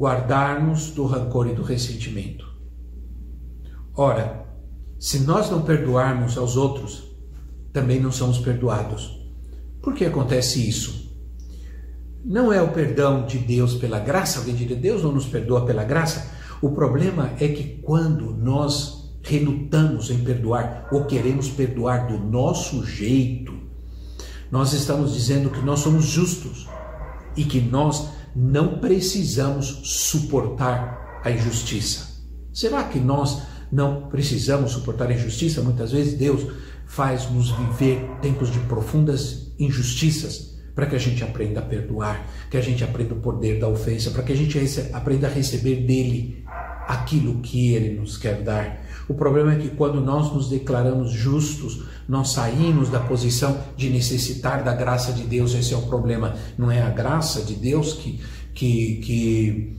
guardar-nos 0.00 0.92
do 0.92 1.04
rancor 1.04 1.46
e 1.46 1.52
do 1.52 1.62
ressentimento. 1.62 2.46
Ora, 3.94 4.46
se 4.98 5.18
nós 5.18 5.50
não 5.50 5.60
perdoarmos 5.60 6.38
aos 6.38 6.56
outros, 6.56 7.02
também 7.70 8.00
não 8.00 8.10
somos 8.10 8.38
perdoados. 8.38 9.20
Por 9.82 9.92
que 9.92 10.06
acontece 10.06 10.66
isso? 10.66 11.14
Não 12.24 12.50
é 12.50 12.62
o 12.62 12.72
perdão 12.72 13.26
de 13.26 13.36
Deus 13.36 13.74
pela 13.74 13.98
graça, 13.98 14.38
alguém 14.38 14.54
diria, 14.54 14.74
Deus 14.74 15.02
não 15.02 15.12
nos 15.12 15.26
perdoa 15.26 15.66
pela 15.66 15.84
graça. 15.84 16.30
O 16.62 16.70
problema 16.70 17.34
é 17.38 17.48
que 17.48 17.82
quando 17.82 18.32
nós 18.32 19.20
relutamos 19.22 20.08
em 20.08 20.24
perdoar 20.24 20.88
ou 20.90 21.04
queremos 21.04 21.50
perdoar 21.50 22.06
do 22.06 22.18
nosso 22.18 22.86
jeito, 22.86 23.52
nós 24.50 24.72
estamos 24.72 25.12
dizendo 25.12 25.50
que 25.50 25.60
nós 25.60 25.80
somos 25.80 26.06
justos 26.06 26.66
e 27.36 27.44
que 27.44 27.60
nós 27.60 28.08
não 28.34 28.78
precisamos 28.78 29.80
suportar 29.84 31.20
a 31.24 31.30
injustiça. 31.30 32.08
Será 32.52 32.84
que 32.84 32.98
nós 32.98 33.42
não 33.70 34.08
precisamos 34.08 34.72
suportar 34.72 35.08
a 35.08 35.14
injustiça? 35.14 35.62
Muitas 35.62 35.92
vezes 35.92 36.14
Deus 36.14 36.46
faz-nos 36.86 37.50
viver 37.50 38.04
tempos 38.20 38.50
de 38.50 38.58
profundas 38.60 39.52
injustiças 39.58 40.58
para 40.74 40.86
que 40.86 40.96
a 40.96 40.98
gente 40.98 41.22
aprenda 41.22 41.60
a 41.60 41.62
perdoar, 41.62 42.26
que 42.50 42.56
a 42.56 42.60
gente 42.60 42.82
aprenda 42.82 43.14
o 43.14 43.20
poder 43.20 43.60
da 43.60 43.68
ofensa, 43.68 44.10
para 44.10 44.22
que 44.22 44.32
a 44.32 44.36
gente 44.36 44.58
aprenda 44.92 45.26
a 45.26 45.30
receber 45.30 45.86
dele 45.86 46.44
aquilo 46.86 47.40
que 47.40 47.74
ele 47.74 47.98
nos 48.00 48.16
quer 48.16 48.42
dar. 48.42 48.82
O 49.10 49.14
problema 49.14 49.54
é 49.54 49.56
que 49.56 49.70
quando 49.70 50.00
nós 50.00 50.32
nos 50.32 50.48
declaramos 50.48 51.10
justos, 51.10 51.82
nós 52.08 52.30
saímos 52.30 52.90
da 52.90 53.00
posição 53.00 53.58
de 53.76 53.90
necessitar 53.90 54.62
da 54.62 54.72
graça 54.72 55.12
de 55.12 55.24
Deus. 55.24 55.52
Esse 55.52 55.74
é 55.74 55.76
o 55.76 55.82
problema. 55.82 56.36
Não 56.56 56.70
é 56.70 56.80
a 56.80 56.90
graça 56.90 57.42
de 57.42 57.54
Deus 57.56 57.94
que, 57.94 58.20
que, 58.54 59.00
que, 59.00 59.76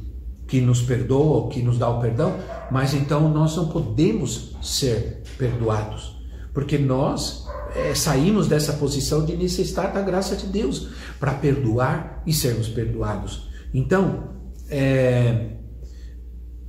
que 0.49 0.59
nos 0.59 0.81
perdoa, 0.81 1.47
que 1.47 1.61
nos 1.61 1.77
dá 1.77 1.87
o 1.87 2.01
perdão, 2.01 2.35
mas 2.69 2.93
então 2.93 3.29
nós 3.29 3.55
não 3.55 3.69
podemos 3.69 4.53
ser 4.61 5.23
perdoados, 5.37 6.21
porque 6.53 6.77
nós 6.77 7.47
é, 7.73 7.95
saímos 7.95 8.49
dessa 8.49 8.73
posição 8.73 9.23
de 9.23 9.37
necessitar 9.37 9.93
da 9.93 10.01
graça 10.01 10.35
de 10.35 10.45
Deus 10.45 10.89
para 11.21 11.35
perdoar 11.35 12.21
e 12.27 12.33
sermos 12.33 12.67
perdoados. 12.67 13.49
Então, 13.73 14.25
é, 14.69 15.51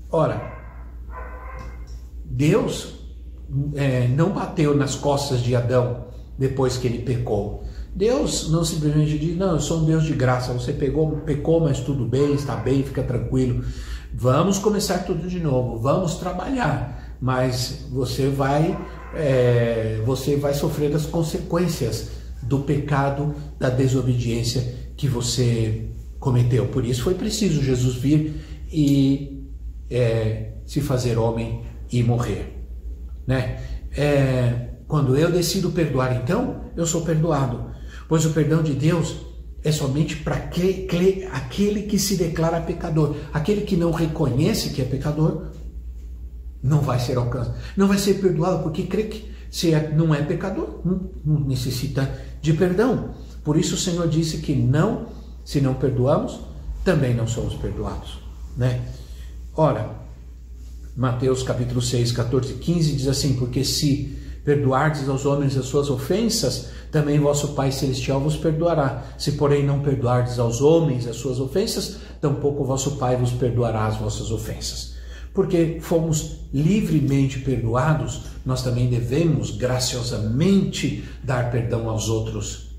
ora, 0.09 0.52
Deus 2.33 2.95
é, 3.74 4.09
não 4.09 4.30
bateu 4.30 4.74
nas 4.74 4.95
costas 4.95 5.43
de 5.43 5.55
Adão 5.55 6.07
depois 6.39 6.78
que 6.78 6.87
ele 6.87 7.01
pecou. 7.01 7.62
Deus 7.95 8.51
não 8.51 8.64
simplesmente 8.64 9.18
diz, 9.18 9.37
não, 9.37 9.53
eu 9.53 9.61
sou 9.61 9.80
um 9.80 9.85
Deus 9.85 10.05
de 10.05 10.14
graça, 10.14 10.55
você 10.55 10.72
pegou, 10.72 11.11
pecou, 11.26 11.61
mas 11.61 11.80
tudo 11.80 12.07
bem, 12.07 12.33
está 12.33 12.57
bem, 12.57 12.83
fica 12.83 13.03
tranquilo. 13.03 13.62
Vamos 14.14 14.59
começar 14.59 15.01
tudo 15.01 15.28
de 15.28 15.39
novo, 15.39 15.78
vamos 15.78 16.14
trabalhar, 16.14 17.16
mas 17.20 17.87
você 17.91 18.28
vai, 18.28 18.78
é, 19.14 20.01
você 20.07 20.37
vai 20.37 20.55
sofrer 20.55 20.95
as 20.97 21.05
consequências 21.05 22.12
do 22.43 22.61
pecado, 22.61 23.35
da 23.59 23.68
desobediência 23.68 24.74
que 24.97 25.07
você 25.07 25.87
cometeu. 26.18 26.66
Por 26.68 26.85
isso 26.85 27.03
foi 27.03 27.14
preciso 27.14 27.62
Jesus 27.62 27.97
vir 27.97 28.41
e 28.72 29.47
é, 29.91 30.53
se 30.64 30.80
fazer 30.80 31.18
homem 31.18 31.70
e 31.93 32.03
morrer, 32.03 32.66
né? 33.26 33.61
É, 33.95 34.70
quando 34.88 35.16
eu 35.16 35.30
decido 35.30 35.70
perdoar, 35.70 36.16
então 36.16 36.64
eu 36.76 36.86
sou 36.86 37.03
perdoado, 37.03 37.70
pois 38.09 38.24
o 38.24 38.30
perdão 38.30 38.62
de 38.62 38.72
Deus 38.72 39.16
é 39.64 39.70
somente 39.70 40.16
para 40.16 40.36
aquele 40.36 41.82
que 41.82 41.99
se 41.99 42.16
declara 42.16 42.61
pecador. 42.61 43.16
Aquele 43.32 43.62
que 43.62 43.76
não 43.76 43.93
reconhece 43.93 44.70
que 44.70 44.82
é 44.82 44.84
pecador 44.84 45.51
não 46.62 46.80
vai 46.80 46.99
ser 46.99 47.16
alcançado, 47.16 47.57
não 47.76 47.88
vai 47.88 47.99
ser 47.99 48.14
perdoado 48.14 48.62
porque 48.62 48.84
crê 48.84 49.05
que 49.05 49.32
se 49.51 49.72
é, 49.74 49.93
não 49.93 50.14
é 50.14 50.22
pecador, 50.22 50.80
não, 50.84 51.40
necessita 51.40 52.11
de 52.40 52.53
perdão. 52.53 53.14
Por 53.45 53.57
isso 53.57 53.74
o 53.74 53.78
Senhor 53.78 54.09
disse 54.09 54.38
que 54.38 54.55
não, 54.55 55.07
se 55.45 55.61
não 55.61 55.74
perdoamos, 55.74 56.40
também 56.84 57.14
não 57.14 57.26
somos 57.26 57.55
perdoados, 57.55 58.18
né? 58.57 58.80
Ora, 59.55 60.02
Mateus 60.95 61.43
capítulo 61.43 61.80
6, 61.80 62.12
14 62.12 62.53
e 62.53 62.57
15 62.57 62.93
diz 62.93 63.09
assim: 63.09 63.34
Porque 63.34 63.64
se 63.64 64.18
perdoardes 64.45 65.09
aos 65.09 65.24
homens 65.24 65.57
as 65.57 65.64
suas 65.64 65.88
ofensas, 65.88 66.68
também 66.90 67.18
vosso 67.18 67.55
Pai 67.55 67.72
Celestial 67.72 68.20
vos 68.20 68.36
perdoará. 68.36 69.03
Se, 69.16 69.32
porém, 69.32 69.64
não 69.64 69.80
perdoardes 69.80 70.38
aos 70.38 70.61
homens 70.61 71.07
as 71.07 71.16
suas 71.16 71.40
ofensas, 71.40 71.97
tampouco 72.20 72.64
vosso 72.64 72.97
Pai 72.97 73.16
vos 73.16 73.32
perdoará 73.32 73.86
as 73.86 73.97
vossas 73.97 74.30
ofensas. 74.30 74.93
Porque 75.32 75.78
fomos 75.80 76.40
livremente 76.53 77.38
perdoados, 77.38 78.24
nós 78.45 78.62
também 78.62 78.88
devemos 78.88 79.51
graciosamente 79.51 81.05
dar 81.24 81.51
perdão 81.51 81.88
aos 81.88 82.11
outros. 82.11 82.72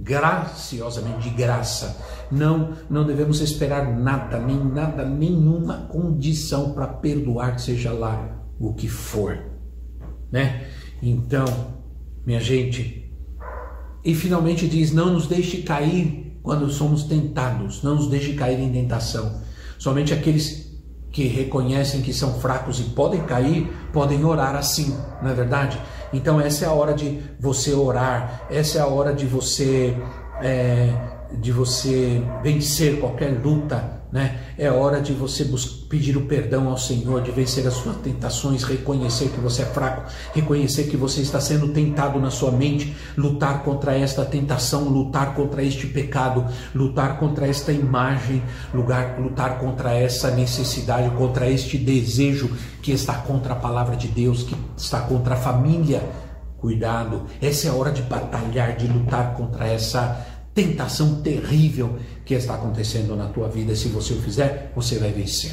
Graciosamente, 0.00 1.28
de 1.28 1.36
graça. 1.36 1.96
Não, 2.30 2.74
não 2.88 3.04
devemos 3.04 3.40
esperar 3.40 3.98
nada, 3.98 4.38
nem 4.38 4.62
nada, 4.64 5.04
nenhuma 5.04 5.88
condição 5.90 6.72
para 6.72 6.86
perdoar, 6.86 7.58
seja 7.58 7.92
lá 7.92 8.38
o 8.58 8.74
que 8.74 8.88
for, 8.88 9.38
né? 10.30 10.66
Então, 11.02 11.46
minha 12.26 12.40
gente, 12.40 13.10
e 14.04 14.14
finalmente 14.14 14.68
diz: 14.68 14.92
não 14.92 15.12
nos 15.12 15.26
deixe 15.26 15.62
cair 15.62 16.38
quando 16.42 16.70
somos 16.70 17.04
tentados, 17.04 17.82
não 17.82 17.96
nos 17.96 18.08
deixe 18.08 18.34
cair 18.34 18.58
em 18.60 18.72
tentação. 18.72 19.40
Somente 19.78 20.12
aqueles 20.12 20.68
que 21.10 21.26
reconhecem 21.26 22.02
que 22.02 22.12
são 22.12 22.38
fracos 22.40 22.80
e 22.80 22.84
podem 22.84 23.22
cair, 23.22 23.70
podem 23.92 24.24
orar 24.24 24.54
assim, 24.54 24.96
não 25.22 25.30
é 25.30 25.34
verdade? 25.34 25.80
Então, 26.12 26.40
essa 26.40 26.64
é 26.64 26.68
a 26.68 26.72
hora 26.72 26.94
de 26.94 27.20
você 27.38 27.72
orar, 27.72 28.46
essa 28.50 28.78
é 28.78 28.80
a 28.80 28.86
hora 28.86 29.12
de 29.12 29.26
você. 29.26 29.96
É, 30.42 30.92
de 31.32 31.52
você 31.52 32.22
vencer 32.42 33.00
qualquer 33.00 33.38
luta, 33.42 33.97
né? 34.10 34.40
É 34.56 34.70
hora 34.70 35.00
de 35.00 35.12
você 35.12 35.44
pedir 35.88 36.16
o 36.16 36.22
perdão 36.22 36.68
ao 36.68 36.78
Senhor, 36.78 37.22
de 37.22 37.30
vencer 37.30 37.66
as 37.66 37.74
suas 37.74 37.96
tentações, 37.96 38.62
reconhecer 38.62 39.28
que 39.28 39.40
você 39.40 39.62
é 39.62 39.66
fraco, 39.66 40.10
reconhecer 40.34 40.84
que 40.84 40.96
você 40.96 41.20
está 41.20 41.40
sendo 41.40 41.68
tentado 41.68 42.18
na 42.18 42.30
sua 42.30 42.50
mente, 42.50 42.96
lutar 43.16 43.62
contra 43.62 43.96
esta 43.96 44.24
tentação, 44.24 44.84
lutar 44.84 45.34
contra 45.34 45.62
este 45.62 45.86
pecado, 45.86 46.46
lutar 46.74 47.18
contra 47.18 47.46
esta 47.46 47.72
imagem, 47.72 48.42
lutar, 48.72 49.20
lutar 49.20 49.58
contra 49.58 49.92
essa 49.92 50.30
necessidade, 50.30 51.10
contra 51.16 51.48
este 51.48 51.76
desejo 51.76 52.50
que 52.82 52.92
está 52.92 53.14
contra 53.14 53.52
a 53.52 53.56
palavra 53.56 53.96
de 53.96 54.08
Deus, 54.08 54.42
que 54.42 54.56
está 54.76 55.00
contra 55.00 55.34
a 55.34 55.38
família. 55.38 56.02
Cuidado, 56.56 57.26
essa 57.40 57.68
é 57.68 57.70
a 57.70 57.74
hora 57.74 57.92
de 57.92 58.02
batalhar, 58.02 58.76
de 58.76 58.88
lutar 58.88 59.34
contra 59.34 59.68
essa 59.68 60.37
tentação 60.58 61.22
terrível 61.22 62.00
que 62.24 62.34
está 62.34 62.56
acontecendo 62.56 63.14
na 63.14 63.28
tua 63.28 63.48
vida. 63.48 63.76
Se 63.76 63.86
você 63.86 64.12
o 64.12 64.20
fizer, 64.20 64.72
você 64.74 64.98
vai 64.98 65.12
vencer. 65.12 65.52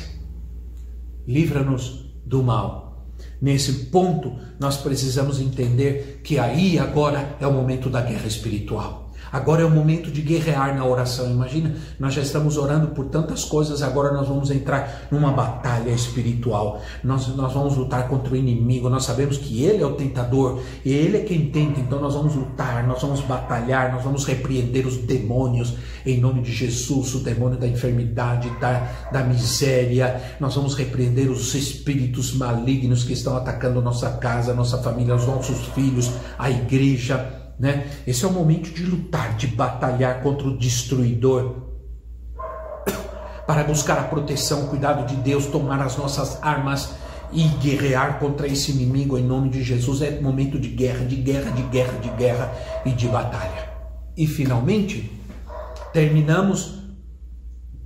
Livra-nos 1.27 2.11
do 2.25 2.41
mal. 2.41 3.05
Nesse 3.39 3.71
ponto, 3.85 4.35
nós 4.59 4.77
precisamos 4.77 5.39
entender 5.39 6.21
que 6.23 6.39
aí 6.39 6.79
agora 6.79 7.37
é 7.39 7.45
o 7.45 7.53
momento 7.53 7.87
da 7.87 8.01
guerra 8.01 8.25
espiritual. 8.25 9.04
Agora 9.31 9.61
é 9.61 9.65
o 9.65 9.69
momento 9.69 10.11
de 10.11 10.21
guerrear 10.21 10.75
na 10.75 10.85
oração. 10.85 11.29
Imagina, 11.29 11.75
nós 11.99 12.13
já 12.13 12.21
estamos 12.21 12.57
orando 12.57 12.87
por 12.87 13.05
tantas 13.05 13.43
coisas, 13.43 13.81
agora 13.81 14.13
nós 14.13 14.27
vamos 14.27 14.51
entrar 14.51 15.07
numa 15.11 15.31
batalha 15.31 15.89
espiritual. 15.89 16.81
Nós, 17.03 17.27
nós 17.35 17.53
vamos 17.53 17.75
lutar 17.75 18.07
contra 18.07 18.33
o 18.33 18.35
inimigo. 18.35 18.89
Nós 18.89 19.05
sabemos 19.05 19.37
que 19.37 19.63
ele 19.63 19.81
é 19.81 19.85
o 19.85 19.93
tentador, 19.93 20.61
e 20.83 20.91
ele 20.91 21.17
é 21.17 21.21
quem 21.21 21.49
tenta. 21.49 21.79
Então 21.79 21.99
nós 21.99 22.13
vamos 22.13 22.35
lutar, 22.35 22.85
nós 22.87 23.01
vamos 23.01 23.21
batalhar, 23.21 23.91
nós 23.93 24.03
vamos 24.03 24.25
repreender 24.25 24.85
os 24.85 24.97
demônios 24.97 25.73
em 26.05 26.19
nome 26.19 26.41
de 26.41 26.51
Jesus, 26.51 27.15
o 27.15 27.19
demônio 27.19 27.57
da 27.57 27.67
enfermidade, 27.67 28.49
da, 28.59 28.87
da 29.11 29.23
miséria. 29.23 30.21
Nós 30.39 30.55
vamos 30.55 30.75
repreender 30.75 31.29
os 31.29 31.53
espíritos 31.55 32.33
malignos 32.35 33.03
que 33.03 33.13
estão 33.13 33.35
atacando 33.35 33.81
nossa 33.81 34.11
casa, 34.11 34.53
nossa 34.53 34.77
família, 34.81 35.15
os 35.15 35.25
nossos 35.25 35.65
filhos, 35.67 36.11
a 36.37 36.49
igreja 36.49 37.44
né? 37.59 37.87
Esse 38.05 38.25
é 38.25 38.27
o 38.27 38.31
momento 38.31 38.69
de 38.71 38.83
lutar, 38.83 39.35
de 39.35 39.47
batalhar 39.47 40.21
contra 40.21 40.47
o 40.47 40.57
destruidor, 40.57 41.63
para 43.47 43.63
buscar 43.63 43.99
a 43.99 44.03
proteção, 44.03 44.65
o 44.65 44.67
cuidado 44.67 45.05
de 45.05 45.15
Deus, 45.17 45.45
tomar 45.45 45.79
as 45.81 45.97
nossas 45.97 46.41
armas 46.41 46.95
e 47.31 47.43
guerrear 47.43 48.19
contra 48.19 48.47
esse 48.47 48.71
inimigo 48.71 49.17
em 49.17 49.23
nome 49.23 49.49
de 49.49 49.63
Jesus. 49.63 50.01
É 50.01 50.19
momento 50.19 50.59
de 50.59 50.69
guerra, 50.69 51.05
de 51.05 51.15
guerra, 51.15 51.51
de 51.51 51.61
guerra, 51.63 51.99
de 51.99 52.09
guerra 52.09 52.53
e 52.85 52.91
de 52.91 53.07
batalha. 53.07 53.69
E 54.17 54.25
finalmente, 54.25 55.11
terminamos 55.93 56.75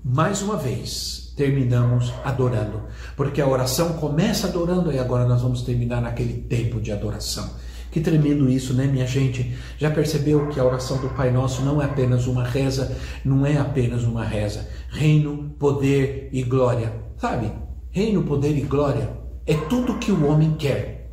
mais 0.04 0.42
uma 0.42 0.56
vez, 0.56 1.34
terminamos 1.36 2.14
adorando, 2.24 2.84
porque 3.18 3.42
a 3.42 3.48
oração 3.48 3.94
começa 3.94 4.48
adorando 4.48 4.92
e 4.92 5.00
agora 5.00 5.26
nós 5.26 5.42
vamos 5.42 5.62
terminar 5.62 6.02
naquele 6.02 6.42
tempo 6.44 6.80
de 6.80 6.92
adoração. 6.92 7.50
Que 7.92 8.00
tremendo 8.00 8.50
isso, 8.50 8.74
né, 8.74 8.86
minha 8.86 9.08
gente? 9.08 9.56
Já 9.78 9.90
percebeu 9.90 10.48
que 10.50 10.60
a 10.60 10.66
oração 10.66 10.98
do 10.98 11.10
Pai 11.10 11.32
Nosso 11.32 11.64
não 11.64 11.82
é 11.82 11.86
apenas 11.86 12.28
uma 12.28 12.44
reza, 12.44 12.96
não 13.26 13.46
é 13.46 13.58
apenas 13.58 14.04
uma 14.04 14.24
reza. 14.24 14.68
Reino, 14.90 15.56
poder 15.58 16.30
e 16.32 16.44
glória. 16.44 16.94
Sabe? 17.18 17.52
Reino, 17.92 18.24
poder 18.24 18.56
e 18.56 18.62
glória 18.62 19.18
é 19.50 19.56
tudo 19.68 19.98
que 19.98 20.12
o 20.12 20.28
homem 20.28 20.54
quer. 20.54 21.10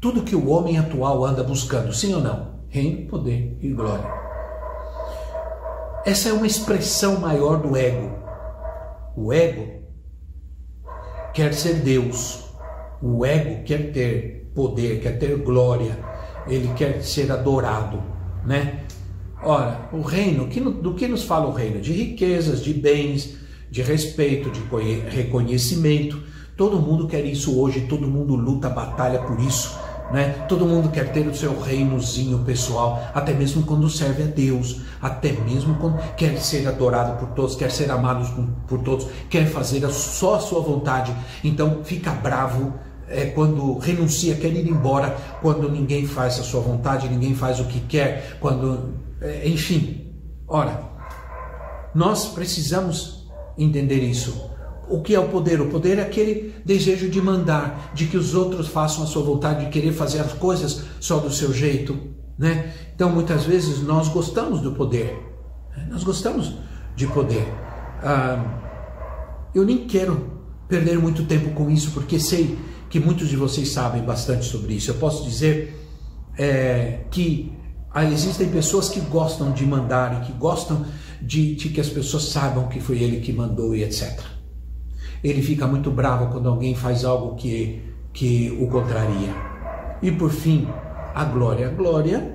Tudo 0.00 0.22
que 0.22 0.36
o 0.36 0.48
homem 0.48 0.78
atual 0.78 1.24
anda 1.24 1.42
buscando, 1.42 1.92
sim 1.92 2.14
ou 2.14 2.20
não? 2.20 2.60
Reino, 2.68 3.08
poder 3.08 3.58
e 3.60 3.68
glória. 3.70 4.08
Essa 6.06 6.28
é 6.28 6.32
uma 6.32 6.46
expressão 6.46 7.18
maior 7.18 7.60
do 7.60 7.76
ego. 7.76 8.12
O 9.16 9.32
ego 9.32 9.82
quer 11.32 11.52
ser 11.52 11.80
Deus. 11.80 12.44
O 13.02 13.26
ego 13.26 13.64
quer 13.64 13.90
ter 13.90 14.43
poder, 14.54 15.00
quer 15.00 15.18
ter 15.18 15.36
glória, 15.38 15.98
ele 16.46 16.70
quer 16.74 17.02
ser 17.02 17.30
adorado, 17.32 18.02
né? 18.44 18.84
Ora, 19.42 19.88
o 19.92 20.00
reino, 20.00 20.46
do 20.80 20.94
que 20.94 21.06
nos 21.06 21.24
fala 21.24 21.46
o 21.46 21.52
reino? 21.52 21.80
De 21.80 21.92
riquezas, 21.92 22.62
de 22.62 22.72
bens, 22.72 23.36
de 23.70 23.82
respeito, 23.82 24.50
de 24.50 24.60
reconhecimento. 25.10 26.22
Todo 26.56 26.78
mundo 26.78 27.06
quer 27.06 27.24
isso 27.26 27.60
hoje, 27.60 27.82
todo 27.82 28.06
mundo 28.06 28.34
luta, 28.36 28.70
batalha 28.70 29.18
por 29.18 29.38
isso. 29.40 29.76
Né? 30.12 30.44
Todo 30.48 30.64
mundo 30.64 30.90
quer 30.90 31.12
ter 31.12 31.26
o 31.26 31.34
seu 31.34 31.60
reinozinho 31.60 32.38
pessoal, 32.40 33.02
até 33.14 33.32
mesmo 33.34 33.64
quando 33.64 33.88
serve 33.90 34.22
a 34.22 34.26
Deus, 34.26 34.82
até 35.00 35.32
mesmo 35.32 35.74
quando 35.76 35.98
quer 36.14 36.38
ser 36.38 36.66
adorado 36.68 37.18
por 37.18 37.34
todos, 37.34 37.56
quer 37.56 37.70
ser 37.70 37.90
amado 37.90 38.46
por 38.68 38.80
todos, 38.80 39.06
quer 39.28 39.46
fazer 39.46 39.86
só 39.90 40.36
a 40.36 40.40
sua 40.40 40.60
vontade. 40.60 41.14
Então 41.42 41.80
fica 41.84 42.12
bravo 42.12 42.72
é, 43.08 43.26
quando 43.26 43.78
renuncia, 43.78 44.34
quer 44.34 44.52
ir 44.52 44.68
embora, 44.68 45.16
quando 45.42 45.70
ninguém 45.70 46.06
faz 46.06 46.38
a 46.38 46.42
sua 46.42 46.60
vontade, 46.60 47.08
ninguém 47.08 47.34
faz 47.34 47.60
o 47.60 47.64
que 47.64 47.80
quer, 47.80 48.38
quando. 48.40 48.94
É, 49.20 49.48
enfim. 49.48 50.12
Ora, 50.46 50.80
nós 51.94 52.28
precisamos 52.28 53.26
entender 53.56 54.02
isso. 54.02 54.50
O 54.88 55.00
que 55.00 55.14
é 55.14 55.20
o 55.20 55.28
poder? 55.28 55.60
O 55.60 55.70
poder 55.70 55.98
é 55.98 56.02
aquele 56.02 56.54
desejo 56.64 57.08
de 57.08 57.20
mandar, 57.20 57.92
de 57.94 58.06
que 58.06 58.16
os 58.16 58.34
outros 58.34 58.68
façam 58.68 59.04
a 59.04 59.06
sua 59.06 59.22
vontade, 59.22 59.64
de 59.64 59.70
querer 59.70 59.92
fazer 59.92 60.20
as 60.20 60.32
coisas 60.32 60.84
só 61.00 61.18
do 61.18 61.30
seu 61.30 61.52
jeito. 61.52 61.98
Né? 62.38 62.72
Então, 62.94 63.10
muitas 63.10 63.44
vezes, 63.44 63.82
nós 63.82 64.08
gostamos 64.08 64.60
do 64.60 64.72
poder. 64.72 65.16
Né? 65.74 65.88
Nós 65.90 66.04
gostamos 66.04 66.54
de 66.94 67.06
poder. 67.06 67.46
Ah, 68.02 68.44
eu 69.54 69.64
nem 69.64 69.86
quero 69.86 70.34
perder 70.68 70.98
muito 70.98 71.24
tempo 71.24 71.50
com 71.50 71.70
isso, 71.70 71.92
porque 71.92 72.18
sei 72.18 72.58
que 72.94 73.00
muitos 73.00 73.28
de 73.28 73.34
vocês 73.34 73.70
sabem 73.70 74.04
bastante 74.04 74.44
sobre 74.44 74.74
isso. 74.74 74.88
Eu 74.88 74.94
posso 74.94 75.24
dizer 75.24 75.76
é, 76.38 77.00
que 77.10 77.52
Ah, 77.90 78.04
existem 78.04 78.48
pessoas 78.48 78.88
que 78.88 79.00
gostam 79.00 79.50
de 79.50 79.66
mandar 79.66 80.22
e 80.22 80.26
que 80.26 80.32
gostam 80.32 80.86
de, 81.20 81.56
de 81.56 81.70
que 81.70 81.80
as 81.80 81.88
pessoas 81.88 82.26
saibam 82.26 82.68
que 82.68 82.78
foi 82.78 83.02
ele 83.02 83.18
que 83.18 83.32
mandou 83.32 83.74
e 83.74 83.82
etc. 83.82 84.20
Ele 85.24 85.42
fica 85.42 85.66
muito 85.66 85.90
bravo 85.90 86.30
quando 86.30 86.48
alguém 86.48 86.76
faz 86.76 87.04
algo 87.04 87.34
que, 87.34 87.82
que 88.12 88.56
o 88.60 88.68
contraria. 88.68 89.34
E 90.00 90.12
por 90.12 90.30
fim, 90.30 90.68
a 91.12 91.24
glória. 91.24 91.66
A 91.66 91.70
glória 91.70 92.33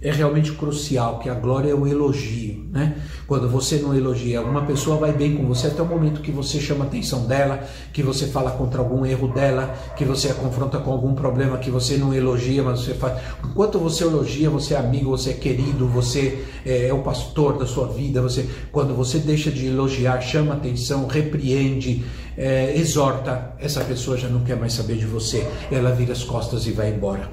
é 0.00 0.10
realmente 0.10 0.52
crucial, 0.52 1.18
que 1.18 1.28
a 1.28 1.34
glória 1.34 1.70
é 1.70 1.74
um 1.74 1.86
elogio, 1.86 2.68
né? 2.70 2.96
Quando 3.26 3.48
você 3.48 3.76
não 3.78 3.94
elogia, 3.94 4.42
uma 4.42 4.62
pessoa 4.62 4.98
vai 4.98 5.12
bem 5.12 5.34
com 5.34 5.46
você 5.46 5.68
até 5.68 5.80
o 5.80 5.86
momento 5.86 6.20
que 6.20 6.30
você 6.30 6.60
chama 6.60 6.84
a 6.84 6.86
atenção 6.86 7.26
dela, 7.26 7.66
que 7.92 8.02
você 8.02 8.26
fala 8.26 8.50
contra 8.50 8.80
algum 8.80 9.06
erro 9.06 9.28
dela, 9.28 9.74
que 9.96 10.04
você 10.04 10.28
a 10.28 10.34
confronta 10.34 10.78
com 10.78 10.92
algum 10.92 11.14
problema 11.14 11.56
que 11.58 11.70
você 11.70 11.96
não 11.96 12.12
elogia, 12.12 12.62
mas 12.62 12.80
você 12.80 12.94
faz. 12.94 13.20
Enquanto 13.42 13.78
você 13.78 14.04
elogia, 14.04 14.50
você 14.50 14.74
é 14.74 14.78
amigo, 14.78 15.10
você 15.10 15.30
é 15.30 15.34
querido, 15.34 15.88
você 15.88 16.44
é, 16.64 16.88
é 16.88 16.92
o 16.92 17.02
pastor 17.02 17.58
da 17.58 17.66
sua 17.66 17.88
vida. 17.88 18.20
Você, 18.20 18.48
quando 18.70 18.94
você 18.94 19.18
deixa 19.18 19.50
de 19.50 19.66
elogiar, 19.66 20.20
chama 20.20 20.54
a 20.54 20.56
atenção, 20.56 21.06
repreende, 21.06 22.04
é, 22.36 22.76
exorta, 22.76 23.54
essa 23.58 23.82
pessoa 23.82 24.16
já 24.16 24.28
não 24.28 24.40
quer 24.44 24.56
mais 24.56 24.74
saber 24.74 24.98
de 24.98 25.06
você. 25.06 25.46
Ela 25.70 25.90
vira 25.92 26.12
as 26.12 26.22
costas 26.22 26.66
e 26.66 26.72
vai 26.72 26.90
embora, 26.90 27.30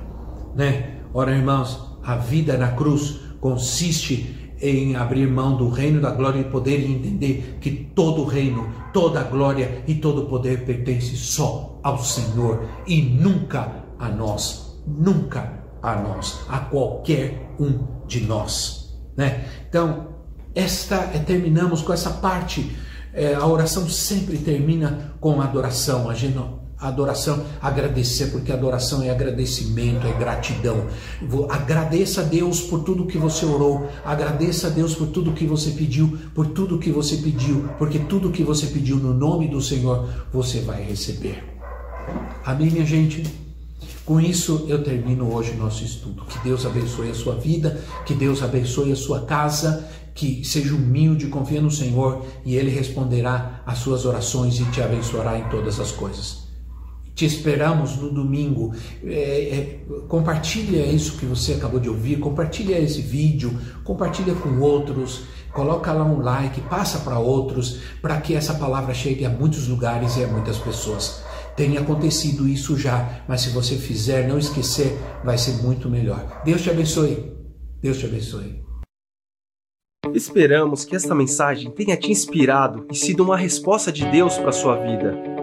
né? 0.56 1.02
Ora, 1.14 1.32
irmãos, 1.32 1.93
a 2.04 2.16
vida 2.16 2.58
na 2.58 2.72
cruz 2.72 3.20
consiste 3.40 4.54
em 4.62 4.96
abrir 4.96 5.28
mão 5.28 5.58
do 5.58 5.70
reino 5.70 6.00
da 6.00 6.12
glória 6.12 6.40
e 6.40 6.46
poder 6.46 6.80
e 6.80 6.92
entender 6.92 7.58
que 7.60 7.72
todo 7.94 8.24
reino, 8.24 8.70
toda 8.94 9.24
glória 9.24 9.84
e 9.88 9.96
todo 9.96 10.26
poder 10.26 10.66
pertence 10.66 11.18
só 11.18 11.80
ao 11.84 12.00
Senhor 12.00 12.66
e 12.88 13.02
nunca 13.02 13.84
a 14.00 14.08
nós, 14.10 14.82
nunca 14.88 15.64
a 15.82 15.96
nós, 15.96 16.40
a 16.48 16.60
qualquer 16.60 17.54
um 17.60 18.06
de 18.08 18.22
nós, 18.22 18.98
né? 19.18 19.46
Então, 19.68 20.14
esta 20.56 20.96
é, 21.14 21.20
terminamos 21.20 21.82
com 21.82 21.92
essa 21.92 22.12
parte. 22.12 22.76
É, 23.14 23.34
a 23.34 23.46
oração 23.46 23.88
sempre 23.90 24.38
termina 24.38 25.14
com 25.20 25.42
adoração. 25.42 26.10
A 26.10 26.14
gente 26.14 26.36
adoração, 26.88 27.44
agradecer, 27.62 28.28
porque 28.28 28.52
adoração 28.52 29.02
é 29.02 29.10
agradecimento, 29.10 30.06
é 30.06 30.14
gratidão. 30.14 30.86
Agradeça 31.50 32.22
a 32.22 32.24
Deus 32.24 32.62
por 32.62 32.84
tudo 32.84 33.08
que 33.08 33.18
você 33.18 33.46
orou, 33.46 33.90
agradeça 34.04 34.68
a 34.68 34.70
Deus 34.70 34.94
por 34.94 35.08
tudo 35.08 35.34
que 35.34 35.46
você 35.46 35.72
pediu, 35.72 36.18
por 36.36 36.48
tudo 36.48 36.80
que 36.80 36.92
você 36.92 37.18
pediu, 37.18 37.70
porque 37.78 38.00
tudo 38.00 38.32
que 38.32 38.44
você 38.44 38.68
pediu 38.68 38.98
no 38.98 39.14
nome 39.14 39.48
do 39.48 39.62
Senhor, 39.62 40.08
você 40.32 40.60
vai 40.60 40.84
receber. 40.84 41.44
Amém, 42.46 42.70
minha 42.70 42.86
gente? 42.86 43.24
Com 44.06 44.20
isso, 44.20 44.66
eu 44.68 44.84
termino 44.84 45.34
hoje 45.34 45.52
o 45.52 45.58
nosso 45.58 45.84
estudo. 45.84 46.26
Que 46.26 46.38
Deus 46.40 46.66
abençoe 46.66 47.10
a 47.10 47.16
sua 47.16 47.36
vida, 47.36 47.82
que 48.06 48.14
Deus 48.14 48.44
abençoe 48.44 48.92
a 48.92 48.98
sua 48.98 49.22
casa, 49.22 49.88
que 50.14 50.44
seja 50.44 50.76
humilde, 50.76 51.28
confia 51.28 51.62
no 51.62 51.72
Senhor 51.72 52.26
e 52.46 52.56
Ele 52.56 52.70
responderá 52.70 53.62
às 53.66 53.80
suas 53.80 54.06
orações 54.06 54.60
e 54.60 54.66
te 54.66 54.82
abençoará 54.82 55.40
em 55.40 55.48
todas 55.50 55.80
as 55.80 55.92
coisas. 55.92 56.43
Te 57.16 57.26
esperamos 57.26 57.96
no 57.98 58.12
domingo. 58.12 58.74
É, 59.04 59.10
é, 59.12 59.80
compartilha 60.08 60.86
isso 60.86 61.18
que 61.18 61.26
você 61.26 61.54
acabou 61.54 61.80
de 61.80 61.90
ouvir, 61.90 62.20
compartilha 62.20 62.80
esse 62.80 63.02
vídeo, 63.02 63.56
compartilha 63.84 64.34
com 64.34 64.60
outros, 64.60 65.26
coloca 65.52 65.94
lá 65.94 66.04
um 66.04 66.20
like, 66.20 66.60
passa 66.62 67.00
para 67.00 67.20
outros, 67.20 67.80
para 68.02 68.20
que 68.20 68.34
essa 68.34 68.56
palavra 68.56 68.94
chegue 68.94 69.26
a 69.26 69.30
muitos 69.30 69.68
lugares 69.68 70.18
e 70.18 70.24
a 70.24 70.28
muitas 70.28 70.58
pessoas. 70.58 71.24
Tem 71.56 71.78
acontecido 71.78 72.48
isso 72.48 72.76
já, 72.78 73.24
mas 73.28 73.42
se 73.42 73.50
você 73.50 73.76
fizer, 73.76 74.28
não 74.28 74.40
esquecer, 74.40 74.98
vai 75.24 75.38
ser 75.38 75.62
muito 75.62 75.88
melhor. 75.88 76.42
Deus 76.44 76.64
te 76.64 76.72
abençoe. 76.72 77.32
Deus 77.80 78.00
te 78.00 78.06
abençoe. 78.06 78.64
Esperamos 80.14 80.84
que 80.84 80.96
esta 80.96 81.14
mensagem 81.14 81.72
tenha 81.72 81.96
te 81.96 82.12
inspirado 82.12 82.86
e 82.92 82.96
sido 82.96 83.24
uma 83.24 83.38
resposta 83.38 83.92
de 83.92 84.06
Deus 84.06 84.38
para 84.38 84.52
sua 84.52 84.76
vida. 84.76 85.43